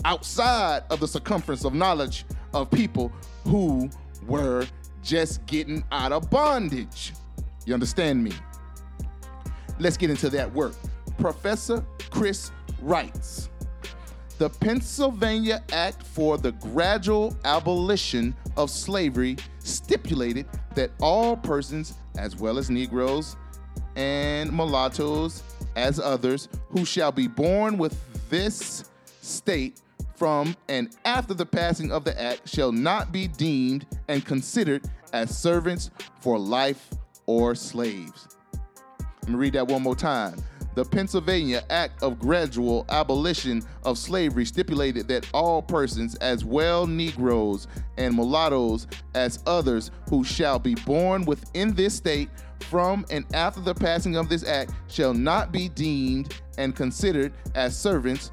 outside 0.05 0.83
of 0.91 0.99
the 0.99 1.07
circumference 1.07 1.65
of 1.65 1.73
knowledge 1.73 2.25
of 2.53 2.69
people 2.69 3.11
who 3.43 3.89
were 4.27 4.65
just 5.01 5.45
getting 5.47 5.83
out 5.91 6.11
of 6.11 6.29
bondage. 6.29 7.13
You 7.65 7.73
understand 7.73 8.23
me? 8.23 8.31
Let's 9.79 9.97
get 9.97 10.11
into 10.11 10.29
that 10.29 10.53
work. 10.53 10.75
Professor 11.17 11.83
Kris 12.11 12.51
writes 12.81 13.49
The 14.37 14.49
Pennsylvania 14.49 15.63
Act 15.71 16.03
for 16.03 16.37
the 16.37 16.51
Gradual 16.51 17.35
Abolition 17.43 18.35
of 18.57 18.69
Slavery 18.69 19.37
stipulated 19.57 20.45
that 20.75 20.91
all 21.01 21.35
persons, 21.35 21.95
as 22.15 22.35
well 22.35 22.59
as 22.59 22.69
Negroes 22.69 23.35
and 23.95 24.51
mulattoes, 24.51 25.41
as 25.75 25.99
others, 25.99 26.47
who 26.69 26.85
shall 26.85 27.11
be 27.11 27.27
born 27.27 27.77
with 27.77 27.99
this 28.29 28.85
state 29.21 29.81
from 30.15 30.55
and 30.69 30.95
after 31.05 31.33
the 31.33 31.45
passing 31.45 31.91
of 31.91 32.03
the 32.03 32.19
act 32.21 32.47
shall 32.47 32.71
not 32.71 33.11
be 33.11 33.27
deemed 33.27 33.85
and 34.07 34.25
considered 34.25 34.83
as 35.13 35.37
servants 35.37 35.91
for 36.19 36.37
life 36.37 36.89
or 37.25 37.55
slaves. 37.55 38.27
Let 39.23 39.29
me 39.29 39.35
read 39.35 39.53
that 39.53 39.67
one 39.67 39.81
more 39.81 39.95
time. 39.95 40.35
The 40.75 40.83
Pennsylvania 40.83 41.63
Act 41.69 42.03
of 42.03 42.19
Gradual 42.19 42.85
Abolition 42.89 43.63
of 43.85 43.97
Slavery 43.97 44.43
stipulated 44.43 45.07
that 45.07 45.25
all 45.33 45.61
persons, 45.61 46.15
as 46.15 46.43
well 46.43 46.85
Negroes 46.85 47.67
and 47.97 48.13
mulattoes 48.13 48.85
as 49.13 49.41
others 49.47 49.89
who 50.09 50.25
shall 50.25 50.59
be 50.59 50.75
born 50.75 51.23
within 51.23 51.73
this 51.73 51.95
state 51.95 52.29
from 52.69 53.05
and 53.09 53.25
after 53.33 53.61
the 53.61 53.73
passing 53.73 54.17
of 54.17 54.27
this 54.27 54.43
act, 54.43 54.73
shall 54.87 55.13
not 55.13 55.53
be 55.53 55.69
deemed 55.69 56.41
and 56.57 56.75
considered 56.75 57.31
as 57.53 57.77
servants 57.77 58.31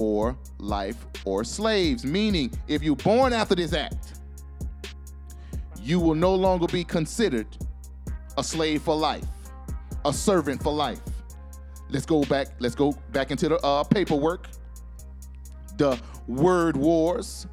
for 0.00 0.34
life 0.56 0.96
or 1.26 1.44
slaves. 1.44 2.06
Meaning, 2.06 2.50
if 2.68 2.82
you're 2.82 2.96
born 2.96 3.34
after 3.34 3.54
this 3.54 3.74
act, 3.74 4.14
you 5.82 6.00
will 6.00 6.14
no 6.14 6.34
longer 6.34 6.66
be 6.68 6.84
considered 6.84 7.46
a 8.38 8.42
slave 8.42 8.80
for 8.80 8.96
life, 8.96 9.26
a 10.06 10.12
servant 10.14 10.62
for 10.62 10.72
life. 10.72 11.02
Let's 11.90 12.06
go 12.06 12.22
back. 12.22 12.46
Let's 12.60 12.74
go 12.74 12.92
back 13.12 13.30
into 13.30 13.50
the 13.50 13.58
uh, 13.58 13.84
paperwork. 13.84 14.48
The 15.76 16.00
word 16.26 16.78
wars. 16.78 17.46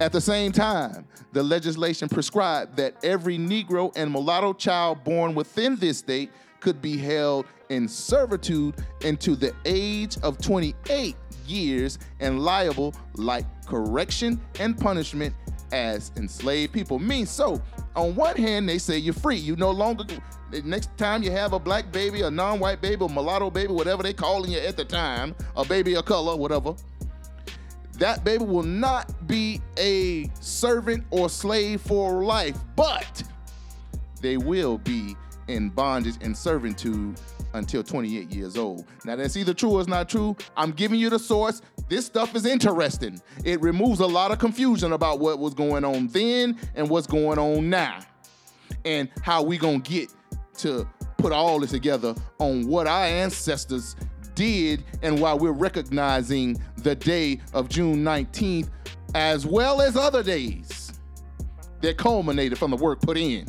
At 0.00 0.10
the 0.10 0.20
same 0.20 0.50
time, 0.50 1.06
the 1.30 1.44
legislation 1.44 2.08
prescribed 2.08 2.76
that 2.78 2.96
every 3.04 3.38
Negro 3.38 3.92
and 3.94 4.10
mulatto 4.10 4.54
child 4.54 5.04
born 5.04 5.36
within 5.36 5.76
this 5.76 5.98
state 5.98 6.32
could 6.58 6.82
be 6.82 6.96
held 6.96 7.46
in 7.68 7.86
servitude 7.86 8.74
until 9.04 9.36
the 9.36 9.54
age 9.64 10.16
of 10.24 10.38
28 10.38 11.14
years 11.46 11.98
and 12.20 12.40
liable 12.40 12.94
like 13.14 13.44
correction 13.66 14.40
and 14.60 14.78
punishment 14.78 15.34
as 15.72 16.12
enslaved 16.16 16.72
people. 16.72 16.98
mean. 16.98 17.26
so, 17.26 17.60
on 17.96 18.14
one 18.14 18.36
hand, 18.36 18.68
they 18.68 18.78
say 18.78 18.98
you're 18.98 19.14
free. 19.14 19.36
You 19.36 19.56
no 19.56 19.70
longer 19.70 20.04
next 20.64 20.96
time 20.98 21.22
you 21.22 21.30
have 21.30 21.52
a 21.52 21.58
black 21.58 21.90
baby, 21.92 22.22
a 22.22 22.30
non-white 22.30 22.80
baby, 22.82 23.04
a 23.04 23.08
mulatto 23.08 23.50
baby, 23.50 23.72
whatever 23.72 24.02
they 24.02 24.12
calling 24.12 24.50
you 24.50 24.58
at 24.58 24.76
the 24.76 24.84
time, 24.84 25.34
a 25.56 25.64
baby 25.64 25.94
of 25.94 26.04
color, 26.04 26.36
whatever. 26.36 26.74
That 27.98 28.24
baby 28.24 28.44
will 28.44 28.62
not 28.62 29.26
be 29.26 29.60
a 29.78 30.30
servant 30.40 31.04
or 31.10 31.28
slave 31.28 31.80
for 31.80 32.24
life, 32.24 32.56
but 32.76 33.22
they 34.20 34.36
will 34.36 34.78
be 34.78 35.16
in 35.48 35.70
bondage 35.70 36.16
and 36.20 36.36
servitude 36.36 37.18
until 37.54 37.82
28 37.82 38.30
years 38.32 38.56
old. 38.56 38.84
Now, 39.04 39.16
that's 39.16 39.36
either 39.36 39.54
true 39.54 39.72
or 39.72 39.80
it's 39.80 39.88
not 39.88 40.08
true. 40.08 40.36
I'm 40.56 40.72
giving 40.72 40.98
you 40.98 41.10
the 41.10 41.18
source. 41.18 41.62
This 41.88 42.06
stuff 42.06 42.34
is 42.34 42.46
interesting. 42.46 43.20
It 43.44 43.60
removes 43.60 44.00
a 44.00 44.06
lot 44.06 44.30
of 44.30 44.38
confusion 44.38 44.92
about 44.92 45.20
what 45.20 45.38
was 45.38 45.54
going 45.54 45.84
on 45.84 46.08
then 46.08 46.58
and 46.74 46.88
what's 46.88 47.06
going 47.06 47.38
on 47.38 47.68
now, 47.68 48.00
and 48.84 49.08
how 49.22 49.42
we 49.42 49.58
gonna 49.58 49.78
get 49.78 50.10
to 50.58 50.88
put 51.18 51.32
all 51.32 51.60
this 51.60 51.70
together 51.70 52.14
on 52.38 52.66
what 52.66 52.86
our 52.86 53.04
ancestors 53.04 53.96
did 54.34 54.82
and 55.02 55.20
why 55.20 55.34
we're 55.34 55.52
recognizing 55.52 56.60
the 56.78 56.94
day 56.94 57.40
of 57.52 57.68
June 57.68 58.02
19th 58.02 58.70
as 59.14 59.46
well 59.46 59.80
as 59.80 59.96
other 59.96 60.22
days 60.22 60.92
that 61.80 61.98
culminated 61.98 62.58
from 62.58 62.70
the 62.70 62.76
work 62.76 63.00
put 63.00 63.16
in. 63.16 63.46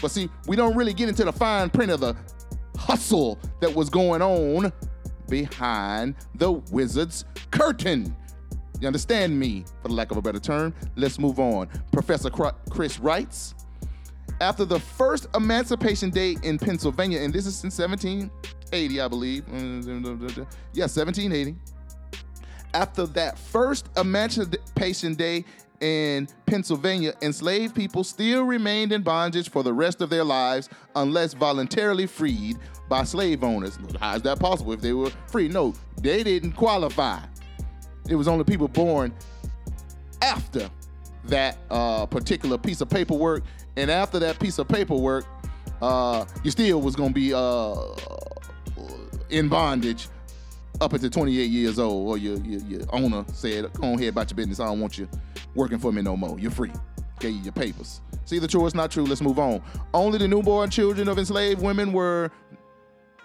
But 0.00 0.10
see, 0.10 0.30
we 0.46 0.56
don't 0.56 0.76
really 0.76 0.94
get 0.94 1.08
into 1.08 1.24
the 1.24 1.32
fine 1.32 1.70
print 1.70 1.90
of 1.90 2.00
the 2.00 2.16
hustle 2.80 3.38
that 3.60 3.72
was 3.74 3.90
going 3.90 4.22
on 4.22 4.72
behind 5.28 6.16
the 6.34 6.52
wizard's 6.52 7.24
curtain. 7.50 8.16
You 8.80 8.86
understand 8.86 9.38
me, 9.38 9.64
for 9.82 9.88
the 9.88 9.94
lack 9.94 10.10
of 10.10 10.16
a 10.16 10.22
better 10.22 10.40
term? 10.40 10.74
Let's 10.96 11.18
move 11.18 11.38
on. 11.38 11.68
Professor 11.92 12.30
Kris 12.30 12.98
writes 12.98 13.54
After 14.40 14.64
the 14.64 14.80
first 14.80 15.28
Emancipation 15.34 16.08
Day 16.10 16.36
in 16.42 16.58
Pennsylvania, 16.58 17.20
and 17.20 17.32
this 17.32 17.46
is 17.46 17.62
in 17.62 17.70
1780, 17.70 19.00
I 19.00 19.08
believe. 19.08 19.44
Mm, 19.46 20.46
yeah, 20.72 20.84
1780. 20.84 21.54
After 22.72 23.04
that 23.06 23.38
first 23.38 23.88
Emancipation 23.96 25.14
Day 25.14 25.44
in 25.80 26.28
Pennsylvania, 26.46 27.14
enslaved 27.22 27.74
people 27.74 28.04
still 28.04 28.44
remained 28.44 28.92
in 28.92 29.02
bondage 29.02 29.50
for 29.50 29.62
the 29.62 29.72
rest 29.72 30.00
of 30.00 30.10
their 30.10 30.24
lives 30.24 30.68
unless 30.94 31.32
voluntarily 31.32 32.06
freed 32.06 32.58
by 32.88 33.04
slave 33.04 33.42
owners. 33.42 33.78
How 33.98 34.16
is 34.16 34.22
that 34.22 34.38
possible 34.38 34.72
if 34.72 34.80
they 34.80 34.92
were 34.92 35.10
free? 35.26 35.48
No, 35.48 35.74
they 36.00 36.22
didn't 36.22 36.52
qualify. 36.52 37.20
It 38.08 38.14
was 38.14 38.28
only 38.28 38.44
people 38.44 38.68
born 38.68 39.12
after 40.22 40.70
that 41.24 41.58
uh, 41.70 42.06
particular 42.06 42.58
piece 42.58 42.80
of 42.80 42.90
paperwork, 42.90 43.44
and 43.76 43.90
after 43.90 44.18
that 44.18 44.38
piece 44.38 44.58
of 44.58 44.68
paperwork, 44.68 45.24
uh, 45.80 46.24
you 46.42 46.50
still 46.50 46.80
was 46.80 46.96
gonna 46.96 47.12
be 47.12 47.32
uh, 47.32 47.76
in 49.30 49.48
bondage 49.48 50.08
up 50.80 50.92
until 50.92 51.10
28 51.10 51.50
years 51.50 51.78
old, 51.78 52.08
or 52.08 52.18
your, 52.18 52.36
your, 52.38 52.60
your 52.60 52.80
owner 52.90 53.24
said, 53.32 53.72
"Go 53.74 53.88
on 53.88 53.94
ahead 53.94 54.08
about 54.08 54.30
your 54.30 54.36
business. 54.36 54.60
I 54.60 54.66
don't 54.66 54.80
want 54.80 54.98
you 54.98 55.08
working 55.54 55.78
for 55.78 55.92
me 55.92 56.02
no 56.02 56.16
more. 56.16 56.38
You're 56.38 56.50
free. 56.50 56.72
Gave 57.18 57.34
you 57.34 57.42
your 57.42 57.52
papers." 57.52 58.00
See 58.24 58.38
the 58.38 58.46
true 58.46 58.64
it's 58.66 58.74
not 58.74 58.90
true. 58.90 59.04
Let's 59.04 59.22
move 59.22 59.38
on. 59.38 59.62
Only 59.92 60.18
the 60.18 60.28
newborn 60.28 60.70
children 60.70 61.08
of 61.08 61.18
enslaved 61.18 61.60
women 61.60 61.92
were 61.92 62.30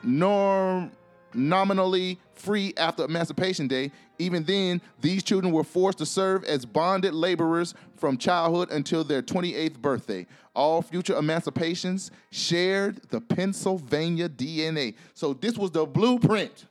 norm 0.03 0.91
nominally 1.35 2.19
free 2.33 2.73
after 2.77 3.03
Emancipation 3.03 3.67
Day. 3.67 3.91
Even 4.17 4.43
then, 4.45 4.81
these 5.01 5.23
children 5.23 5.53
were 5.53 5.63
forced 5.63 5.97
to 5.97 6.05
serve 6.05 6.43
as 6.45 6.65
bonded 6.65 7.13
laborers 7.13 7.73
from 7.97 8.17
childhood 8.17 8.71
until 8.71 9.03
their 9.03 9.21
28th 9.21 9.77
birthday. 9.79 10.25
All 10.55 10.81
future 10.81 11.17
emancipations 11.17 12.11
shared 12.31 13.01
the 13.09 13.19
Pennsylvania 13.19 14.29
DNA. 14.29 14.95
So, 15.13 15.33
this 15.33 15.57
was 15.57 15.71
the 15.71 15.85
blueprint 15.85 16.65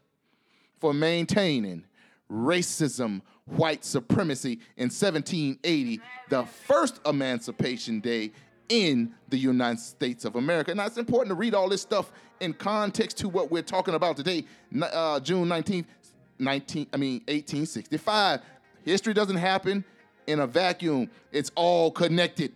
for 0.85 0.93
maintaining 0.93 1.82
racism, 2.30 3.22
white 3.47 3.82
supremacy 3.87 4.59
in 4.76 4.91
1780, 4.91 5.99
the 6.28 6.45
first 6.45 7.01
Emancipation 7.07 8.01
Day 8.01 8.32
in 8.68 9.14
the 9.30 9.39
United 9.39 9.80
States 9.80 10.26
of 10.26 10.37
America. 10.37 10.74
Now, 10.74 10.85
it's 10.85 10.99
important 10.99 11.30
to 11.30 11.37
read 11.37 11.55
all 11.55 11.70
this 11.70 11.80
stuff 11.80 12.12
in 12.41 12.53
context 12.53 13.16
to 13.20 13.30
what 13.30 13.51
we're 13.51 13.62
talking 13.62 13.95
about 13.95 14.18
today, 14.18 14.45
uh, 14.82 15.20
June 15.20 15.49
19th, 15.49 15.87
19, 16.39 16.87
I 16.93 16.97
mean, 16.99 17.20
1865. 17.28 18.41
History 18.85 19.14
doesn't 19.14 19.37
happen 19.37 19.87
in 20.26 20.41
a 20.41 20.47
vacuum. 20.47 21.09
It's 21.32 21.51
all 21.55 21.93
connected. 21.93 22.53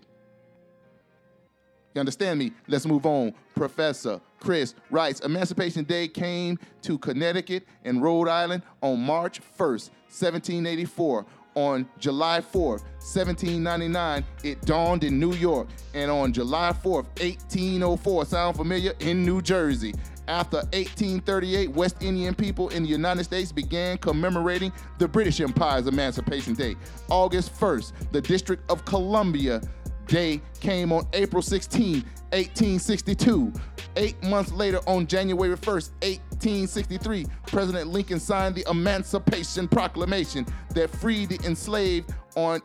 You 1.95 2.01
understand 2.01 2.39
me? 2.39 2.53
Let's 2.67 2.87
move 2.87 3.07
on. 3.07 3.35
Professor 3.55 4.21
Kris 4.41 4.75
writes 4.91 5.21
Emancipation 5.21 5.85
Day 5.85 6.09
came 6.09 6.59
to 6.83 6.99
Connecticut 6.99 7.67
and 7.85 8.03
Rhode 8.03 8.29
Island 8.29 8.63
on 8.83 9.01
March 9.01 9.41
1st, 9.59 9.91
1784. 10.09 11.27
On 11.55 11.89
July 11.99 12.41
4th, 12.41 12.85
1799, 13.01 14.25
it 14.45 14.63
dawned 14.63 15.03
in 15.03 15.19
New 15.19 15.33
York. 15.33 15.67
And 15.93 16.09
on 16.09 16.33
July 16.33 16.73
4th, 16.73 17.07
1804, 17.21 18.27
sound 18.27 18.57
familiar, 18.57 18.93
in 19.01 19.25
New 19.25 19.43
Jersey. 19.43 19.93
After 20.29 20.59
1838, 20.59 21.71
West 21.71 22.03
Indian 22.03 22.35
people 22.35 22.69
in 22.69 22.83
the 22.83 22.89
United 22.89 23.25
States 23.25 23.51
began 23.51 23.97
commemorating 23.97 24.71
the 24.99 25.09
British 25.09 25.41
Empire's 25.41 25.87
Emancipation 25.87 26.53
Day. 26.53 26.77
August 27.09 27.59
1st, 27.59 27.93
the 28.13 28.21
District 28.21 28.71
of 28.71 28.85
Columbia 28.85 29.63
Day 30.09 30.41
came 30.61 30.93
on 30.93 31.07
April 31.13 31.43
16, 31.43 32.03
1862. 32.33 33.53
Eight 33.97 34.23
months 34.25 34.53
later, 34.53 34.81
on 34.87 35.07
January 35.07 35.57
1st, 35.57 35.91
1863, 36.03 37.27
President 37.47 37.91
Lincoln 37.91 38.19
signed 38.19 38.55
the 38.55 38.65
Emancipation 38.71 39.69
Proclamation 39.69 40.47
that 40.75 40.91
freed 40.91 41.29
the 41.29 41.39
enslaved 41.47 42.13
on 42.37 42.61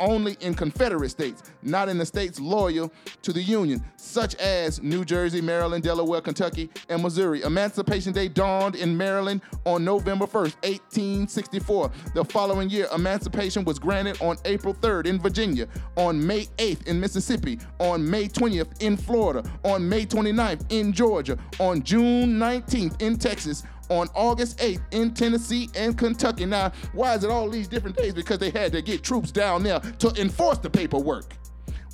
only 0.00 0.36
in 0.40 0.54
Confederate 0.54 1.10
states, 1.10 1.42
not 1.62 1.88
in 1.88 1.98
the 1.98 2.06
states 2.06 2.40
loyal 2.40 2.92
to 3.22 3.32
the 3.32 3.42
Union, 3.42 3.82
such 3.96 4.34
as 4.36 4.82
New 4.82 5.04
Jersey, 5.04 5.40
Maryland, 5.40 5.84
Delaware, 5.84 6.20
Kentucky, 6.20 6.70
and 6.88 7.02
Missouri. 7.02 7.42
Emancipation 7.42 8.12
Day 8.12 8.28
dawned 8.28 8.76
in 8.76 8.96
Maryland 8.96 9.42
on 9.64 9.84
November 9.84 10.26
1st, 10.26 10.54
1864. 10.62 11.90
The 12.14 12.24
following 12.24 12.70
year, 12.70 12.86
emancipation 12.94 13.64
was 13.64 13.78
granted 13.78 14.20
on 14.20 14.36
April 14.44 14.74
3rd 14.74 15.06
in 15.06 15.20
Virginia, 15.20 15.66
on 15.96 16.24
May 16.24 16.46
8th 16.58 16.86
in 16.86 17.00
Mississippi, 17.00 17.58
on 17.78 18.08
May 18.08 18.28
20th 18.28 18.82
in 18.82 18.96
Florida, 18.96 19.42
on 19.64 19.88
May 19.88 20.06
29th 20.06 20.64
in 20.70 20.92
Georgia, 20.92 21.36
on 21.58 21.82
June 21.82 22.38
19th 22.38 23.02
in 23.02 23.16
Texas, 23.16 23.64
on 23.90 24.08
August 24.14 24.58
8th 24.58 24.82
in 24.92 25.14
Tennessee 25.14 25.68
and 25.76 25.96
Kentucky. 25.96 26.46
Now, 26.46 26.72
why 26.92 27.14
is 27.14 27.24
it 27.24 27.30
all 27.30 27.48
these 27.48 27.68
different 27.68 27.96
days? 27.96 28.14
Because 28.14 28.38
they 28.38 28.50
had 28.50 28.72
to 28.72 28.82
get 28.82 29.02
troops 29.02 29.30
down 29.30 29.62
there 29.62 29.80
to 29.80 30.12
enforce 30.20 30.58
the 30.58 30.70
paperwork. 30.70 31.34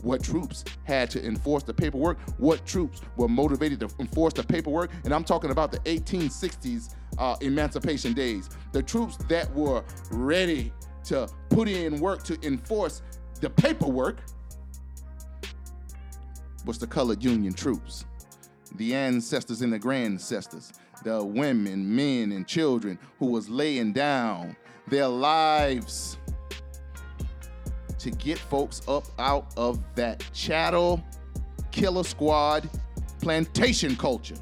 What 0.02 0.22
troops 0.24 0.64
had 0.84 1.10
to 1.10 1.24
enforce 1.24 1.62
the 1.62 1.74
paperwork? 1.74 2.18
What 2.38 2.64
troops 2.64 3.02
were 3.16 3.28
motivated 3.28 3.80
to 3.80 3.90
enforce 3.98 4.32
the 4.32 4.42
paperwork? 4.42 4.90
And 5.04 5.12
I'm 5.12 5.24
talking 5.24 5.50
about 5.50 5.72
the 5.72 5.78
1860s 5.80 6.94
uh, 7.18 7.36
emancipation 7.42 8.14
days. 8.14 8.48
The 8.72 8.82
troops 8.82 9.16
that 9.28 9.54
were 9.54 9.84
ready 10.10 10.72
to 11.04 11.28
put 11.50 11.68
in 11.68 12.00
work 12.00 12.22
to 12.24 12.38
enforce 12.46 13.02
the 13.40 13.50
paperwork 13.50 14.20
was 16.64 16.78
the 16.78 16.86
colored 16.86 17.22
Union 17.22 17.52
troops. 17.52 18.04
the 18.76 18.94
ancestors 18.94 19.62
and 19.62 19.72
the 19.72 19.78
grandcestors, 19.78 20.72
the 21.02 21.24
women, 21.24 21.94
men, 21.94 22.32
and 22.32 22.46
children 22.46 22.98
who 23.18 23.26
was 23.26 23.48
laying 23.48 23.92
down 23.92 24.56
their 24.88 25.08
lives 25.08 26.18
to 27.98 28.10
get 28.10 28.38
folks 28.38 28.82
up 28.88 29.04
out 29.18 29.52
of 29.56 29.82
that 29.94 30.24
chattel 30.32 31.02
killer 31.70 32.04
squad 32.04 32.68
plantation 33.20 33.94
culture. 33.96 34.36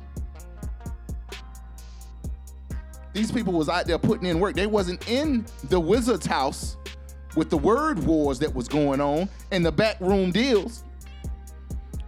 These 3.12 3.32
people 3.32 3.52
was 3.52 3.68
out 3.68 3.86
there 3.86 3.98
putting 3.98 4.26
in 4.26 4.38
work. 4.38 4.54
They 4.54 4.66
wasn't 4.66 5.08
in 5.08 5.44
the 5.64 5.80
wizard's 5.80 6.26
house 6.26 6.76
with 7.36 7.50
the 7.50 7.58
word 7.58 7.98
wars 8.04 8.38
that 8.38 8.54
was 8.54 8.68
going 8.68 9.00
on 9.00 9.28
and 9.50 9.66
the 9.66 9.72
backroom 9.72 10.30
deals. 10.30 10.84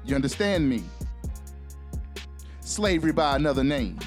You 0.05 0.15
understand 0.15 0.69
me? 0.69 0.85
Slavery 2.61 3.13
by 3.13 3.37
another 3.37 3.65
name. 3.65 3.99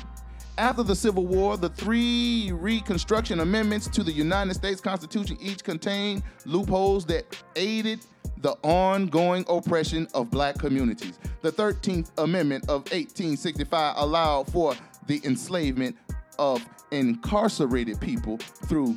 After 0.58 0.84
the 0.84 0.96
Civil 0.96 1.26
War, 1.26 1.58
the 1.58 1.70
three 1.70 2.52
Reconstruction 2.52 3.40
Amendments 3.40 3.88
to 3.88 4.04
the 4.04 4.12
United 4.12 4.54
States 4.54 4.80
Constitution 4.80 5.36
each 5.42 5.64
contained 5.64 6.22
loopholes 6.46 7.06
that 7.08 7.26
aided 7.56 8.02
the 8.38 8.52
ongoing 8.62 9.46
oppression 9.50 10.08
of 10.14 10.30
black 10.30 10.60
communities. 10.60 11.18
The 11.42 11.52
13th 11.52 12.12
Amendment 12.20 12.66
of 12.66 12.84
1865 12.92 13.96
allowed 13.98 14.52
for 14.52 14.76
the 15.08 15.20
enslavement 15.26 15.98
of 16.38 16.64
incarcerated 16.92 18.00
people 18.00 18.38
through 18.38 18.96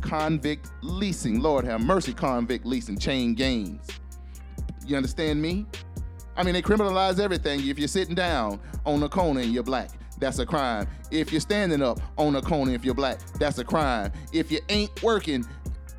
convict 0.00 0.70
leasing. 0.80 1.40
Lord 1.42 1.66
have 1.66 1.82
mercy, 1.82 2.14
convict 2.14 2.64
leasing, 2.64 2.96
chain 2.96 3.34
gangs. 3.34 3.86
You 4.86 4.96
understand 4.96 5.42
me? 5.42 5.66
I 6.38 6.42
mean, 6.42 6.54
they 6.54 6.62
criminalize 6.62 7.20
everything. 7.20 7.68
If 7.68 7.78
you're 7.78 7.88
sitting 7.88 8.14
down 8.14 8.60
on 8.86 9.02
a 9.02 9.08
corner 9.10 9.40
and 9.40 9.52
you're 9.52 9.62
black, 9.62 9.90
that's 10.18 10.38
a 10.38 10.46
crime. 10.46 10.86
If 11.10 11.32
you're 11.32 11.40
standing 11.40 11.82
up 11.82 12.00
on 12.16 12.36
a 12.36 12.42
corner 12.42 12.72
if 12.72 12.84
you're 12.84 12.94
black, 12.94 13.20
that's 13.38 13.58
a 13.58 13.64
crime. 13.64 14.12
If 14.32 14.50
you 14.50 14.60
ain't 14.68 15.02
working 15.02 15.44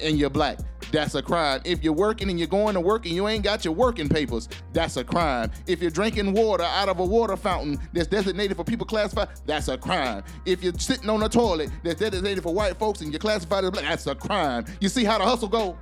and 0.01 0.17
you're 0.17 0.29
black, 0.29 0.59
that's 0.91 1.15
a 1.15 1.21
crime. 1.21 1.61
If 1.65 1.83
you're 1.83 1.93
working 1.93 2.29
and 2.29 2.39
you're 2.39 2.47
going 2.47 2.73
to 2.73 2.81
work 2.81 3.05
and 3.05 3.13
you 3.13 3.27
ain't 3.27 3.43
got 3.43 3.65
your 3.65 3.73
working 3.73 4.09
papers, 4.09 4.49
that's 4.73 4.97
a 4.97 5.03
crime. 5.03 5.51
If 5.67 5.81
you're 5.81 5.91
drinking 5.91 6.33
water 6.33 6.63
out 6.63 6.89
of 6.89 6.99
a 6.99 7.05
water 7.05 7.35
fountain 7.35 7.79
that's 7.93 8.07
designated 8.07 8.57
for 8.57 8.63
people 8.63 8.85
classified, 8.85 9.29
that's 9.45 9.67
a 9.67 9.77
crime. 9.77 10.23
If 10.45 10.63
you're 10.63 10.73
sitting 10.73 11.09
on 11.09 11.23
a 11.23 11.29
toilet 11.29 11.69
that's 11.83 11.99
designated 11.99 12.43
for 12.43 12.53
white 12.53 12.77
folks 12.77 13.01
and 13.01 13.11
you're 13.11 13.19
classified 13.19 13.63
as 13.63 13.71
black, 13.71 13.85
that's 13.85 14.07
a 14.07 14.15
crime. 14.15 14.65
You 14.79 14.89
see 14.89 15.03
how 15.03 15.17
the 15.17 15.25
hustle 15.25 15.49
go? 15.49 15.77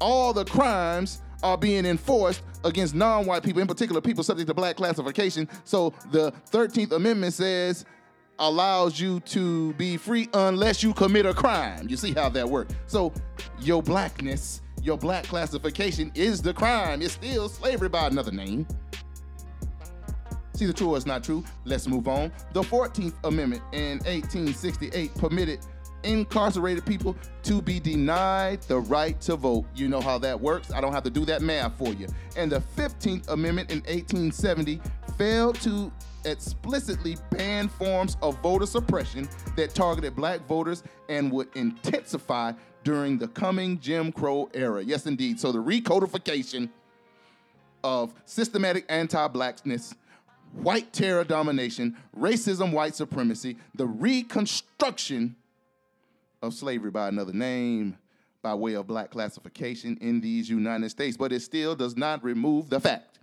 All 0.00 0.32
the 0.32 0.44
crimes 0.44 1.21
are 1.42 1.58
being 1.58 1.84
enforced 1.86 2.42
against 2.64 2.94
non-white 2.94 3.42
people, 3.42 3.60
in 3.60 3.68
particular 3.68 4.00
people 4.00 4.22
subject 4.22 4.48
to 4.48 4.54
black 4.54 4.76
classification. 4.76 5.48
So 5.64 5.92
the 6.10 6.32
13th 6.50 6.92
Amendment 6.92 7.34
says 7.34 7.84
allows 8.38 8.98
you 8.98 9.20
to 9.20 9.72
be 9.74 9.96
free 9.96 10.28
unless 10.34 10.82
you 10.82 10.92
commit 10.94 11.26
a 11.26 11.34
crime. 11.34 11.88
You 11.88 11.96
see 11.96 12.12
how 12.12 12.28
that 12.30 12.48
works. 12.48 12.74
So 12.86 13.12
your 13.60 13.82
blackness, 13.82 14.62
your 14.82 14.98
black 14.98 15.24
classification 15.24 16.10
is 16.14 16.42
the 16.42 16.52
crime. 16.52 17.02
It's 17.02 17.14
still 17.14 17.48
slavery 17.48 17.88
by 17.88 18.06
another 18.06 18.32
name. 18.32 18.66
See 20.54 20.66
the 20.66 20.72
true 20.72 20.90
or 20.90 20.96
it's 20.96 21.06
not 21.06 21.24
true. 21.24 21.44
Let's 21.64 21.86
move 21.86 22.08
on. 22.08 22.30
The 22.52 22.62
14th 22.62 23.14
Amendment 23.24 23.62
in 23.72 23.98
1868 24.00 25.14
permitted 25.14 25.60
incarcerated 26.04 26.84
people 26.84 27.16
to 27.44 27.62
be 27.62 27.80
denied 27.80 28.62
the 28.62 28.80
right 28.80 29.20
to 29.22 29.36
vote. 29.36 29.64
You 29.74 29.88
know 29.88 30.00
how 30.00 30.18
that 30.18 30.40
works. 30.40 30.72
I 30.72 30.80
don't 30.80 30.92
have 30.92 31.04
to 31.04 31.10
do 31.10 31.24
that 31.26 31.42
math 31.42 31.76
for 31.76 31.92
you. 31.92 32.06
And 32.36 32.50
the 32.50 32.62
15th 32.76 33.28
Amendment 33.28 33.70
in 33.70 33.78
1870 33.78 34.80
failed 35.16 35.60
to 35.62 35.92
explicitly 36.24 37.16
ban 37.30 37.68
forms 37.68 38.16
of 38.22 38.40
voter 38.42 38.66
suppression 38.66 39.28
that 39.56 39.74
targeted 39.74 40.14
black 40.14 40.46
voters 40.46 40.82
and 41.08 41.30
would 41.32 41.48
intensify 41.56 42.52
during 42.84 43.18
the 43.18 43.28
coming 43.28 43.78
Jim 43.80 44.12
Crow 44.12 44.48
era. 44.54 44.82
Yes, 44.82 45.06
indeed. 45.06 45.38
So 45.40 45.52
the 45.52 45.58
recodification 45.58 46.68
of 47.84 48.14
systematic 48.24 48.84
anti 48.88 49.26
blackness, 49.28 49.94
white 50.52 50.92
terror 50.92 51.24
domination, 51.24 51.96
racism, 52.18 52.72
white 52.72 52.94
supremacy, 52.94 53.56
the 53.74 53.86
reconstruction 53.86 55.36
of 56.42 56.52
slavery 56.52 56.90
by 56.90 57.08
another 57.08 57.32
name 57.32 57.96
by 58.42 58.52
way 58.52 58.74
of 58.74 58.88
black 58.88 59.10
classification 59.10 59.96
in 60.00 60.20
these 60.20 60.50
United 60.50 60.90
States. 60.90 61.16
But 61.16 61.32
it 61.32 61.40
still 61.40 61.76
does 61.76 61.96
not 61.96 62.22
remove 62.24 62.68
the 62.68 62.80
fact 62.80 63.20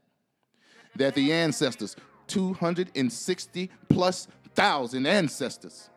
that 0.95 1.13
the 1.13 1.33
ancestors, 1.33 1.95
260 2.27 3.69
plus 3.89 4.27
thousand 4.55 5.05
ancestors, 5.05 5.89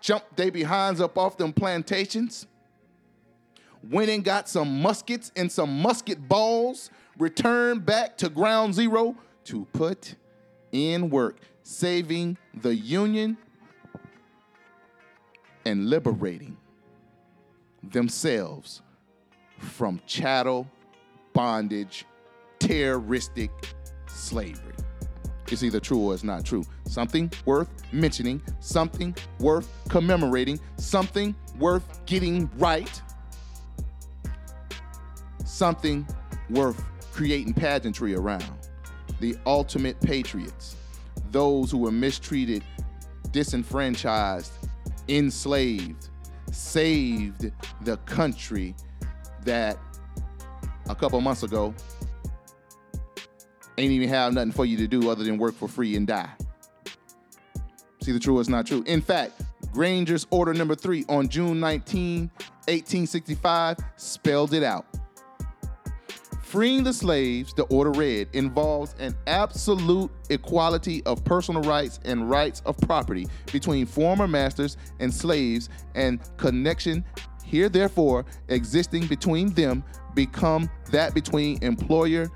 jumped 0.00 0.36
their 0.36 0.52
behinds 0.52 1.00
up 1.00 1.16
off 1.16 1.38
them 1.38 1.52
plantations, 1.52 2.46
went 3.90 4.10
and 4.10 4.22
got 4.22 4.48
some 4.48 4.82
muskets 4.82 5.32
and 5.34 5.50
some 5.50 5.80
musket 5.80 6.28
balls, 6.28 6.90
returned 7.18 7.86
back 7.86 8.18
to 8.18 8.28
ground 8.28 8.74
zero 8.74 9.16
to 9.44 9.66
put 9.72 10.16
in 10.72 11.08
work, 11.08 11.38
saving 11.62 12.36
the 12.54 12.74
Union 12.74 13.38
and 15.64 15.88
liberating 15.88 16.56
themselves 17.90 18.82
from 19.58 20.00
chattel, 20.06 20.66
bondage, 21.32 22.04
terroristic 22.58 23.50
slavery. 24.06 24.74
It's 25.48 25.62
either 25.62 25.80
true 25.80 25.98
or 25.98 26.14
it's 26.14 26.24
not 26.24 26.44
true. 26.44 26.64
Something 26.86 27.30
worth 27.44 27.68
mentioning, 27.92 28.40
something 28.60 29.14
worth 29.38 29.68
commemorating, 29.88 30.58
something 30.76 31.34
worth 31.58 32.04
getting 32.06 32.50
right, 32.56 33.02
something 35.44 36.06
worth 36.48 36.82
creating 37.12 37.52
pageantry 37.52 38.14
around. 38.14 38.68
The 39.20 39.36
ultimate 39.46 40.00
patriots, 40.00 40.76
those 41.30 41.70
who 41.70 41.78
were 41.78 41.92
mistreated, 41.92 42.64
disenfranchised, 43.30 44.52
enslaved, 45.08 46.08
saved 46.50 47.50
the 47.82 47.96
country 47.98 48.74
that 49.44 49.78
a 50.88 50.94
couple 50.94 51.20
months 51.20 51.42
ago 51.42 51.74
ain't 53.78 53.92
even 53.92 54.08
have 54.08 54.34
nothing 54.34 54.52
for 54.52 54.64
you 54.64 54.76
to 54.76 54.86
do 54.86 55.10
other 55.10 55.24
than 55.24 55.38
work 55.38 55.54
for 55.54 55.68
free 55.68 55.96
and 55.96 56.06
die. 56.06 56.30
See 58.02 58.12
the 58.12 58.20
true 58.20 58.38
is 58.40 58.48
not 58.48 58.66
true. 58.66 58.82
In 58.86 59.00
fact, 59.00 59.42
Granger's 59.72 60.26
order 60.30 60.52
number 60.52 60.74
three 60.74 61.04
on 61.08 61.28
June 61.28 61.60
19, 61.60 62.30
1865, 62.68 63.78
spelled 63.96 64.54
it 64.54 64.62
out. 64.62 64.86
Freeing 66.52 66.84
the 66.84 66.92
slaves, 66.92 67.54
the 67.54 67.62
order 67.70 67.92
read, 67.92 68.28
involves 68.34 68.94
an 68.98 69.16
absolute 69.26 70.10
equality 70.28 71.02
of 71.06 71.24
personal 71.24 71.62
rights 71.62 71.98
and 72.04 72.28
rights 72.28 72.60
of 72.66 72.76
property 72.76 73.26
between 73.50 73.86
former 73.86 74.28
masters 74.28 74.76
and 75.00 75.14
slaves, 75.14 75.70
and 75.94 76.20
connection 76.36 77.02
here 77.42 77.70
therefore 77.70 78.26
existing 78.48 79.06
between 79.06 79.48
them 79.54 79.82
become 80.14 80.68
that 80.90 81.14
between 81.14 81.58
employer 81.64 82.30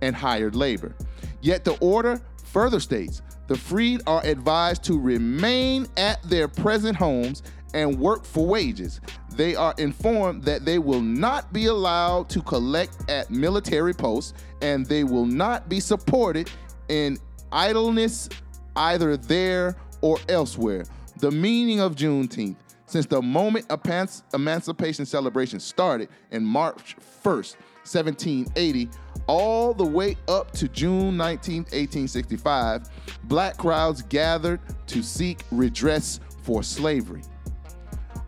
and 0.00 0.14
hired 0.14 0.54
labor. 0.54 0.94
Yet 1.40 1.64
the 1.64 1.76
order 1.78 2.20
further 2.44 2.78
states 2.78 3.20
the 3.48 3.56
freed 3.56 4.00
are 4.06 4.24
advised 4.24 4.84
to 4.84 4.96
remain 4.96 5.88
at 5.96 6.22
their 6.22 6.46
present 6.46 6.96
homes 6.96 7.42
and 7.74 7.98
work 7.98 8.24
for 8.24 8.46
wages. 8.46 9.00
They 9.34 9.54
are 9.54 9.74
informed 9.78 10.44
that 10.44 10.64
they 10.64 10.78
will 10.78 11.02
not 11.02 11.52
be 11.52 11.66
allowed 11.66 12.28
to 12.30 12.42
collect 12.42 13.10
at 13.10 13.30
military 13.30 13.92
posts 13.92 14.32
and 14.62 14.86
they 14.86 15.04
will 15.04 15.26
not 15.26 15.68
be 15.68 15.80
supported 15.80 16.50
in 16.88 17.18
idleness 17.52 18.28
either 18.76 19.16
there 19.16 19.76
or 20.00 20.18
elsewhere. 20.28 20.84
The 21.18 21.30
meaning 21.30 21.80
of 21.80 21.96
Juneteenth, 21.96 22.56
since 22.86 23.06
the 23.06 23.20
moment 23.20 23.66
a 23.70 24.08
emancipation 24.34 25.06
celebration 25.06 25.60
started 25.60 26.08
in 26.30 26.44
March 26.44 26.96
1st, 27.24 27.56
1780, 27.86 28.88
all 29.26 29.74
the 29.74 29.84
way 29.84 30.16
up 30.28 30.52
to 30.52 30.68
June 30.68 31.16
19, 31.16 31.62
1865, 31.62 32.88
black 33.24 33.56
crowds 33.56 34.02
gathered 34.02 34.60
to 34.86 35.02
seek 35.02 35.40
redress 35.50 36.20
for 36.42 36.62
slavery. 36.62 37.22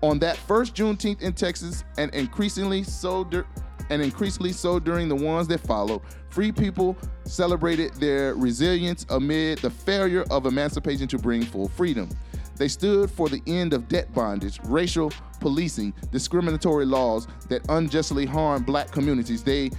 On 0.02 0.18
that 0.20 0.36
first 0.36 0.74
Juneteenth 0.74 1.22
in 1.22 1.32
Texas, 1.32 1.84
and 1.96 2.14
increasingly 2.14 2.84
so, 2.84 3.24
dur- 3.24 3.46
and 3.90 4.00
increasingly 4.00 4.52
so 4.52 4.78
during 4.78 5.08
the 5.08 5.16
ones 5.16 5.48
that 5.48 5.60
followed, 5.60 6.02
free 6.28 6.52
people 6.52 6.96
celebrated 7.24 7.92
their 7.94 8.34
resilience 8.34 9.04
amid 9.10 9.58
the 9.58 9.70
failure 9.70 10.24
of 10.30 10.46
emancipation 10.46 11.08
to 11.08 11.18
bring 11.18 11.42
full 11.42 11.68
freedom. 11.68 12.08
They 12.56 12.68
stood 12.68 13.10
for 13.10 13.28
the 13.28 13.40
end 13.46 13.72
of 13.72 13.88
debt 13.88 14.12
bondage, 14.12 14.60
racial 14.64 15.12
policing, 15.40 15.94
discriminatory 16.10 16.84
laws 16.84 17.28
that 17.48 17.62
unjustly 17.68 18.26
harm 18.26 18.64
black 18.64 18.90
communities. 18.90 19.42
They 19.44 19.70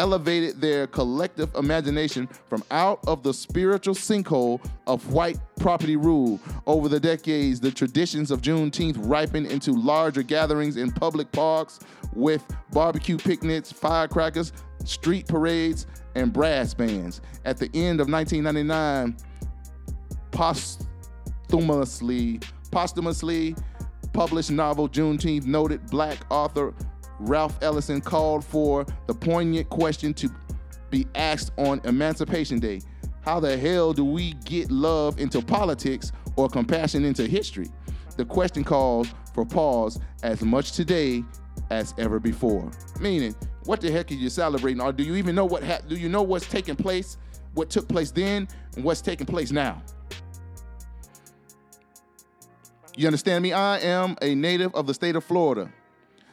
elevated 0.00 0.60
their 0.62 0.86
collective 0.86 1.54
imagination 1.56 2.26
from 2.48 2.64
out 2.70 3.06
of 3.06 3.22
the 3.22 3.34
spiritual 3.34 3.94
sinkhole 3.94 4.58
of 4.86 5.12
white 5.12 5.38
property 5.58 5.96
rule. 5.96 6.40
Over 6.66 6.88
the 6.88 6.98
decades, 6.98 7.60
the 7.60 7.70
traditions 7.70 8.30
of 8.30 8.40
Juneteenth 8.40 8.96
ripened 8.98 9.48
into 9.48 9.72
larger 9.72 10.22
gatherings 10.22 10.78
in 10.78 10.90
public 10.90 11.30
parks 11.32 11.80
with 12.14 12.42
barbecue 12.72 13.18
picnics, 13.18 13.70
firecrackers, 13.70 14.54
street 14.86 15.28
parades, 15.28 15.86
and 16.14 16.32
brass 16.32 16.72
bands. 16.72 17.20
At 17.44 17.58
the 17.58 17.68
end 17.74 18.00
of 18.00 18.08
1999, 18.08 19.18
posthumously, 20.30 22.40
posthumously 22.70 23.54
published 24.14 24.50
novel 24.50 24.88
Juneteenth 24.88 25.44
noted 25.44 25.90
black 25.90 26.16
author 26.30 26.72
Ralph 27.20 27.58
Ellison 27.62 28.00
called 28.00 28.44
for 28.44 28.86
the 29.06 29.14
poignant 29.14 29.68
question 29.68 30.14
to 30.14 30.30
be 30.90 31.06
asked 31.14 31.52
on 31.58 31.80
Emancipation 31.84 32.58
Day. 32.58 32.80
How 33.20 33.38
the 33.38 33.56
hell 33.56 33.92
do 33.92 34.04
we 34.04 34.32
get 34.44 34.70
love 34.70 35.20
into 35.20 35.42
politics 35.42 36.12
or 36.36 36.48
compassion 36.48 37.04
into 37.04 37.26
history? 37.26 37.68
The 38.16 38.24
question 38.24 38.64
calls 38.64 39.08
for 39.34 39.44
pause 39.44 40.00
as 40.22 40.42
much 40.42 40.72
today 40.72 41.22
as 41.70 41.94
ever 41.98 42.18
before. 42.18 42.70
Meaning, 42.98 43.36
what 43.64 43.80
the 43.80 43.90
heck 43.90 44.10
are 44.10 44.14
you 44.14 44.30
celebrating? 44.30 44.80
Or 44.80 44.92
do 44.92 45.04
you 45.04 45.14
even 45.16 45.34
know 45.34 45.44
what 45.44 45.62
ha- 45.62 45.80
do 45.86 45.96
you 45.96 46.08
know 46.08 46.22
what's 46.22 46.46
taking 46.46 46.74
place, 46.74 47.18
what 47.54 47.68
took 47.68 47.86
place 47.86 48.10
then, 48.10 48.48
and 48.74 48.84
what's 48.84 49.02
taking 49.02 49.26
place 49.26 49.52
now? 49.52 49.82
You 52.96 53.06
understand 53.06 53.42
me? 53.42 53.52
I 53.52 53.78
am 53.78 54.16
a 54.22 54.34
native 54.34 54.74
of 54.74 54.86
the 54.86 54.94
state 54.94 55.16
of 55.16 55.24
Florida. 55.24 55.70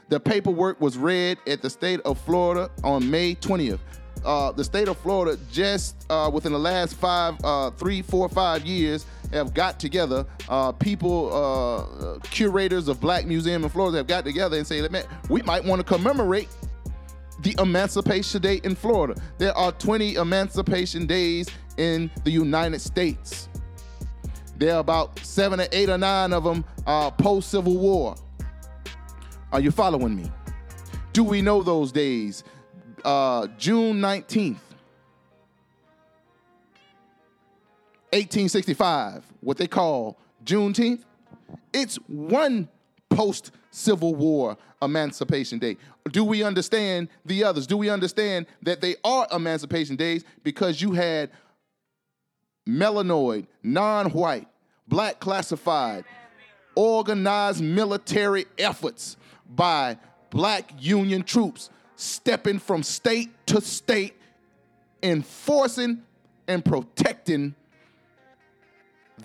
The 0.10 0.20
paperwork 0.20 0.80
was 0.80 0.98
read 0.98 1.38
at 1.48 1.62
the 1.62 1.70
state 1.70 2.00
of 2.02 2.18
Florida 2.20 2.72
on 2.84 3.10
May 3.10 3.36
20th. 3.36 3.80
Uh, 4.26 4.52
the 4.52 4.64
state 4.64 4.88
of 4.88 4.98
Florida 4.98 5.38
just 5.52 6.06
uh, 6.10 6.30
within 6.34 6.52
the 6.52 6.60
last 6.60 6.96
five, 6.96 7.36
uh, 7.44 7.72
three, 7.72 8.02
four, 8.02 8.28
five 8.30 8.66
years 8.66 9.06
have 9.32 9.54
got 9.54 9.80
together. 9.80 10.26
Uh, 10.48 10.72
people, 10.72 11.34
uh, 11.34 12.20
curators 12.30 12.88
of 12.88 13.00
Black 13.02 13.26
Museum 13.26 13.64
in 13.64 13.70
Florida 13.70 13.98
have 13.98 14.08
got 14.08 14.24
together 14.24 14.58
and 14.58 14.66
say, 14.66 14.86
man, 14.88 15.04
we 15.30 15.42
might 15.42 15.64
want 15.64 15.80
to 15.80 15.84
commemorate 15.84 16.50
the 17.42 17.56
Emancipation 17.60 18.42
Day 18.42 18.62
in 18.64 18.76
Florida. 18.76 19.20
There 19.38 19.56
are 19.58 19.72
20 19.74 20.16
Emancipation 20.16 21.06
Days 21.06 21.48
in 21.78 22.10
the 22.24 22.32
United 22.32 22.80
States. 22.80 23.50
There 24.58 24.74
are 24.74 24.80
about 24.80 25.20
seven 25.20 25.60
or 25.60 25.68
eight 25.72 25.90
or 25.90 25.98
nine 25.98 26.34
of 26.34 26.44
them 26.44 26.66
uh, 26.88 27.12
post 27.12 27.52
Civil 27.52 27.78
War. 27.78 28.16
Are 29.52 29.62
you 29.62 29.72
following 29.72 30.14
me? 30.14 30.30
Do 31.14 31.24
we 31.24 31.42
know 31.42 31.64
those 31.64 31.94
days? 31.94 32.44
Uh, 33.06 33.48
June 33.58 34.02
19th, 34.02 34.60
1865, 38.12 39.24
what 39.40 39.56
they 39.58 39.68
call 39.68 40.18
Juneteenth. 40.44 41.04
It's 41.72 41.96
one 42.08 42.68
post 43.10 43.52
Civil 43.72 44.16
War 44.16 44.58
Emancipation 44.82 45.60
Day. 45.60 45.78
Do 46.12 46.26
we 46.26 46.44
understand 46.44 47.08
the 47.26 47.46
others? 47.46 47.68
Do 47.68 47.78
we 47.78 47.90
understand 47.90 48.48
that 48.64 48.82
they 48.82 48.96
are 49.06 49.28
Emancipation 49.32 49.96
Days 49.96 50.26
because 50.44 50.82
you 50.82 50.92
had 50.92 51.32
melanoid, 52.68 53.48
non 53.64 54.10
white, 54.12 54.48
black 54.90 55.22
classified, 55.22 56.04
organized 56.76 57.64
military 57.64 58.46
efforts 58.58 59.16
by 59.50 59.98
black 60.30 60.72
Union 60.80 61.24
troops 61.24 61.70
stepping 61.96 62.60
from 62.60 62.84
state 62.84 63.30
to 63.48 63.62
state, 63.62 64.16
enforcing 65.02 66.04
and 66.48 66.64
protecting 66.64 67.56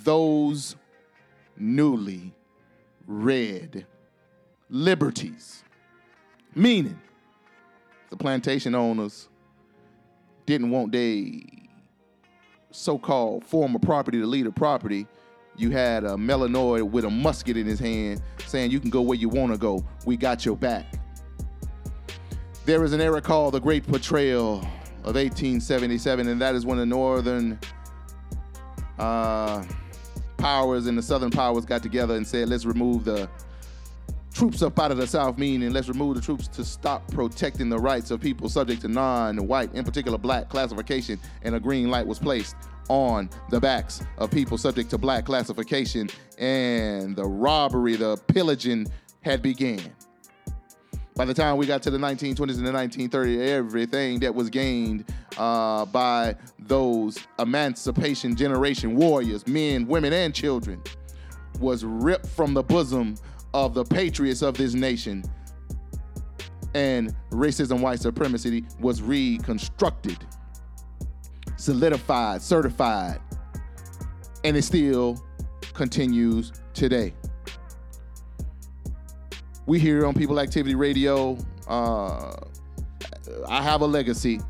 those 0.04 0.76
newly 1.56 2.32
red 3.06 3.86
liberties. 4.70 5.62
Meaning, 6.54 7.00
the 8.10 8.16
plantation 8.16 8.74
owners 8.74 9.28
didn't 10.46 10.70
want 10.70 10.92
their 10.92 11.24
so-called 12.70 13.44
former 13.44 13.78
property 13.78 14.18
to 14.18 14.26
lead 14.26 14.46
a 14.46 14.50
property. 14.50 15.06
You 15.56 15.70
had 15.70 16.04
a 16.04 16.10
melanoid 16.10 16.90
with 16.90 17.04
a 17.04 17.10
musket 17.10 17.56
in 17.56 17.66
his 17.66 17.78
hand 17.78 18.22
saying, 18.46 18.70
You 18.70 18.80
can 18.80 18.90
go 18.90 19.02
where 19.02 19.18
you 19.18 19.28
want 19.28 19.52
to 19.52 19.58
go. 19.58 19.84
We 20.06 20.16
got 20.16 20.44
your 20.44 20.56
back. 20.56 20.94
There 22.64 22.84
is 22.84 22.92
an 22.92 23.00
era 23.00 23.20
called 23.20 23.54
the 23.54 23.60
Great 23.60 23.86
Betrayal 23.90 24.58
of 25.04 25.16
1877, 25.16 26.28
and 26.28 26.40
that 26.40 26.54
is 26.54 26.64
when 26.64 26.78
the 26.78 26.86
Northern 26.86 27.58
uh, 28.98 29.64
powers 30.38 30.86
and 30.86 30.96
the 30.96 31.02
Southern 31.02 31.30
powers 31.30 31.66
got 31.66 31.82
together 31.82 32.14
and 32.14 32.26
said, 32.26 32.48
Let's 32.48 32.64
remove 32.64 33.04
the 33.04 33.28
troops 34.32 34.62
up 34.62 34.78
out 34.78 34.90
of 34.90 34.96
the 34.96 35.06
South, 35.06 35.36
meaning 35.36 35.72
let's 35.72 35.88
remove 35.88 36.14
the 36.14 36.22
troops 36.22 36.48
to 36.48 36.64
stop 36.64 37.06
protecting 37.12 37.68
the 37.68 37.78
rights 37.78 38.10
of 38.10 38.20
people 38.20 38.48
subject 38.48 38.80
to 38.82 38.88
non 38.88 39.36
white, 39.46 39.74
in 39.74 39.84
particular 39.84 40.16
black 40.16 40.48
classification, 40.48 41.18
and 41.42 41.54
a 41.54 41.60
green 41.60 41.90
light 41.90 42.06
was 42.06 42.18
placed 42.18 42.56
on 42.88 43.30
the 43.50 43.60
backs 43.60 44.02
of 44.18 44.30
people 44.30 44.58
subject 44.58 44.90
to 44.90 44.98
black 44.98 45.24
classification, 45.24 46.08
and 46.38 47.16
the 47.16 47.24
robbery, 47.24 47.96
the 47.96 48.16
pillaging 48.28 48.86
had 49.22 49.42
began. 49.42 49.80
By 51.14 51.26
the 51.26 51.34
time 51.34 51.58
we 51.58 51.66
got 51.66 51.82
to 51.82 51.90
the 51.90 51.98
1920s 51.98 52.56
and 52.56 52.66
the 52.66 52.72
1930s, 52.72 53.46
everything 53.46 54.20
that 54.20 54.34
was 54.34 54.48
gained 54.48 55.04
uh, 55.36 55.84
by 55.86 56.34
those 56.58 57.18
emancipation 57.38 58.34
generation 58.34 58.96
warriors, 58.96 59.46
men, 59.46 59.86
women, 59.86 60.12
and 60.14 60.34
children, 60.34 60.82
was 61.60 61.84
ripped 61.84 62.26
from 62.26 62.54
the 62.54 62.62
bosom 62.62 63.16
of 63.52 63.74
the 63.74 63.84
patriots 63.84 64.40
of 64.40 64.56
this 64.56 64.72
nation. 64.72 65.22
And 66.74 67.14
racism, 67.30 67.80
white 67.80 68.00
supremacy 68.00 68.64
was 68.80 69.02
reconstructed, 69.02 70.18
solidified, 71.62 72.42
certified, 72.42 73.20
and 74.42 74.56
it 74.56 74.62
still 74.62 75.16
continues 75.74 76.52
today. 76.74 77.14
We 79.66 79.78
here 79.78 80.04
on 80.04 80.12
People 80.12 80.40
Activity 80.40 80.74
Radio. 80.74 81.38
Uh, 81.68 82.34
I 83.48 83.62
have 83.62 83.80
a 83.82 83.86
legacy 83.86 84.40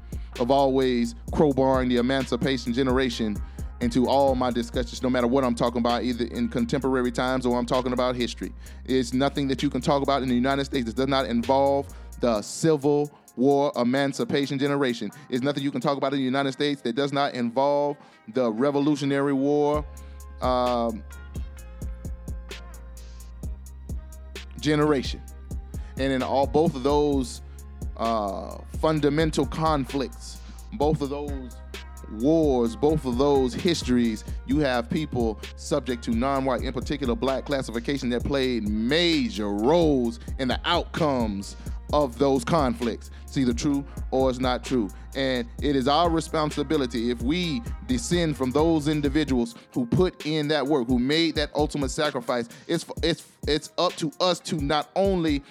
of 0.41 0.51
always 0.51 1.15
crowbarring 1.33 1.91
the 1.91 1.99
emancipation 1.99 2.73
generation 2.73 3.37
into 3.83 4.09
all 4.09 4.35
my 4.35 4.51
discussions, 4.51 5.03
no 5.03 5.11
matter 5.11 5.27
what 5.27 5.45
I'm 5.45 5.55
talking 5.55 5.81
about, 5.81 6.05
either 6.05 6.25
in 6.25 6.49
contemporary 6.49 7.13
times 7.13 7.45
or 7.45 7.59
I'm 7.59 7.67
talking 7.67 7.93
about 7.93 8.17
history. 8.17 8.55
It's 8.87 9.13
nothing 9.13 9.49
that 9.49 9.63
you 9.63 9.69
can 9.69 9.83
talk 9.83 10.03
about 10.03 10.23
in 10.23 10.31
the 10.31 10.35
United 10.35 10.65
States 10.65 10.87
that 10.87 10.97
does 10.97 11.09
not 11.09 11.27
involve 11.27 11.89
the 12.21 12.41
Civil 12.41 13.13
War 13.37 13.72
emancipation 13.76 14.59
generation. 14.59 15.11
It's 15.30 15.43
nothing 15.43 15.62
you 15.62 15.70
can 15.70 15.80
talk 15.80 15.97
about 15.97 16.12
in 16.12 16.18
the 16.18 16.24
United 16.24 16.53
States 16.53 16.83
that 16.83 16.95
does 16.95 17.12
not 17.12 17.35
involve 17.35 17.97
the 18.28 18.53
Revolutionary 18.53 19.33
War 19.33 19.85
um, 20.43 21.03
generation. 24.61 25.20
And 25.99 26.12
in 26.12 26.22
all 26.22 26.47
both 26.47 26.74
of 26.74 26.83
those 26.83 27.43
uh, 27.97 28.59
fundamental 28.80 29.47
conflicts, 29.47 30.39
both 30.74 31.03
of 31.03 31.11
those 31.11 31.57
wars, 32.20 32.76
both 32.76 33.05
of 33.05 33.18
those 33.18 33.55
histories, 33.55 34.24
you 34.47 34.59
have 34.59 34.89
people 34.91 35.39
subject 35.57 36.03
to 36.05 36.11
non-white, 36.12 36.62
in 36.62 36.72
particular 36.72 37.14
black 37.14 37.45
classification 37.45 38.09
that 38.11 38.24
played 38.24 38.68
major 38.68 39.51
roles 39.51 40.20
in 40.39 40.49
the 40.49 40.61
outcomes 40.64 41.57
of 41.93 42.18
those 42.18 42.45
conflicts. 42.45 43.11
It's 43.24 43.36
either 43.36 43.55
true 43.55 43.84
or 44.11 44.30
it's 44.30 44.38
not 44.38 44.64
true. 44.64 44.90
And 45.14 45.49
it 45.61 45.76
is 45.76 45.88
our 45.88 46.11
responsibility 46.11 47.11
if 47.11 47.22
we 47.22 47.62
descend 47.86 48.36
from 48.36 48.51
those 48.51 48.88
individuals 48.88 49.55
who 49.72 49.86
put 49.86 50.26
in 50.26 50.49
that 50.49 50.66
work, 50.66 50.86
who 50.86 50.99
made 50.99 51.34
that 51.36 51.51
ultimate 51.55 51.90
sacrifice, 51.90 52.49
it's 52.66 52.84
it's 53.03 53.26
it's 53.47 53.72
up 53.78 53.95
to 53.97 54.12
us 54.20 54.38
to 54.40 54.57
not 54.57 54.90
only 54.97 55.43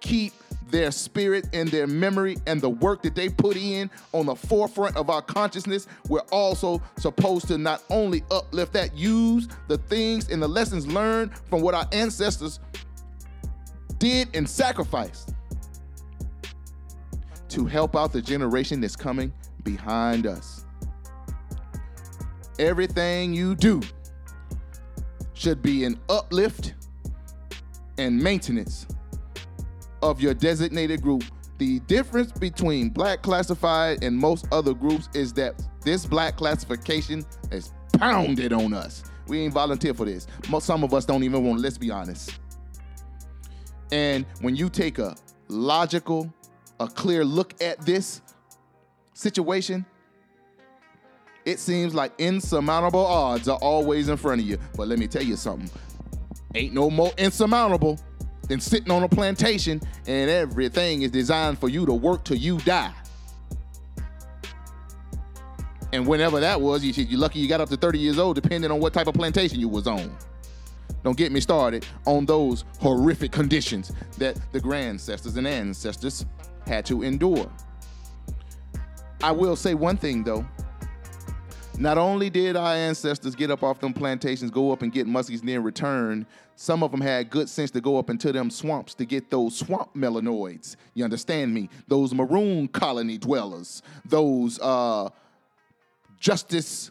keep 0.00 0.32
their 0.70 0.90
spirit 0.90 1.48
and 1.52 1.68
their 1.68 1.86
memory 1.86 2.36
and 2.46 2.60
the 2.60 2.68
work 2.68 3.02
that 3.02 3.14
they 3.14 3.28
put 3.28 3.56
in 3.56 3.90
on 4.12 4.26
the 4.26 4.36
forefront 4.36 4.96
of 4.96 5.10
our 5.10 5.22
consciousness, 5.22 5.86
we're 6.08 6.20
also 6.30 6.80
supposed 6.98 7.48
to 7.48 7.58
not 7.58 7.82
only 7.90 8.22
uplift 8.30 8.72
that, 8.72 8.94
use 8.94 9.48
the 9.68 9.78
things 9.78 10.28
and 10.28 10.42
the 10.42 10.48
lessons 10.48 10.86
learned 10.86 11.36
from 11.48 11.60
what 11.60 11.74
our 11.74 11.86
ancestors 11.92 12.60
did 13.98 14.28
and 14.34 14.48
sacrificed 14.48 15.34
to 17.50 17.66
help 17.66 17.96
out 17.96 18.12
the 18.12 18.22
generation 18.22 18.80
that's 18.80 18.96
coming 18.96 19.32
behind 19.62 20.26
us. 20.26 20.64
Everything 22.58 23.34
you 23.34 23.54
do 23.54 23.80
should 25.34 25.62
be 25.62 25.84
an 25.84 25.98
uplift 26.08 26.74
and 27.98 28.18
maintenance 28.18 28.86
of 30.02 30.20
your 30.20 30.34
designated 30.34 31.02
group 31.02 31.24
The 31.60 31.78
difference 31.80 32.32
between 32.32 32.88
black 32.88 33.20
classified 33.20 34.02
and 34.02 34.16
most 34.16 34.48
other 34.50 34.72
groups 34.72 35.10
is 35.12 35.34
that 35.34 35.62
this 35.84 36.06
black 36.06 36.38
classification 36.38 37.22
is 37.52 37.74
pounded 37.92 38.54
on 38.54 38.72
us. 38.72 39.04
We 39.28 39.40
ain't 39.40 39.52
volunteer 39.52 39.92
for 39.92 40.06
this. 40.06 40.26
Most, 40.48 40.64
some 40.64 40.82
of 40.82 40.94
us 40.94 41.04
don't 41.04 41.22
even 41.22 41.44
want. 41.44 41.60
Let's 41.60 41.76
be 41.76 41.90
honest. 41.90 42.40
And 43.92 44.24
when 44.40 44.56
you 44.56 44.70
take 44.70 44.98
a 44.98 45.14
logical, 45.48 46.32
a 46.80 46.88
clear 46.88 47.24
look 47.24 47.62
at 47.62 47.80
this 47.86 48.22
situation, 49.14 49.86
it 51.44 51.58
seems 51.58 51.94
like 51.94 52.12
insurmountable 52.18 53.04
odds 53.06 53.48
are 53.48 53.58
always 53.58 54.08
in 54.08 54.16
front 54.16 54.40
of 54.40 54.46
you. 54.46 54.58
But 54.76 54.88
let 54.88 54.98
me 54.98 55.06
tell 55.06 55.22
you 55.22 55.36
something 55.36 55.70
ain't 56.54 56.74
no 56.74 56.90
more 56.90 57.12
insurmountable 57.16 57.98
than 58.48 58.60
sitting 58.60 58.90
on 58.90 59.02
a 59.02 59.08
plantation 59.08 59.80
and 60.06 60.30
everything 60.30 61.02
is 61.02 61.10
designed 61.10 61.58
for 61.58 61.68
you 61.68 61.86
to 61.86 61.92
work 61.92 62.24
till 62.24 62.36
you 62.36 62.58
die. 62.58 62.92
And 65.92 66.06
whenever 66.06 66.40
that 66.40 66.60
was, 66.60 66.84
you 66.84 66.92
you're 67.04 67.18
lucky 67.18 67.40
you 67.40 67.48
got 67.48 67.60
up 67.60 67.68
to 67.68 67.76
30 67.76 67.98
years 67.98 68.18
old, 68.18 68.36
depending 68.36 68.70
on 68.70 68.80
what 68.80 68.92
type 68.92 69.06
of 69.06 69.14
plantation 69.14 69.58
you 69.58 69.68
was 69.68 69.86
on. 69.86 70.16
Don't 71.02 71.16
get 71.16 71.32
me 71.32 71.40
started 71.40 71.86
on 72.06 72.26
those 72.26 72.64
horrific 72.78 73.32
conditions 73.32 73.92
that 74.18 74.38
the 74.52 74.60
grandsters 74.60 75.36
and 75.36 75.46
ancestors 75.46 76.26
had 76.66 76.84
to 76.86 77.02
endure. 77.02 77.50
I 79.22 79.32
will 79.32 79.56
say 79.56 79.74
one 79.74 79.96
thing 79.96 80.24
though. 80.24 80.46
Not 81.78 81.96
only 81.96 82.28
did 82.28 82.56
our 82.56 82.74
ancestors 82.74 83.34
get 83.34 83.50
up 83.50 83.62
off 83.62 83.80
them 83.80 83.94
plantations, 83.94 84.50
go 84.50 84.70
up 84.70 84.82
and 84.82 84.92
get 84.92 85.06
muskies 85.06 85.42
near 85.42 85.60
return, 85.60 86.26
some 86.54 86.82
of 86.82 86.90
them 86.90 87.00
had 87.00 87.30
good 87.30 87.48
sense 87.48 87.70
to 87.70 87.80
go 87.80 87.96
up 87.96 88.10
into 88.10 88.32
them 88.32 88.50
swamps 88.50 88.92
to 88.96 89.06
get 89.06 89.30
those 89.30 89.56
swamp 89.56 89.94
melanoids. 89.94 90.76
You 90.92 91.04
understand 91.04 91.54
me? 91.54 91.70
Those 91.88 92.12
maroon 92.12 92.68
colony 92.68 93.16
dwellers, 93.16 93.82
those 94.04 94.58
uh, 94.60 95.08
justice 96.18 96.90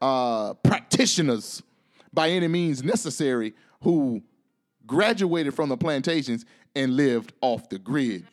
uh, 0.00 0.54
practitioners 0.54 1.62
by 2.14 2.30
any 2.30 2.48
means 2.48 2.82
necessary 2.82 3.52
who 3.82 4.22
graduated 4.86 5.52
from 5.52 5.68
the 5.68 5.76
plantations 5.76 6.46
and 6.74 6.96
lived 6.96 7.34
off 7.42 7.68
the 7.68 7.78
grid. 7.78 8.26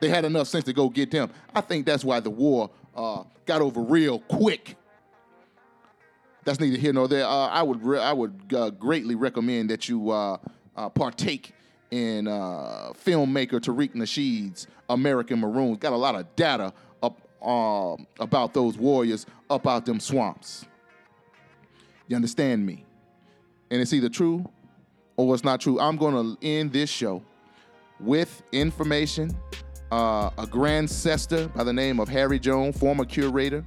They 0.00 0.08
had 0.08 0.24
enough 0.24 0.48
sense 0.48 0.64
to 0.64 0.72
go 0.72 0.88
get 0.88 1.10
them. 1.10 1.30
I 1.54 1.60
think 1.60 1.86
that's 1.86 2.04
why 2.04 2.20
the 2.20 2.30
war 2.30 2.70
uh, 2.94 3.24
got 3.46 3.60
over 3.60 3.80
real 3.80 4.20
quick. 4.20 4.76
That's 6.44 6.60
neither 6.60 6.78
here 6.78 6.92
nor 6.92 7.08
there. 7.08 7.26
Uh, 7.26 7.48
I 7.48 7.62
would 7.62 7.84
re- 7.84 8.00
I 8.00 8.12
would 8.12 8.54
uh, 8.56 8.70
greatly 8.70 9.14
recommend 9.14 9.70
that 9.70 9.88
you 9.88 10.10
uh, 10.10 10.38
uh, 10.76 10.88
partake 10.88 11.52
in 11.90 12.28
uh, 12.28 12.92
filmmaker 13.04 13.60
Tariq 13.60 13.94
Nasheed's 13.94 14.66
American 14.88 15.40
Maroons. 15.40 15.78
Got 15.78 15.92
a 15.92 15.96
lot 15.96 16.14
of 16.14 16.34
data 16.36 16.72
up 17.02 17.18
um, 17.46 18.06
about 18.20 18.54
those 18.54 18.78
warriors 18.78 19.26
up 19.50 19.66
out 19.66 19.84
them 19.84 20.00
swamps. 20.00 20.64
You 22.06 22.16
understand 22.16 22.64
me? 22.64 22.84
And 23.70 23.82
it's 23.82 23.92
either 23.92 24.08
true 24.08 24.48
or 25.16 25.34
it's 25.34 25.44
not 25.44 25.60
true. 25.60 25.78
I'm 25.78 25.96
going 25.96 26.14
to 26.14 26.46
end 26.46 26.72
this 26.72 26.88
show 26.88 27.22
with 28.00 28.42
information. 28.52 29.36
Uh, 29.90 30.28
a 30.36 30.46
grandcestor 30.46 31.52
by 31.54 31.64
the 31.64 31.72
name 31.72 31.98
of 31.98 32.08
Hari 32.10 32.38
Jones, 32.38 32.78
former 32.78 33.06
curator 33.06 33.64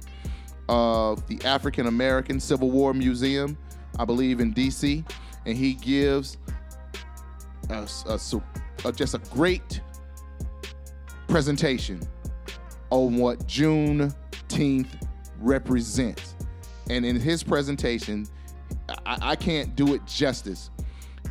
of 0.68 1.26
the 1.26 1.40
African 1.44 1.88
American 1.88 2.38
Civil 2.38 2.70
War 2.70 2.94
Museum, 2.94 3.58
I 3.98 4.04
believe 4.04 4.38
in 4.38 4.54
DC, 4.54 5.04
and 5.46 5.58
he 5.58 5.74
gives 5.74 6.38
a, 7.70 7.88
a, 8.06 8.18
a, 8.84 8.92
just 8.92 9.14
a 9.14 9.18
great 9.30 9.80
presentation 11.26 12.00
on 12.90 13.16
what 13.16 13.40
Juneteenth 13.48 15.08
represents. 15.40 16.36
And 16.88 17.04
in 17.04 17.18
his 17.18 17.42
presentation, 17.42 18.26
I, 19.06 19.18
I 19.22 19.36
can't 19.36 19.74
do 19.74 19.94
it 19.94 20.06
justice. 20.06 20.70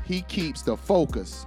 He 0.06 0.22
keeps 0.24 0.64
the 0.64 0.76
focus 0.76 1.46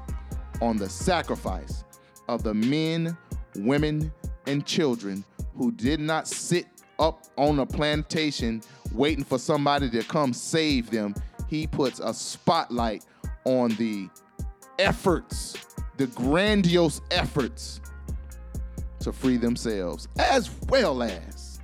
on 0.63 0.77
the 0.77 0.89
sacrifice 0.89 1.85
of 2.29 2.43
the 2.43 2.55
men, 2.55 3.17
women, 3.57 4.13
and 4.47 4.65
children 4.67 5.25
who 5.57 5.73
did 5.73 6.01
not 6.01 6.29
sit 6.29 6.67
up 6.99 7.25
on 7.37 7.59
a 7.59 7.67
plantation 7.67 8.63
waiting 8.93 9.25
for 9.25 9.39
somebody 9.39 9.91
to 9.91 10.03
come 10.05 10.33
save 10.33 10.91
them. 10.91 11.15
He 11.49 11.67
puts 11.67 12.01
a 12.01 12.13
spotlight 12.13 13.05
on 13.45 13.71
the 13.71 14.09
efforts, 14.79 15.55
the 15.97 16.07
grandiose 16.09 17.01
efforts 17.11 17.81
to 19.01 19.13
free 19.13 19.37
themselves, 19.37 20.09
as 20.19 20.51
well 20.69 21.03
as 21.03 21.61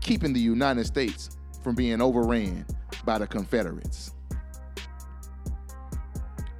keeping 0.00 0.32
the 0.32 0.40
United 0.40 0.86
States 0.86 1.30
from 1.62 1.74
being 1.74 2.00
overran 2.00 2.66
by 3.04 3.18
the 3.18 3.26
Confederates. 3.26 4.12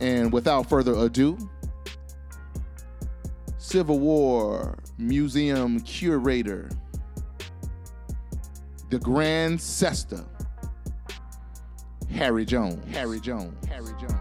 And 0.01 0.33
without 0.33 0.69
further 0.69 0.95
ado, 0.95 1.39
Civil 3.75 3.99
War 3.99 4.79
Museum 4.99 5.81
curator, 5.81 6.71
the 8.91 9.01
Grand 9.01 9.59
Cester, 9.59 10.25
Hari 12.17 12.45
Jones. 12.45 12.97
Hari 12.97 13.19
Jones. 13.19 13.67
Hari 13.67 13.93
Jones. 14.01 14.15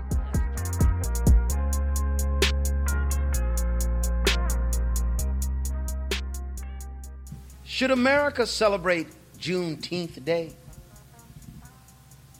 Should 7.63 7.91
America 7.91 8.47
celebrate 8.47 9.05
Juneteenth 9.37 10.25
Day? 10.25 10.53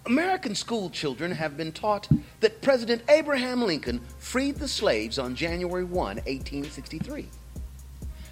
American 0.06 0.54
school 0.54 0.90
children 0.90 1.32
have 1.32 1.56
been 1.56 1.72
taught 1.72 2.10
that 2.42 2.62
President 2.62 3.02
Abraham 3.08 3.62
Lincoln 3.62 4.02
freed 4.18 4.58
the 4.58 4.68
slaves 4.68 5.18
on 5.18 5.34
January 5.34 5.86
1, 5.86 5.94
1863. 5.96 7.30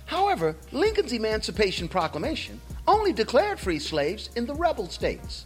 However, 0.05 0.57
Lincoln's 0.73 1.13
Emancipation 1.13 1.87
Proclamation 1.87 2.59
only 2.89 3.13
declared 3.13 3.57
free 3.57 3.79
slaves 3.79 4.29
in 4.35 4.45
the 4.45 4.53
rebel 4.53 4.89
states. 4.89 5.45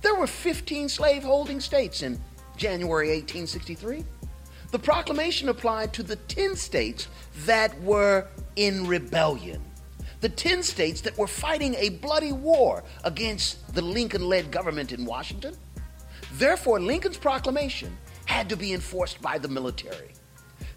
There 0.00 0.16
were 0.16 0.26
15 0.26 0.88
slave 0.88 1.22
holding 1.22 1.60
states 1.60 2.02
in 2.02 2.20
January 2.56 3.10
1863. 3.10 4.04
The 4.72 4.78
proclamation 4.80 5.48
applied 5.48 5.92
to 5.92 6.02
the 6.02 6.16
10 6.16 6.56
states 6.56 7.06
that 7.44 7.80
were 7.82 8.26
in 8.56 8.88
rebellion 8.88 9.62
the 10.22 10.28
10 10.28 10.62
states 10.62 11.00
that 11.00 11.18
were 11.18 11.26
fighting 11.26 11.74
a 11.74 11.88
bloody 11.88 12.30
war 12.30 12.84
against 13.02 13.74
the 13.74 13.82
Lincoln 13.82 14.28
led 14.28 14.52
government 14.52 14.92
in 14.92 15.04
Washington. 15.04 15.56
Therefore, 16.34 16.80
Lincoln's 16.80 17.18
proclamation 17.18 17.98
had 18.26 18.48
to 18.48 18.56
be 18.56 18.72
enforced 18.72 19.20
by 19.20 19.36
the 19.36 19.48
military. 19.48 20.12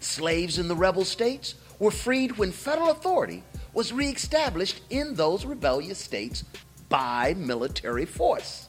Slaves 0.00 0.58
in 0.58 0.66
the 0.66 0.74
rebel 0.74 1.04
states 1.04 1.54
were 1.78 1.92
freed 1.92 2.36
when 2.36 2.50
federal 2.50 2.90
authority 2.90 3.44
was 3.72 3.92
reestablished 3.92 4.80
in 4.90 5.14
those 5.14 5.46
rebellious 5.46 5.98
states 5.98 6.42
by 6.88 7.32
military 7.34 8.04
force. 8.04 8.68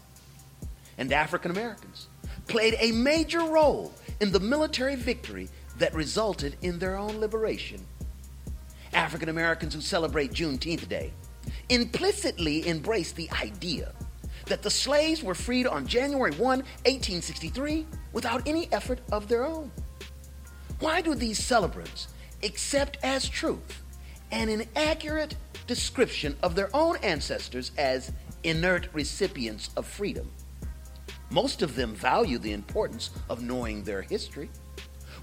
And 1.00 1.12
African 1.12 1.50
Americans 1.50 2.08
played 2.48 2.76
a 2.80 2.92
major 2.92 3.42
role 3.42 3.92
in 4.22 4.32
the 4.32 4.40
military 4.40 4.96
victory 4.96 5.50
that 5.80 5.96
resulted 5.96 6.56
in 6.62 6.78
their 6.78 6.98
own 6.98 7.20
liberation 7.20 7.84
African 8.94 9.30
Americans 9.30 9.74
who 9.74 9.82
celebrate 9.82 10.32
Juneteenth 10.32 10.88
Day 10.88 11.14
implicitly 11.70 12.68
embrace 12.68 13.12
the 13.12 13.30
idea 13.32 13.94
that 14.46 14.62
the 14.64 14.70
slaves 14.70 15.24
were 15.24 15.36
freed 15.36 15.68
on 15.68 15.86
January 15.88 16.32
1, 16.32 16.40
1863, 16.40 17.86
without 18.14 18.48
any 18.48 18.72
effort 18.72 19.00
of 19.12 19.28
their 19.28 19.46
own. 19.46 19.72
Why 20.80 21.02
do 21.02 21.16
these 21.16 21.44
celebrants 21.44 22.08
accept 22.44 22.98
as 23.04 23.28
truth 23.28 23.84
an 24.32 24.50
inaccurate 24.50 25.36
description 25.66 26.36
of 26.44 26.56
their 26.56 26.70
own 26.74 26.98
ancestors 26.98 27.72
as 27.78 28.12
inert 28.44 28.88
recipients 28.94 29.70
of 29.76 29.86
freedom? 29.86 30.32
Most 31.30 31.62
of 31.62 31.76
them 31.76 31.94
value 31.94 32.38
the 32.38 32.54
importance 32.54 33.10
of 33.30 33.44
knowing 33.44 33.84
their 33.84 34.02
history. 34.02 34.50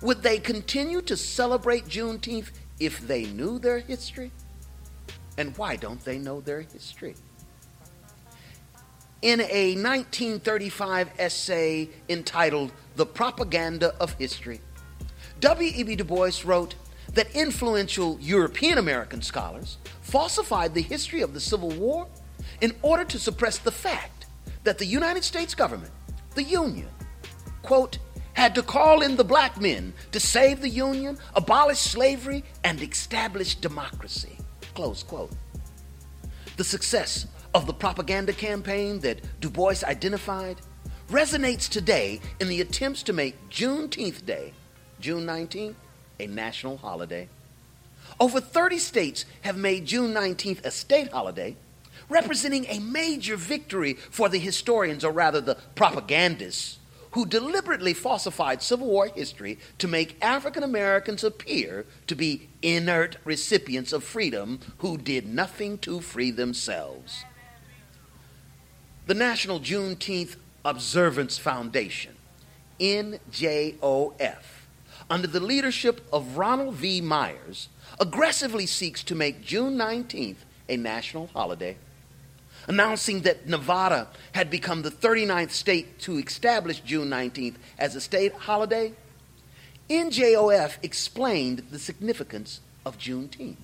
Would 0.02 0.22
they 0.22 0.38
continue 0.38 1.00
to 1.02 1.16
celebrate 1.16 1.86
Juneteenth 1.86 2.50
if 2.80 3.06
they 3.06 3.24
knew 3.24 3.58
their 3.58 3.78
history? 3.78 4.30
And 5.36 5.56
why 5.56 5.76
don't 5.76 6.04
they 6.04 6.18
know 6.18 6.40
their 6.40 6.60
history? 6.60 7.14
In 9.22 9.40
a 9.40 9.74
1935 9.74 11.10
essay 11.18 11.88
entitled 12.08 12.72
The 12.96 13.06
Propaganda 13.06 13.94
of 13.98 14.12
History, 14.14 14.60
W.E.B. 15.40 15.96
Du 15.96 16.04
Bois 16.04 16.30
wrote 16.44 16.74
that 17.14 17.34
influential 17.34 18.18
European 18.20 18.78
American 18.78 19.22
scholars 19.22 19.78
falsified 20.02 20.74
the 20.74 20.82
history 20.82 21.22
of 21.22 21.32
the 21.32 21.40
Civil 21.40 21.70
War 21.70 22.06
in 22.60 22.74
order 22.82 23.04
to 23.04 23.18
suppress 23.18 23.58
the 23.58 23.70
fact 23.70 24.26
that 24.64 24.78
the 24.78 24.86
United 24.86 25.24
States 25.24 25.54
government, 25.54 25.92
the 26.34 26.42
Union, 26.42 26.88
quote, 27.62 27.98
had 28.34 28.54
to 28.54 28.62
call 28.62 29.02
in 29.02 29.16
the 29.16 29.24
black 29.24 29.60
men 29.60 29.94
to 30.12 30.20
save 30.20 30.60
the 30.60 30.68
Union, 30.68 31.18
abolish 31.34 31.78
slavery, 31.78 32.44
and 32.62 32.82
establish 32.82 33.54
democracy. 33.54 34.36
Close 34.74 35.02
quote. 35.02 35.32
The 36.56 36.64
success 36.64 37.26
of 37.54 37.66
the 37.66 37.72
propaganda 37.72 38.32
campaign 38.32 39.00
that 39.00 39.20
Du 39.40 39.48
Bois 39.48 39.82
identified 39.84 40.60
resonates 41.08 41.68
today 41.68 42.20
in 42.40 42.48
the 42.48 42.60
attempts 42.60 43.02
to 43.04 43.12
make 43.12 43.48
Juneteenth 43.50 44.26
Day, 44.26 44.52
June 45.00 45.24
19th, 45.24 45.74
a 46.18 46.26
national 46.26 46.76
holiday. 46.76 47.28
Over 48.18 48.40
30 48.40 48.78
states 48.78 49.24
have 49.42 49.56
made 49.56 49.86
June 49.86 50.12
19th 50.12 50.64
a 50.64 50.70
state 50.70 51.12
holiday, 51.12 51.56
representing 52.08 52.66
a 52.66 52.78
major 52.78 53.36
victory 53.36 53.94
for 53.94 54.28
the 54.28 54.38
historians, 54.38 55.04
or 55.04 55.12
rather 55.12 55.40
the 55.40 55.56
propagandists, 55.74 56.78
who 57.14 57.24
deliberately 57.24 57.94
falsified 57.94 58.60
Civil 58.60 58.88
War 58.88 59.06
history 59.06 59.56
to 59.78 59.86
make 59.86 60.16
African 60.20 60.64
Americans 60.64 61.22
appear 61.22 61.86
to 62.08 62.16
be 62.16 62.48
inert 62.60 63.18
recipients 63.24 63.92
of 63.92 64.02
freedom 64.02 64.58
who 64.78 64.98
did 64.98 65.24
nothing 65.24 65.78
to 65.78 66.00
free 66.00 66.32
themselves. 66.32 67.24
The 69.06 69.14
National 69.14 69.60
Juneteenth 69.60 70.34
Observance 70.64 71.38
Foundation, 71.38 72.16
NJOF, 72.80 74.42
under 75.08 75.28
the 75.28 75.38
leadership 75.38 76.04
of 76.12 76.36
Ronald 76.36 76.74
V. 76.74 77.00
Myers, 77.00 77.68
aggressively 78.00 78.66
seeks 78.66 79.04
to 79.04 79.14
make 79.14 79.44
June 79.44 79.76
19th 79.76 80.38
a 80.68 80.76
national 80.76 81.28
holiday 81.28 81.76
announcing 82.68 83.22
that 83.22 83.46
Nevada 83.48 84.08
had 84.32 84.50
become 84.50 84.82
the 84.82 84.90
39th 84.90 85.50
state 85.50 85.98
to 86.00 86.18
establish 86.18 86.80
June 86.80 87.08
19th 87.08 87.56
as 87.78 87.96
a 87.96 88.00
state 88.00 88.32
holiday, 88.32 88.92
NJOF 89.90 90.78
explained 90.82 91.64
the 91.70 91.78
significance 91.78 92.60
of 92.86 92.98
Juneteenth. 92.98 93.56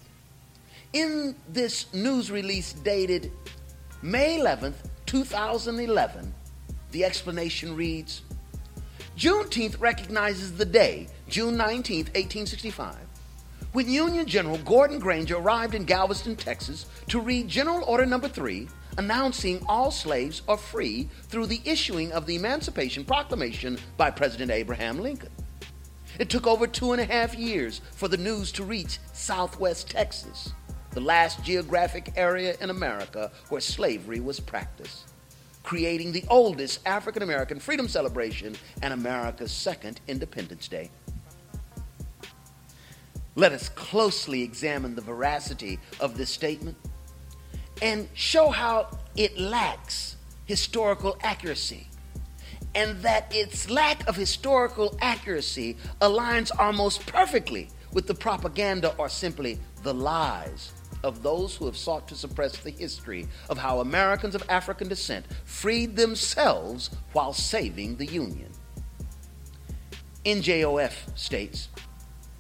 In 0.93 1.37
this 1.49 1.93
news 1.95 2.31
release 2.31 2.73
dated 2.73 3.31
May 4.03 4.39
11th, 4.39 4.75
2011, 5.07 6.35
the 6.91 7.05
explanation 7.05 7.77
reads 7.77 8.23
Juneteenth 9.17 9.81
recognizes 9.81 10.53
the 10.53 10.65
day, 10.65 11.09
June 11.29 11.55
19th, 11.55 12.09
1865, 12.15 12.97
when 13.73 13.89
Union 13.89 14.27
General 14.27 14.59
Gordon 14.59 14.99
Granger 14.99 15.37
arrived 15.37 15.75
in 15.75 15.85
Galveston, 15.85 16.37
Texas, 16.37 16.87
to 17.09 17.21
read 17.21 17.47
General 17.47 17.85
Order 17.85 18.07
Number 18.07 18.29
3 18.29 18.69
announcing 18.99 19.63
all 19.69 19.91
slaves 19.91 20.43
are 20.49 20.57
free 20.57 21.09
through 21.25 21.47
the 21.47 21.61
issuing 21.65 22.13
of 22.13 22.27
the 22.27 22.37
Emancipation 22.37 23.05
Proclamation 23.05 23.79
by 23.97 24.11
President 24.11 24.51
Abraham 24.51 25.01
Lincoln. 25.01 25.31
It 26.19 26.29
took 26.29 26.47
over 26.47 26.67
two 26.67 26.93
and 26.93 27.01
a 27.01 27.05
half 27.05 27.35
years 27.35 27.81
for 27.93 28.09
the 28.09 28.17
news 28.17 28.53
to 28.53 28.65
reach 28.65 28.99
southwest 29.13 29.91
Texas, 29.91 30.53
the 30.91 31.01
last 31.01 31.43
geographic 31.45 32.13
area 32.17 32.57
in 32.61 32.71
America 32.71 33.31
where 33.49 33.61
slavery 33.61 34.21
was 34.21 34.41
practiced, 34.41 35.05
creating 35.63 36.13
the 36.13 36.25
oldest 36.29 36.81
African 36.85 37.23
American 37.23 37.61
freedom 37.61 37.89
celebration 37.89 38.57
and 38.83 38.93
America's 38.93 39.53
second 39.53 40.01
Independence 40.09 40.69
Day. 40.69 40.91
Let 43.37 43.53
us 43.53 43.69
closely 43.71 44.43
examine 44.43 44.95
the 44.95 45.01
veracity 45.01 45.79
of 46.01 46.19
this 46.19 46.31
statement 46.31 46.77
and 47.83 48.09
show 48.15 48.51
how 48.51 48.89
it 49.17 49.39
lacks 49.39 50.17
historical 50.45 51.17
accuracy. 51.23 51.89
And 52.75 53.01
that 53.03 53.35
its 53.35 53.69
lack 53.69 54.07
of 54.09 54.15
historical 54.17 54.97
accuracy 55.01 55.77
aligns 56.01 56.51
almost 56.59 57.07
perfectly 57.07 57.69
with 57.93 58.07
the 58.07 58.15
propaganda 58.15 58.95
or 58.97 59.09
simply 59.09 59.59
the 59.83 59.95
lies 59.95 60.73
of 61.03 61.23
those 61.23 61.57
who 61.57 61.67
have 61.67 61.77
sought 61.77 62.07
to 62.09 62.15
suppress 62.15 62.59
the 62.59 62.71
history 62.71 63.27
of 63.49 63.59
how 63.59 63.81
Americans 63.81 64.35
of 64.35 64.45
African 64.49 64.89
descent 64.89 65.27
freed 65.45 65.97
themselves 65.97 66.91
while 67.13 67.33
saving 67.33 67.97
the 67.97 68.07
Union. 68.07 68.51
NJOF 70.25 71.19
states 71.19 71.69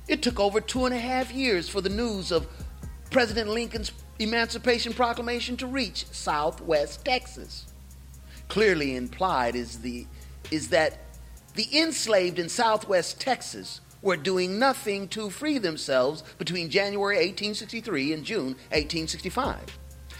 it 0.07 0.23
took 0.23 0.41
over 0.41 0.61
two 0.61 0.87
and 0.87 0.95
a 0.95 0.99
half 0.99 1.33
years 1.33 1.69
for 1.69 1.81
the 1.81 1.89
news 1.89 2.33
of 2.33 2.47
President 3.11 3.49
Lincoln's 3.49 3.91
Emancipation 4.21 4.93
Proclamation 4.93 5.57
to 5.57 5.67
reach 5.67 6.05
Southwest 6.13 7.07
Texas. 7.07 7.65
Clearly 8.49 8.95
implied 8.95 9.57
is 9.57 9.79
the 9.79 10.07
is 10.51 10.69
that 10.69 10.99
the 11.55 11.67
enslaved 11.73 12.39
in 12.39 12.51
Southwest 12.51 13.19
Texas 13.19 13.81
were 14.03 14.19
doing 14.19 14.59
nothing 14.59 15.09
to 15.09 15.31
free 15.31 15.57
themselves 15.57 16.23
between 16.37 16.69
January 16.69 17.17
1863 17.17 18.13
and 18.13 18.25
June 18.25 18.57
1865. 18.73 19.79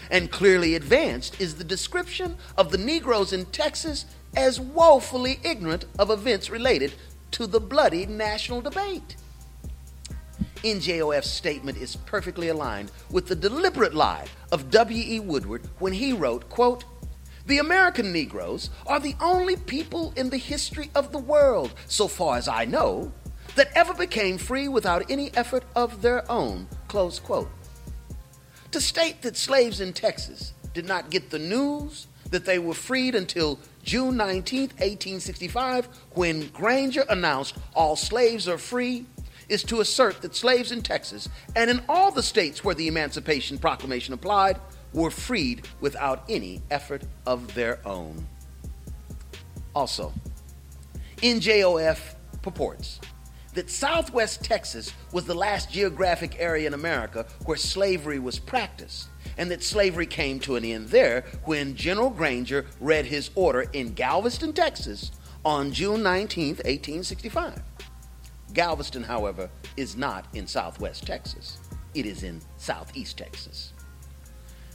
And 0.09 0.31
clearly 0.31 0.73
advanced 0.73 1.39
is 1.39 1.55
the 1.55 1.63
description 1.63 2.37
of 2.57 2.71
the 2.71 2.79
Negroes 2.79 3.31
in 3.31 3.45
Texas 3.45 4.05
as 4.35 4.59
woefully 4.59 5.39
ignorant 5.43 5.85
of 5.99 6.09
events 6.09 6.49
related 6.49 6.93
to 7.31 7.45
the 7.45 7.59
bloody 7.59 8.07
national 8.07 8.61
debate. 8.61 9.15
NJOF's 10.63 11.29
statement 11.29 11.77
is 11.77 11.95
perfectly 11.95 12.49
aligned 12.49 12.91
with 13.09 13.27
the 13.27 13.35
deliberate 13.35 13.95
lie 13.95 14.27
of 14.51 14.69
W.E. 14.69 15.19
Woodward 15.19 15.67
when 15.79 15.93
he 15.93 16.13
wrote, 16.13 16.49
quote, 16.49 16.85
the 17.47 17.57
American 17.57 18.13
Negroes 18.13 18.69
are 18.85 18.99
the 18.99 19.15
only 19.19 19.55
people 19.55 20.13
in 20.15 20.29
the 20.29 20.37
history 20.37 20.91
of 20.93 21.11
the 21.11 21.17
world, 21.17 21.73
so 21.87 22.07
far 22.07 22.37
as 22.37 22.47
I 22.47 22.65
know, 22.65 23.11
that 23.55 23.71
ever 23.75 23.93
became 23.93 24.37
free 24.37 24.67
without 24.67 25.09
any 25.09 25.33
effort 25.35 25.63
of 25.75 26.01
their 26.01 26.29
own. 26.31 26.67
Close 26.87 27.19
quote. 27.19 27.49
To 28.71 28.79
state 28.79 29.21
that 29.23 29.35
slaves 29.35 29.81
in 29.81 29.93
Texas 29.93 30.53
did 30.73 30.85
not 30.85 31.09
get 31.09 31.29
the 31.29 31.39
news 31.39 32.07
that 32.29 32.45
they 32.45 32.59
were 32.59 32.73
freed 32.73 33.15
until 33.15 33.59
June 33.83 34.15
19, 34.15 34.61
1865, 34.61 35.89
when 36.11 36.47
Granger 36.49 37.03
announced 37.09 37.57
all 37.75 37.95
slaves 37.95 38.47
are 38.47 38.57
free, 38.57 39.05
is 39.51 39.63
to 39.63 39.81
assert 39.81 40.21
that 40.21 40.33
slaves 40.33 40.71
in 40.71 40.81
Texas 40.81 41.27
and 41.57 41.69
in 41.69 41.83
all 41.89 42.09
the 42.09 42.23
states 42.23 42.63
where 42.63 42.73
the 42.73 42.87
Emancipation 42.87 43.57
Proclamation 43.57 44.13
applied 44.13 44.57
were 44.93 45.11
freed 45.11 45.67
without 45.81 46.23
any 46.29 46.61
effort 46.71 47.03
of 47.25 47.53
their 47.53 47.79
own. 47.85 48.25
Also, 49.75 50.13
NJOF 51.17 52.15
purports 52.41 52.99
that 53.53 53.69
Southwest 53.69 54.41
Texas 54.43 54.93
was 55.11 55.25
the 55.25 55.35
last 55.35 55.69
geographic 55.69 56.37
area 56.39 56.67
in 56.67 56.73
America 56.73 57.25
where 57.43 57.57
slavery 57.57 58.19
was 58.19 58.39
practiced, 58.39 59.09
and 59.37 59.51
that 59.51 59.63
slavery 59.63 60.05
came 60.05 60.39
to 60.39 60.55
an 60.55 60.63
end 60.63 60.87
there 60.87 61.25
when 61.43 61.75
General 61.75 62.09
Granger 62.09 62.65
read 62.79 63.05
his 63.05 63.29
order 63.35 63.65
in 63.73 63.93
Galveston, 63.93 64.53
Texas 64.53 65.11
on 65.43 65.73
June 65.73 66.03
19, 66.03 66.55
1865. 66.55 67.61
Galveston, 68.53 69.03
however, 69.03 69.49
is 69.77 69.95
not 69.95 70.25
in 70.33 70.47
southwest 70.47 71.05
Texas, 71.05 71.59
it 71.93 72.05
is 72.05 72.23
in 72.23 72.41
southeast 72.57 73.17
Texas. 73.17 73.73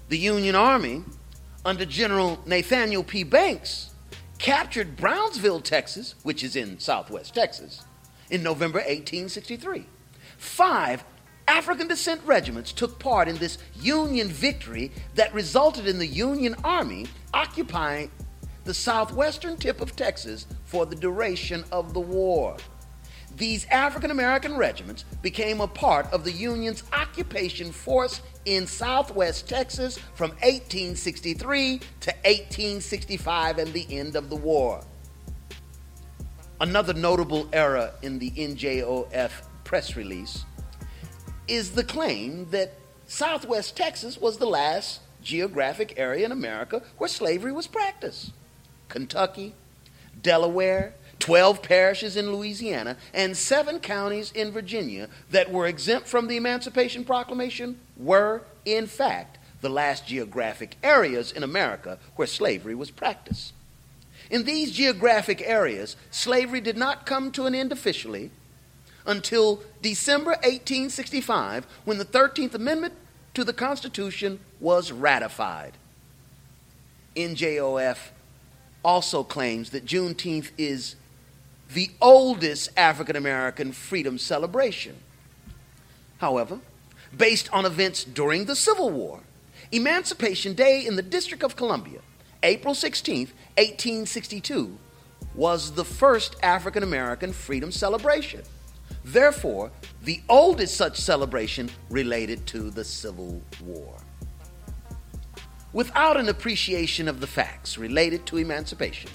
The 0.09 0.19
Union 0.19 0.55
Army, 0.55 1.05
under 1.65 1.85
General 1.85 2.39
Nathaniel 2.47 3.03
P. 3.03 3.25
Banks, 3.25 3.91
captured 4.39 4.97
Brownsville, 4.97 5.61
Texas, 5.61 6.15
which 6.23 6.45
is 6.45 6.57
in 6.57 6.79
southwest 6.79 7.35
Texas, 7.35 7.85
in 8.31 8.43
November 8.43 8.79
1863. 8.79 9.87
Five 10.39 11.05
African 11.49 11.89
descent 11.89 12.21
regiments 12.25 12.73
took 12.73 12.99
part 12.99 13.29
in 13.29 13.37
this 13.39 13.59
Union 13.81 14.29
victory 14.29 14.91
that 15.15 15.33
resulted 15.33 15.87
in 15.87 15.99
the 15.99 16.07
Union 16.07 16.57
Army 16.65 17.07
occupying 17.33 18.11
the 18.65 18.75
southwestern 18.75 19.57
tip 19.57 19.81
of 19.81 19.95
Texas 19.95 20.47
for 20.65 20.87
the 20.87 20.97
duration 20.97 21.65
of 21.71 21.95
the 21.95 22.01
war. 22.01 22.57
These 23.37 23.67
African 23.67 24.11
American 24.11 24.57
regiments 24.57 25.05
became 25.21 25.61
a 25.61 25.69
part 25.69 26.11
of 26.11 26.25
the 26.25 26.33
Union's 26.33 26.83
occupation 26.93 27.71
force 27.71 28.23
in 28.47 28.67
southwest 28.67 29.47
Texas 29.47 29.99
from 30.15 30.31
1863 30.31 31.79
to 31.79 32.11
1865 32.25 33.59
and 33.59 33.73
the 33.75 33.87
end 33.91 34.17
of 34.17 34.31
the 34.31 34.37
war. 34.37 34.83
Another 36.63 36.95
notable 36.95 37.47
error 37.53 37.93
in 38.01 38.19
the 38.19 38.31
NJOF 38.31 39.31
press 39.65 39.97
release 39.97 40.47
is 41.47 41.73
the 41.73 41.85
claim 41.85 42.49
that 42.51 42.73
southwest 43.07 43.77
Texas 43.77 44.17
was 44.17 44.39
the 44.39 44.47
last 44.47 45.01
geographic 45.23 45.93
area 45.99 46.25
in 46.25 46.33
America 46.33 46.83
where 46.97 47.09
slavery 47.09 47.53
was 47.53 47.67
practiced. 47.67 48.33
Kentucky, 48.89 49.55
Delaware, 50.23 50.95
12 51.19 51.63
parishes 51.63 52.17
in 52.17 52.33
Louisiana, 52.33 52.97
and 53.15 53.37
seven 53.37 53.81
counties 53.81 54.33
in 54.33 54.53
Virginia 54.53 55.09
that 55.31 55.51
were 55.51 55.67
exempt 55.67 56.07
from 56.07 56.29
the 56.29 56.37
Emancipation 56.37 57.05
Proclamation 57.05 57.79
were, 57.97 58.43
in 58.65 58.87
fact, 58.87 59.39
the 59.61 59.69
last 59.71 60.07
geographic 60.07 60.77
areas 60.83 61.33
in 61.33 61.43
America 61.43 61.99
where 62.17 62.27
slavery 62.27 62.75
was 62.75 62.91
practiced. 62.91 63.53
In 64.31 64.45
these 64.45 64.73
geographic 64.73 65.41
areas, 65.43 65.97
slavery 66.11 66.61
did 66.61 66.77
not 66.77 67.07
come 67.07 67.31
to 67.33 67.47
an 67.47 67.55
end 67.55 67.73
officially 67.73 68.31
until 69.07 69.63
December 69.83 70.33
1865 70.43 71.67
when 71.85 71.99
the 71.99 72.05
13th 72.05 72.55
Amendment 72.55 72.95
to 73.35 73.45
the 73.45 73.53
Constitution 73.53 74.41
was 74.61 74.91
ratified. 74.91 75.73
NJOF 77.15 77.99
also 78.85 79.23
claims 79.23 79.71
that 79.71 79.87
Juneteenth 79.87 80.51
is 80.59 80.97
the 81.73 81.91
oldest 82.01 82.71
African 82.77 83.17
American 83.17 83.73
freedom 83.73 84.19
celebration. 84.19 84.97
However, 86.19 86.61
based 87.17 87.53
on 87.53 87.65
events 87.65 88.05
during 88.05 88.45
the 88.45 88.57
Civil 88.57 88.91
War, 88.91 89.21
Emancipation 89.73 90.55
Day 90.55 90.87
in 90.87 90.97
the 90.97 91.03
District 91.03 91.43
of 91.43 91.57
Columbia, 91.57 92.01
April 92.43 92.75
16, 92.75 93.27
1862, 93.57 94.79
was 95.35 95.73
the 95.73 95.85
first 95.85 96.37
African 96.43 96.83
American 96.83 97.33
freedom 97.33 97.73
celebration. 97.73 98.43
Therefore, 99.05 99.71
the 100.03 100.21
oldest 100.29 100.77
such 100.77 101.01
celebration 101.01 101.71
related 101.91 102.47
to 102.49 102.71
the 102.71 102.85
Civil 102.85 103.43
War. 103.63 103.97
Without 105.73 106.17
an 106.17 106.29
appreciation 106.29 107.07
of 107.07 107.21
the 107.21 107.27
facts 107.27 107.77
related 107.77 108.25
to 108.27 108.39
emancipation, 108.39 109.11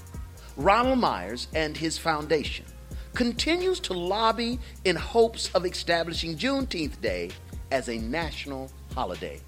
Ronald 0.58 1.00
Myers 1.00 1.48
and 1.54 1.78
his 1.78 1.98
foundation 1.98 2.66
continues 3.14 3.80
to 3.82 3.94
lobby 3.94 4.60
in 4.86 4.96
hopes 4.96 5.50
of 5.54 5.66
establishing 5.66 6.38
Juneteenth 6.38 7.02
Day 7.02 7.32
as 7.72 7.90
a 7.90 7.98
national 7.98 8.72
holiday. 8.94 9.40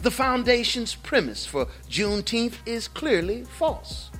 The 0.00 0.10
foundation's 0.10 0.94
premise 0.94 1.44
for 1.44 1.66
Juneteenth 1.88 2.54
is 2.64 2.88
clearly 2.88 3.44
false. 3.44 4.10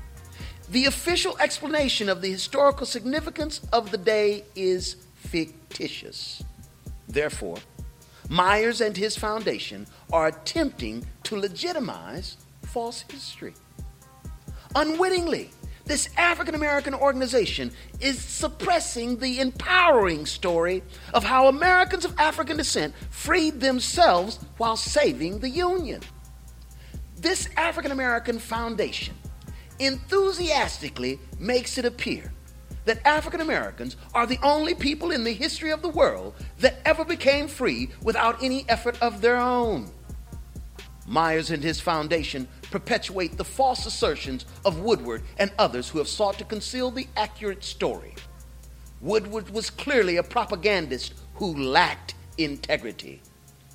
The 0.69 0.85
official 0.85 1.37
explanation 1.39 2.09
of 2.09 2.21
the 2.21 2.31
historical 2.31 2.87
significance 2.87 3.61
of 3.73 3.91
the 3.91 3.99
day 3.99 4.45
is 4.55 4.97
fictitious. 5.15 6.43
Therefore, 7.09 7.57
Myers 8.29 8.81
and 8.81 8.97
his 8.97 9.17
foundation 9.17 9.87
are 10.13 10.29
attempting 10.29 11.05
to 11.25 11.37
legitimize 11.37 12.37
false 12.63 13.05
history. 13.11 13.55
Unwittingly, 14.77 15.51
this 15.91 16.09
African 16.17 16.55
American 16.55 16.95
organization 16.95 17.73
is 17.99 18.17
suppressing 18.17 19.19
the 19.19 19.41
empowering 19.41 20.25
story 20.25 20.85
of 21.13 21.25
how 21.25 21.49
Americans 21.49 22.05
of 22.05 22.17
African 22.17 22.59
descent 22.59 22.95
freed 23.11 23.59
themselves 23.59 24.39
while 24.57 24.77
saving 24.77 25.41
the 25.41 25.49
Union. 25.49 26.01
This 27.17 27.49
African 27.57 27.91
American 27.91 28.39
foundation 28.39 29.17
enthusiastically 29.81 31.19
makes 31.41 31.77
it 31.77 31.85
appear 31.85 32.33
that 32.85 33.05
African 33.05 33.41
Americans 33.41 33.97
are 34.15 34.29
the 34.29 34.39
only 34.45 34.75
people 34.75 35.11
in 35.11 35.25
the 35.25 35.33
history 35.33 35.73
of 35.73 35.83
the 35.83 35.89
world 35.89 36.35
that 36.61 36.77
ever 36.85 37.05
became 37.05 37.49
free 37.49 37.91
without 38.05 38.41
any 38.41 38.65
effort 38.69 38.97
of 39.03 39.21
their 39.21 39.39
own. 39.39 39.91
Myers 41.05 41.51
and 41.51 41.65
his 41.65 41.81
foundation 41.81 42.47
perpetuate 42.71 43.37
the 43.37 43.45
false 43.45 43.87
assertions 43.87 44.47
of 44.65 44.81
Woodward 44.81 45.23
and 45.39 45.53
others 45.59 45.89
who 45.89 45.99
have 45.99 46.09
sought 46.09 46.39
to 46.39 46.45
conceal 46.45 46.91
the 46.91 47.07
accurate 47.17 47.65
story. 47.65 48.15
Woodward 49.01 49.51
was 49.51 49.71
clearly 49.71 50.17
a 50.17 50.23
propagandist 50.23 51.15
who 51.35 51.57
lacked 51.57 52.15
integrity. 52.39 53.23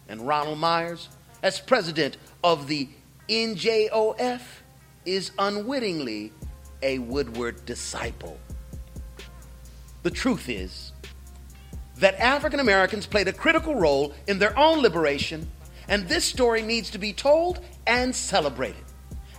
And 0.08 0.26
Ronald 0.28 0.60
Myers, 0.60 1.10
as 1.42 1.60
president 1.60 2.18
of 2.44 2.68
the 2.68 2.90
NJOF, 3.28 4.42
is 5.06 5.32
unwittingly 5.40 6.32
a 6.82 7.00
Woodward 7.00 7.66
disciple. 7.66 8.40
The 10.04 10.12
truth 10.12 10.50
is 10.50 10.92
that 11.98 12.16
African 12.20 12.60
Americans 12.60 13.08
played 13.08 13.28
a 13.28 13.34
critical 13.34 13.76
role 13.76 14.14
in 14.28 14.38
their 14.38 14.58
own 14.58 14.82
liberation 14.82 15.50
and 15.88 16.08
this 16.08 16.26
story 16.26 16.62
needs 16.62 16.90
to 16.92 16.98
be 16.98 17.14
told 17.14 17.60
and 17.88 18.16
celebrated. 18.16 18.84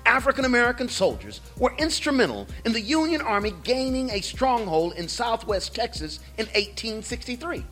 African 0.06 0.44
American 0.44 0.88
soldiers 0.88 1.40
were 1.58 1.74
instrumental 1.78 2.46
in 2.64 2.72
the 2.72 2.80
Union 2.80 3.20
Army 3.20 3.52
gaining 3.64 4.10
a 4.10 4.20
stronghold 4.20 4.94
in 4.94 5.08
southwest 5.08 5.74
Texas 5.74 6.20
in 6.38 6.46
1863. 6.46 7.64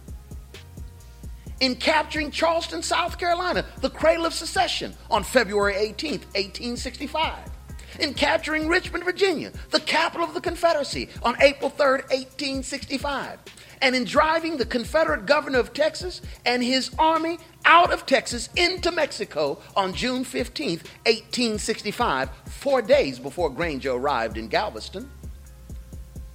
In 1.61 1.77
capturing 1.77 2.33
Charleston, 2.33 2.83
South 2.83 3.18
Carolina, 3.18 3.64
the 3.81 3.89
cradle 3.89 4.27
of 4.27 4.35
secession, 4.35 4.93
on 5.11 5.22
February 5.22 5.77
18, 5.77 6.11
1865. 6.35 7.54
In 8.01 8.14
capturing 8.14 8.68
Richmond, 8.68 9.05
Virginia, 9.05 9.53
the 9.70 9.80
capital 9.80 10.26
of 10.26 10.34
the 10.34 10.40
Confederacy, 10.40 11.09
on 11.22 11.36
April 11.40 11.70
3, 11.70 11.86
1865 11.86 13.38
and 13.84 13.95
in 13.95 14.05
driving 14.05 14.57
the 14.57 14.64
Confederate 14.64 15.26
governor 15.26 15.59
of 15.59 15.74
Texas 15.74 16.22
and 16.47 16.64
his 16.64 16.90
army 16.99 17.38
out 17.66 17.92
of 17.92 18.07
Texas 18.07 18.49
into 18.57 18.90
Mexico 18.90 19.59
on 19.76 19.92
June 19.92 20.24
15, 20.24 20.78
1865, 20.78 22.30
four 22.47 22.80
days 22.80 23.18
before 23.18 23.51
Granger 23.51 23.92
arrived 23.92 24.38
in 24.38 24.49
Galveston. 24.49 25.11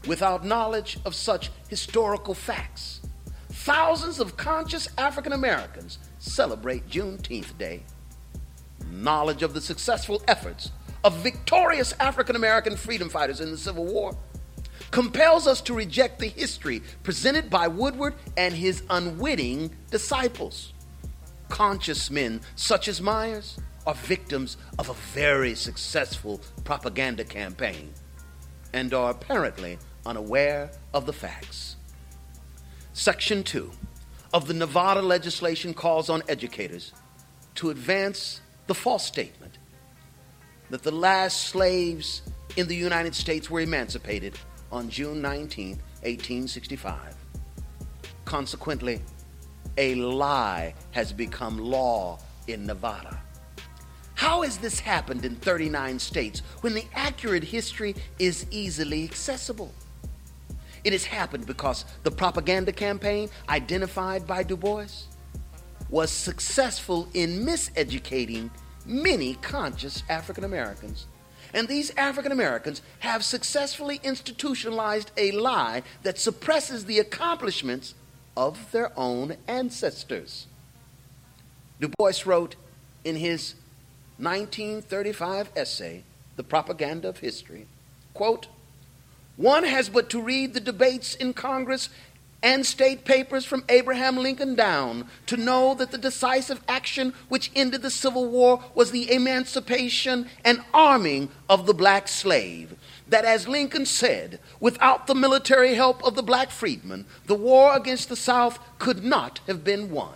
Without 0.08 0.46
knowledge 0.46 1.00
of 1.06 1.16
such 1.16 1.50
historical 1.70 2.36
facts, 2.36 3.02
thousands 3.50 4.20
of 4.20 4.38
conscious 4.38 4.88
African 4.98 5.34
Americans 5.34 5.98
celebrate 6.20 6.88
Juneteenth 6.88 7.58
Day. 7.58 7.82
Knowledge 8.92 9.42
of 9.42 9.56
the 9.56 9.62
successful 9.62 10.22
efforts 10.28 10.72
of 11.04 11.16
victorious 11.18 11.94
African 12.00 12.36
American 12.36 12.76
freedom 12.76 13.10
fighters 13.10 13.42
in 13.42 13.52
the 13.52 13.58
Civil 13.58 13.86
War 13.86 14.18
compels 14.92 15.48
us 15.48 15.62
to 15.62 15.74
reject 15.74 16.20
the 16.20 16.28
history 16.28 16.82
presented 17.04 17.50
by 17.50 17.68
Woodward 17.68 18.16
and 18.38 18.54
his 18.54 18.84
unwitting 18.90 19.76
disciples. 19.92 20.74
Conscious 21.48 22.10
men 22.10 22.42
such 22.56 22.88
as 22.88 23.02
Myers 23.02 23.58
are 23.86 23.94
victims 23.94 24.58
of 24.78 24.90
a 24.90 24.94
very 25.14 25.56
successful 25.56 26.42
propaganda 26.64 27.24
campaign 27.24 27.94
and 28.74 28.94
are 28.94 29.12
apparently 29.12 29.80
unaware 30.06 30.70
of 30.94 31.06
the 31.06 31.14
facts. 31.14 31.76
Section 32.94 33.44
2 33.44 33.72
of 34.34 34.48
the 34.48 34.54
Nevada 34.54 35.02
legislation 35.02 35.74
calls 35.74 36.10
on 36.10 36.22
educators 36.28 36.92
to 37.56 37.70
advance 37.70 38.42
the 38.68 38.76
false 38.76 39.06
statement 39.06 39.49
that 40.70 40.84
the 40.84 40.92
last 40.92 41.48
slaves 41.48 42.22
in 42.58 42.68
the 42.68 42.76
United 42.76 43.16
States 43.16 43.50
were 43.50 43.62
emancipated 43.62 44.38
on 44.72 44.90
June 44.90 45.22
19, 45.22 45.70
1865. 46.02 47.16
Consequently, 48.26 49.02
a 49.78 49.96
lie 49.96 50.74
has 50.92 51.12
become 51.12 51.58
law 51.58 52.20
in 52.48 52.66
Nevada. 52.66 53.20
How 54.16 54.42
has 54.42 54.58
this 54.58 54.80
happened 54.80 55.24
in 55.24 55.36
39 55.36 55.98
states 55.98 56.42
when 56.62 56.74
the 56.74 56.84
accurate 56.94 57.44
history 57.44 57.96
is 58.20 58.46
easily 58.52 59.06
accessible? 59.06 59.74
It 60.84 60.94
has 60.94 61.06
happened 61.06 61.46
because 61.46 61.86
the 62.04 62.12
propaganda 62.12 62.72
campaign 62.72 63.30
identified 63.48 64.28
by 64.28 64.44
Du 64.44 64.58
Bois 64.58 64.88
was 65.90 66.12
successful 66.12 67.08
in 67.14 67.46
miseducating 67.46 68.50
many 68.90 69.36
conscious 69.36 70.04
African 70.10 70.44
Americans 70.44 71.06
and 71.54 71.68
these 71.68 71.92
African 71.98 72.32
Americans 72.32 72.82
have 73.00 73.24
successfully 73.24 74.00
institutionalized 74.04 75.12
a 75.18 75.32
lie 75.32 75.84
that 76.04 76.20
suppresses 76.20 76.86
the 76.86 77.00
accomplishments 77.00 77.96
of 78.38 78.72
their 78.72 78.92
own 78.98 79.36
ancestors. 79.48 80.48
Du 81.80 81.90
Bois 81.98 82.14
wrote 82.26 82.56
in 83.04 83.16
his 83.16 83.56
1935 84.18 85.50
essay, 85.56 86.04
The 86.36 86.44
Propaganda 86.44 87.10
of 87.10 87.20
History, 87.20 87.68
quote, 88.14 88.48
one 89.38 89.64
has 89.64 89.88
but 89.88 90.10
to 90.10 90.22
read 90.22 90.54
the 90.54 90.60
debates 90.60 91.16
in 91.16 91.32
Congress 91.32 91.90
and 92.42 92.66
state 92.66 93.04
papers 93.04 93.44
from 93.44 93.66
Abraham 93.68 94.18
Lincoln 94.18 94.56
down 94.56 95.08
to 95.26 95.36
know 95.36 95.74
that 95.76 95.92
the 95.92 95.98
decisive 95.98 96.62
action 96.68 97.14
which 97.28 97.52
ended 97.56 97.82
the 97.82 97.90
Civil 97.90 98.28
War 98.28 98.64
was 98.74 98.92
the 98.92 99.12
emancipation 99.12 100.28
and 100.46 100.64
arming 100.74 101.30
of 101.50 101.66
the 101.66 101.74
black 101.74 102.08
slave. 102.08 102.76
That, 103.08 103.26
as 103.26 103.48
Lincoln 103.48 103.86
said, 103.86 104.40
without 104.60 105.08
the 105.08 105.16
military 105.16 105.74
help 105.74 106.04
of 106.04 106.16
the 106.16 106.24
black 106.24 106.52
freedmen, 106.52 107.06
the 107.26 107.36
war 107.36 107.76
against 107.76 108.08
the 108.08 108.16
South 108.16 108.60
could 108.78 109.04
not 109.04 109.40
have 109.48 109.64
been 109.64 109.92
won. 109.92 110.14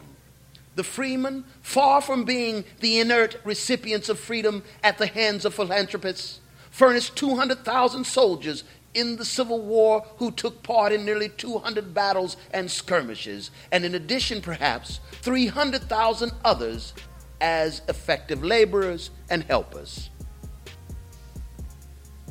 The 0.75 0.83
freemen, 0.83 1.43
far 1.61 2.01
from 2.01 2.23
being 2.23 2.63
the 2.79 2.99
inert 2.99 3.39
recipients 3.43 4.09
of 4.09 4.19
freedom 4.19 4.63
at 4.83 4.97
the 4.97 5.07
hands 5.07 5.45
of 5.45 5.53
philanthropists, 5.53 6.39
furnished 6.71 7.15
200,000 7.15 8.03
soldiers 8.05 8.63
in 8.93 9.15
the 9.15 9.25
Civil 9.25 9.61
War 9.61 10.05
who 10.17 10.31
took 10.31 10.63
part 10.63 10.91
in 10.91 11.05
nearly 11.05 11.29
200 11.29 11.93
battles 11.93 12.37
and 12.51 12.69
skirmishes, 12.69 13.51
and 13.71 13.85
in 13.85 13.95
addition, 13.95 14.41
perhaps, 14.41 14.99
300,000 15.21 16.31
others 16.43 16.93
as 17.41 17.81
effective 17.87 18.43
laborers 18.43 19.09
and 19.29 19.43
helpers. 19.43 20.09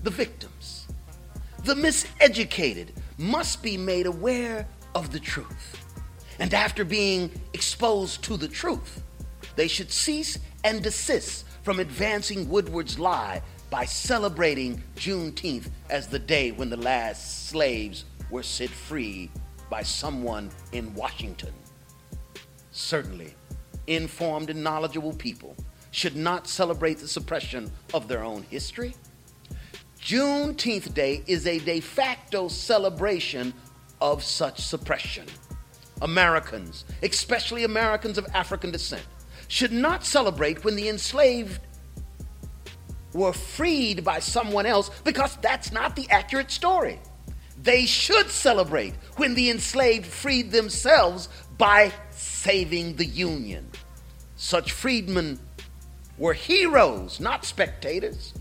The 0.03 0.11
victims. 0.11 0.87
the 1.65 1.75
miseducated 1.75 2.89
must 3.19 3.63
be 3.63 3.77
made 3.77 4.07
aware 4.07 4.67
of 4.95 5.13
the 5.13 5.21
truth. 5.21 5.85
And 6.41 6.53
after 6.55 6.85
being 6.85 7.31
exposed 7.53 8.25
to 8.25 8.37
the 8.37 8.49
truth, 8.49 9.03
they 9.55 9.69
should 9.69 9.93
cease 9.93 10.39
and 10.65 10.83
desist 10.83 11.45
from 11.63 11.79
advancing 11.79 12.49
Woodward's 12.49 12.99
lie 12.99 13.43
by 13.73 13.87
celebrating 13.87 14.83
Juneteenth 14.97 15.71
as 15.89 16.07
the 16.07 16.19
day 16.19 16.53
when 16.53 16.69
the 16.69 16.77
last 16.77 17.49
slaves 17.49 18.05
were 18.29 18.43
set 18.43 18.69
free 18.69 19.31
by 19.71 19.83
someone 19.83 20.51
in 20.73 20.95
Washington. 20.95 21.55
Certainly, 22.71 23.35
informed 23.87 24.51
and 24.51 24.63
knowledgeable 24.63 25.15
people 25.15 25.57
should 25.91 26.15
not 26.15 26.47
celebrate 26.47 26.99
the 26.99 27.09
suppression 27.09 27.73
of 27.95 28.09
their 28.09 28.23
own 28.23 28.43
history. 28.51 28.95
Juneteenth 29.99 30.93
Day 30.93 31.23
is 31.27 31.47
a 31.47 31.59
de 31.59 31.81
facto 31.81 32.49
celebration 32.49 33.55
of 34.03 34.23
such 34.23 34.61
suppression. 34.61 35.25
Americans, 36.03 36.85
especially 37.03 37.65
Americans 37.65 38.19
of 38.19 38.27
African 38.35 38.71
descent, 38.71 39.07
should 39.49 39.73
not 39.73 40.05
celebrate 40.05 40.63
when 40.63 40.77
the 40.77 40.91
enslaved 40.91 41.61
were 43.13 43.33
freed 43.33 44.05
by 44.05 44.19
someone 44.19 44.67
else 44.67 44.91
because 45.05 45.37
that's 45.37 45.73
not 45.73 45.97
the 45.97 46.09
accurate 46.11 46.51
story. 46.51 46.99
They 47.63 47.87
should 47.87 48.31
celebrate 48.31 48.95
when 49.17 49.35
the 49.35 49.51
enslaved 49.51 50.07
freed 50.07 50.51
themselves 50.51 51.29
by 51.59 51.93
saving 52.11 52.97
the 52.97 53.07
Union. 53.07 53.71
Such 54.37 54.73
freedmen 54.73 55.39
were 56.19 56.33
heroes, 56.33 57.21
not 57.21 57.45
spectators, 57.45 58.35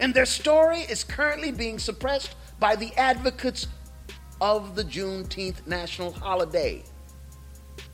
and 0.00 0.12
their 0.12 0.26
story 0.26 0.80
is 0.80 1.04
currently 1.04 1.52
being 1.52 1.78
suppressed 1.78 2.34
by 2.58 2.74
the 2.74 2.92
advocates 2.96 3.68
of 4.40 4.74
the 4.74 4.84
Juneteenth 4.84 5.66
national 5.66 6.12
holiday. 6.12 6.82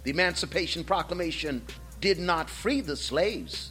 The 0.05 0.11
Emancipation 0.11 0.83
Proclamation 0.83 1.63
did 2.01 2.19
not 2.19 2.49
free 2.49 2.81
the 2.81 2.97
slaves. 2.97 3.70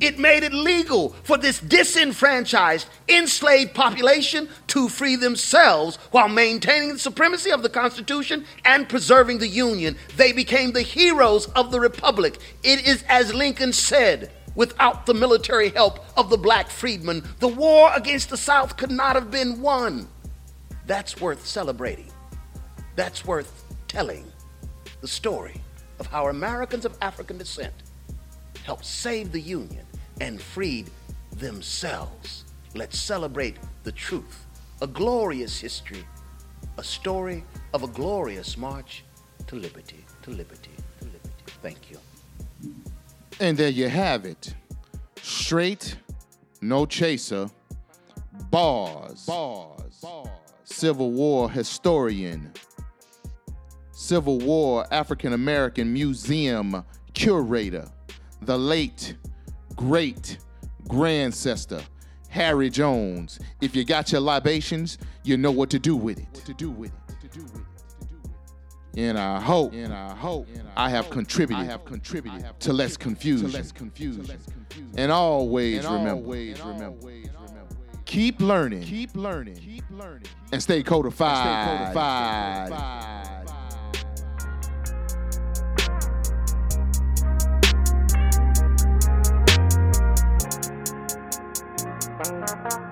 It 0.00 0.18
made 0.18 0.44
it 0.44 0.52
legal 0.52 1.10
for 1.24 1.36
this 1.36 1.58
disenfranchised, 1.58 2.88
enslaved 3.08 3.74
population 3.74 4.48
to 4.68 4.88
free 4.88 5.16
themselves 5.16 5.96
while 6.12 6.28
maintaining 6.28 6.90
the 6.92 6.98
supremacy 6.98 7.50
of 7.50 7.62
the 7.62 7.68
Constitution 7.68 8.44
and 8.64 8.88
preserving 8.88 9.38
the 9.38 9.48
Union. 9.48 9.96
They 10.16 10.32
became 10.32 10.72
the 10.72 10.82
heroes 10.82 11.46
of 11.46 11.72
the 11.72 11.80
Republic. 11.80 12.38
It 12.62 12.86
is 12.86 13.02
as 13.08 13.34
Lincoln 13.34 13.72
said 13.72 14.30
without 14.54 15.06
the 15.06 15.14
military 15.14 15.70
help 15.70 16.04
of 16.16 16.30
the 16.30 16.36
black 16.38 16.68
freedmen, 16.68 17.24
the 17.40 17.48
war 17.48 17.90
against 17.94 18.30
the 18.30 18.36
South 18.36 18.76
could 18.76 18.90
not 18.90 19.16
have 19.16 19.30
been 19.30 19.60
won. 19.60 20.08
That's 20.86 21.20
worth 21.20 21.44
celebrating. 21.44 22.10
That's 22.94 23.24
worth 23.24 23.64
telling 23.88 24.30
the 25.00 25.08
story 25.08 25.60
of 25.98 26.06
how 26.06 26.28
Americans 26.28 26.84
of 26.84 26.96
African 27.02 27.38
descent 27.38 27.74
helped 28.64 28.84
save 28.84 29.32
the 29.32 29.40
Union 29.40 29.86
and 30.20 30.40
freed 30.40 30.90
themselves. 31.32 32.44
Let's 32.74 32.98
celebrate 32.98 33.56
the 33.84 33.92
truth, 33.92 34.46
a 34.82 34.86
glorious 34.86 35.58
history, 35.58 36.04
a 36.76 36.84
story 36.84 37.44
of 37.74 37.82
a 37.82 37.88
glorious 37.88 38.56
march 38.56 39.04
to 39.46 39.56
liberty, 39.56 40.04
to 40.22 40.30
liberty, 40.30 40.70
to 41.00 41.04
liberty. 41.06 41.30
Thank 41.62 41.90
you. 41.90 41.98
And 43.40 43.56
there 43.56 43.70
you 43.70 43.88
have 43.88 44.24
it. 44.24 44.54
Straight, 45.22 45.96
no 46.60 46.86
chaser, 46.86 47.48
bars. 48.50 49.24
Bars. 49.26 50.00
bars. 50.02 50.28
Civil 50.64 51.12
War 51.12 51.50
historian, 51.50 52.52
Civil 53.92 54.38
War 54.38 54.86
African 54.92 55.32
American 55.32 55.92
Museum 55.92 56.84
curator, 57.14 57.88
the 58.42 58.56
late, 58.56 59.14
great 59.78 60.38
grandcestor, 60.88 61.82
Hari 62.30 62.68
Jones. 62.68 63.38
If 63.60 63.74
you 63.74 63.84
got 63.84 64.12
your 64.12 64.20
libations, 64.20 64.98
you 65.22 65.36
know 65.36 65.52
what 65.52 65.70
to 65.70 65.78
do 65.78 65.96
with 65.96 66.18
it. 66.18 66.26
What 66.32 66.44
to 66.44 66.54
do 66.54 66.70
with 66.70 66.90
it. 66.90 66.94
And 68.96 69.16
I 69.16 69.40
hope, 69.40 69.72
and 69.74 69.94
I 69.94 70.12
hope, 70.12 70.48
I 70.76 70.90
have 70.90 71.08
contributed, 71.08 71.64
I 71.64 71.70
have 71.70 71.84
contributed 71.84 72.44
to 72.60 72.72
less 72.72 72.96
confusion, 72.96 73.48
to 73.48 73.56
less 73.56 73.70
confusion. 73.70 74.26
And 74.96 75.12
always 75.12 75.84
remember, 75.86 76.10
always 76.10 76.60
remember, 76.60 77.06
keep 78.04 78.40
learning, 78.40 78.82
keep 78.82 79.14
learning, 79.14 79.54
keep 79.54 79.84
learning, 79.90 80.26
and 80.50 80.60
stay 80.60 80.82
codified. 80.82 81.46
And 81.46 81.92
stay 81.92 82.00
codified. 82.00 83.57
Thank 92.48 92.72
you. 92.72 92.87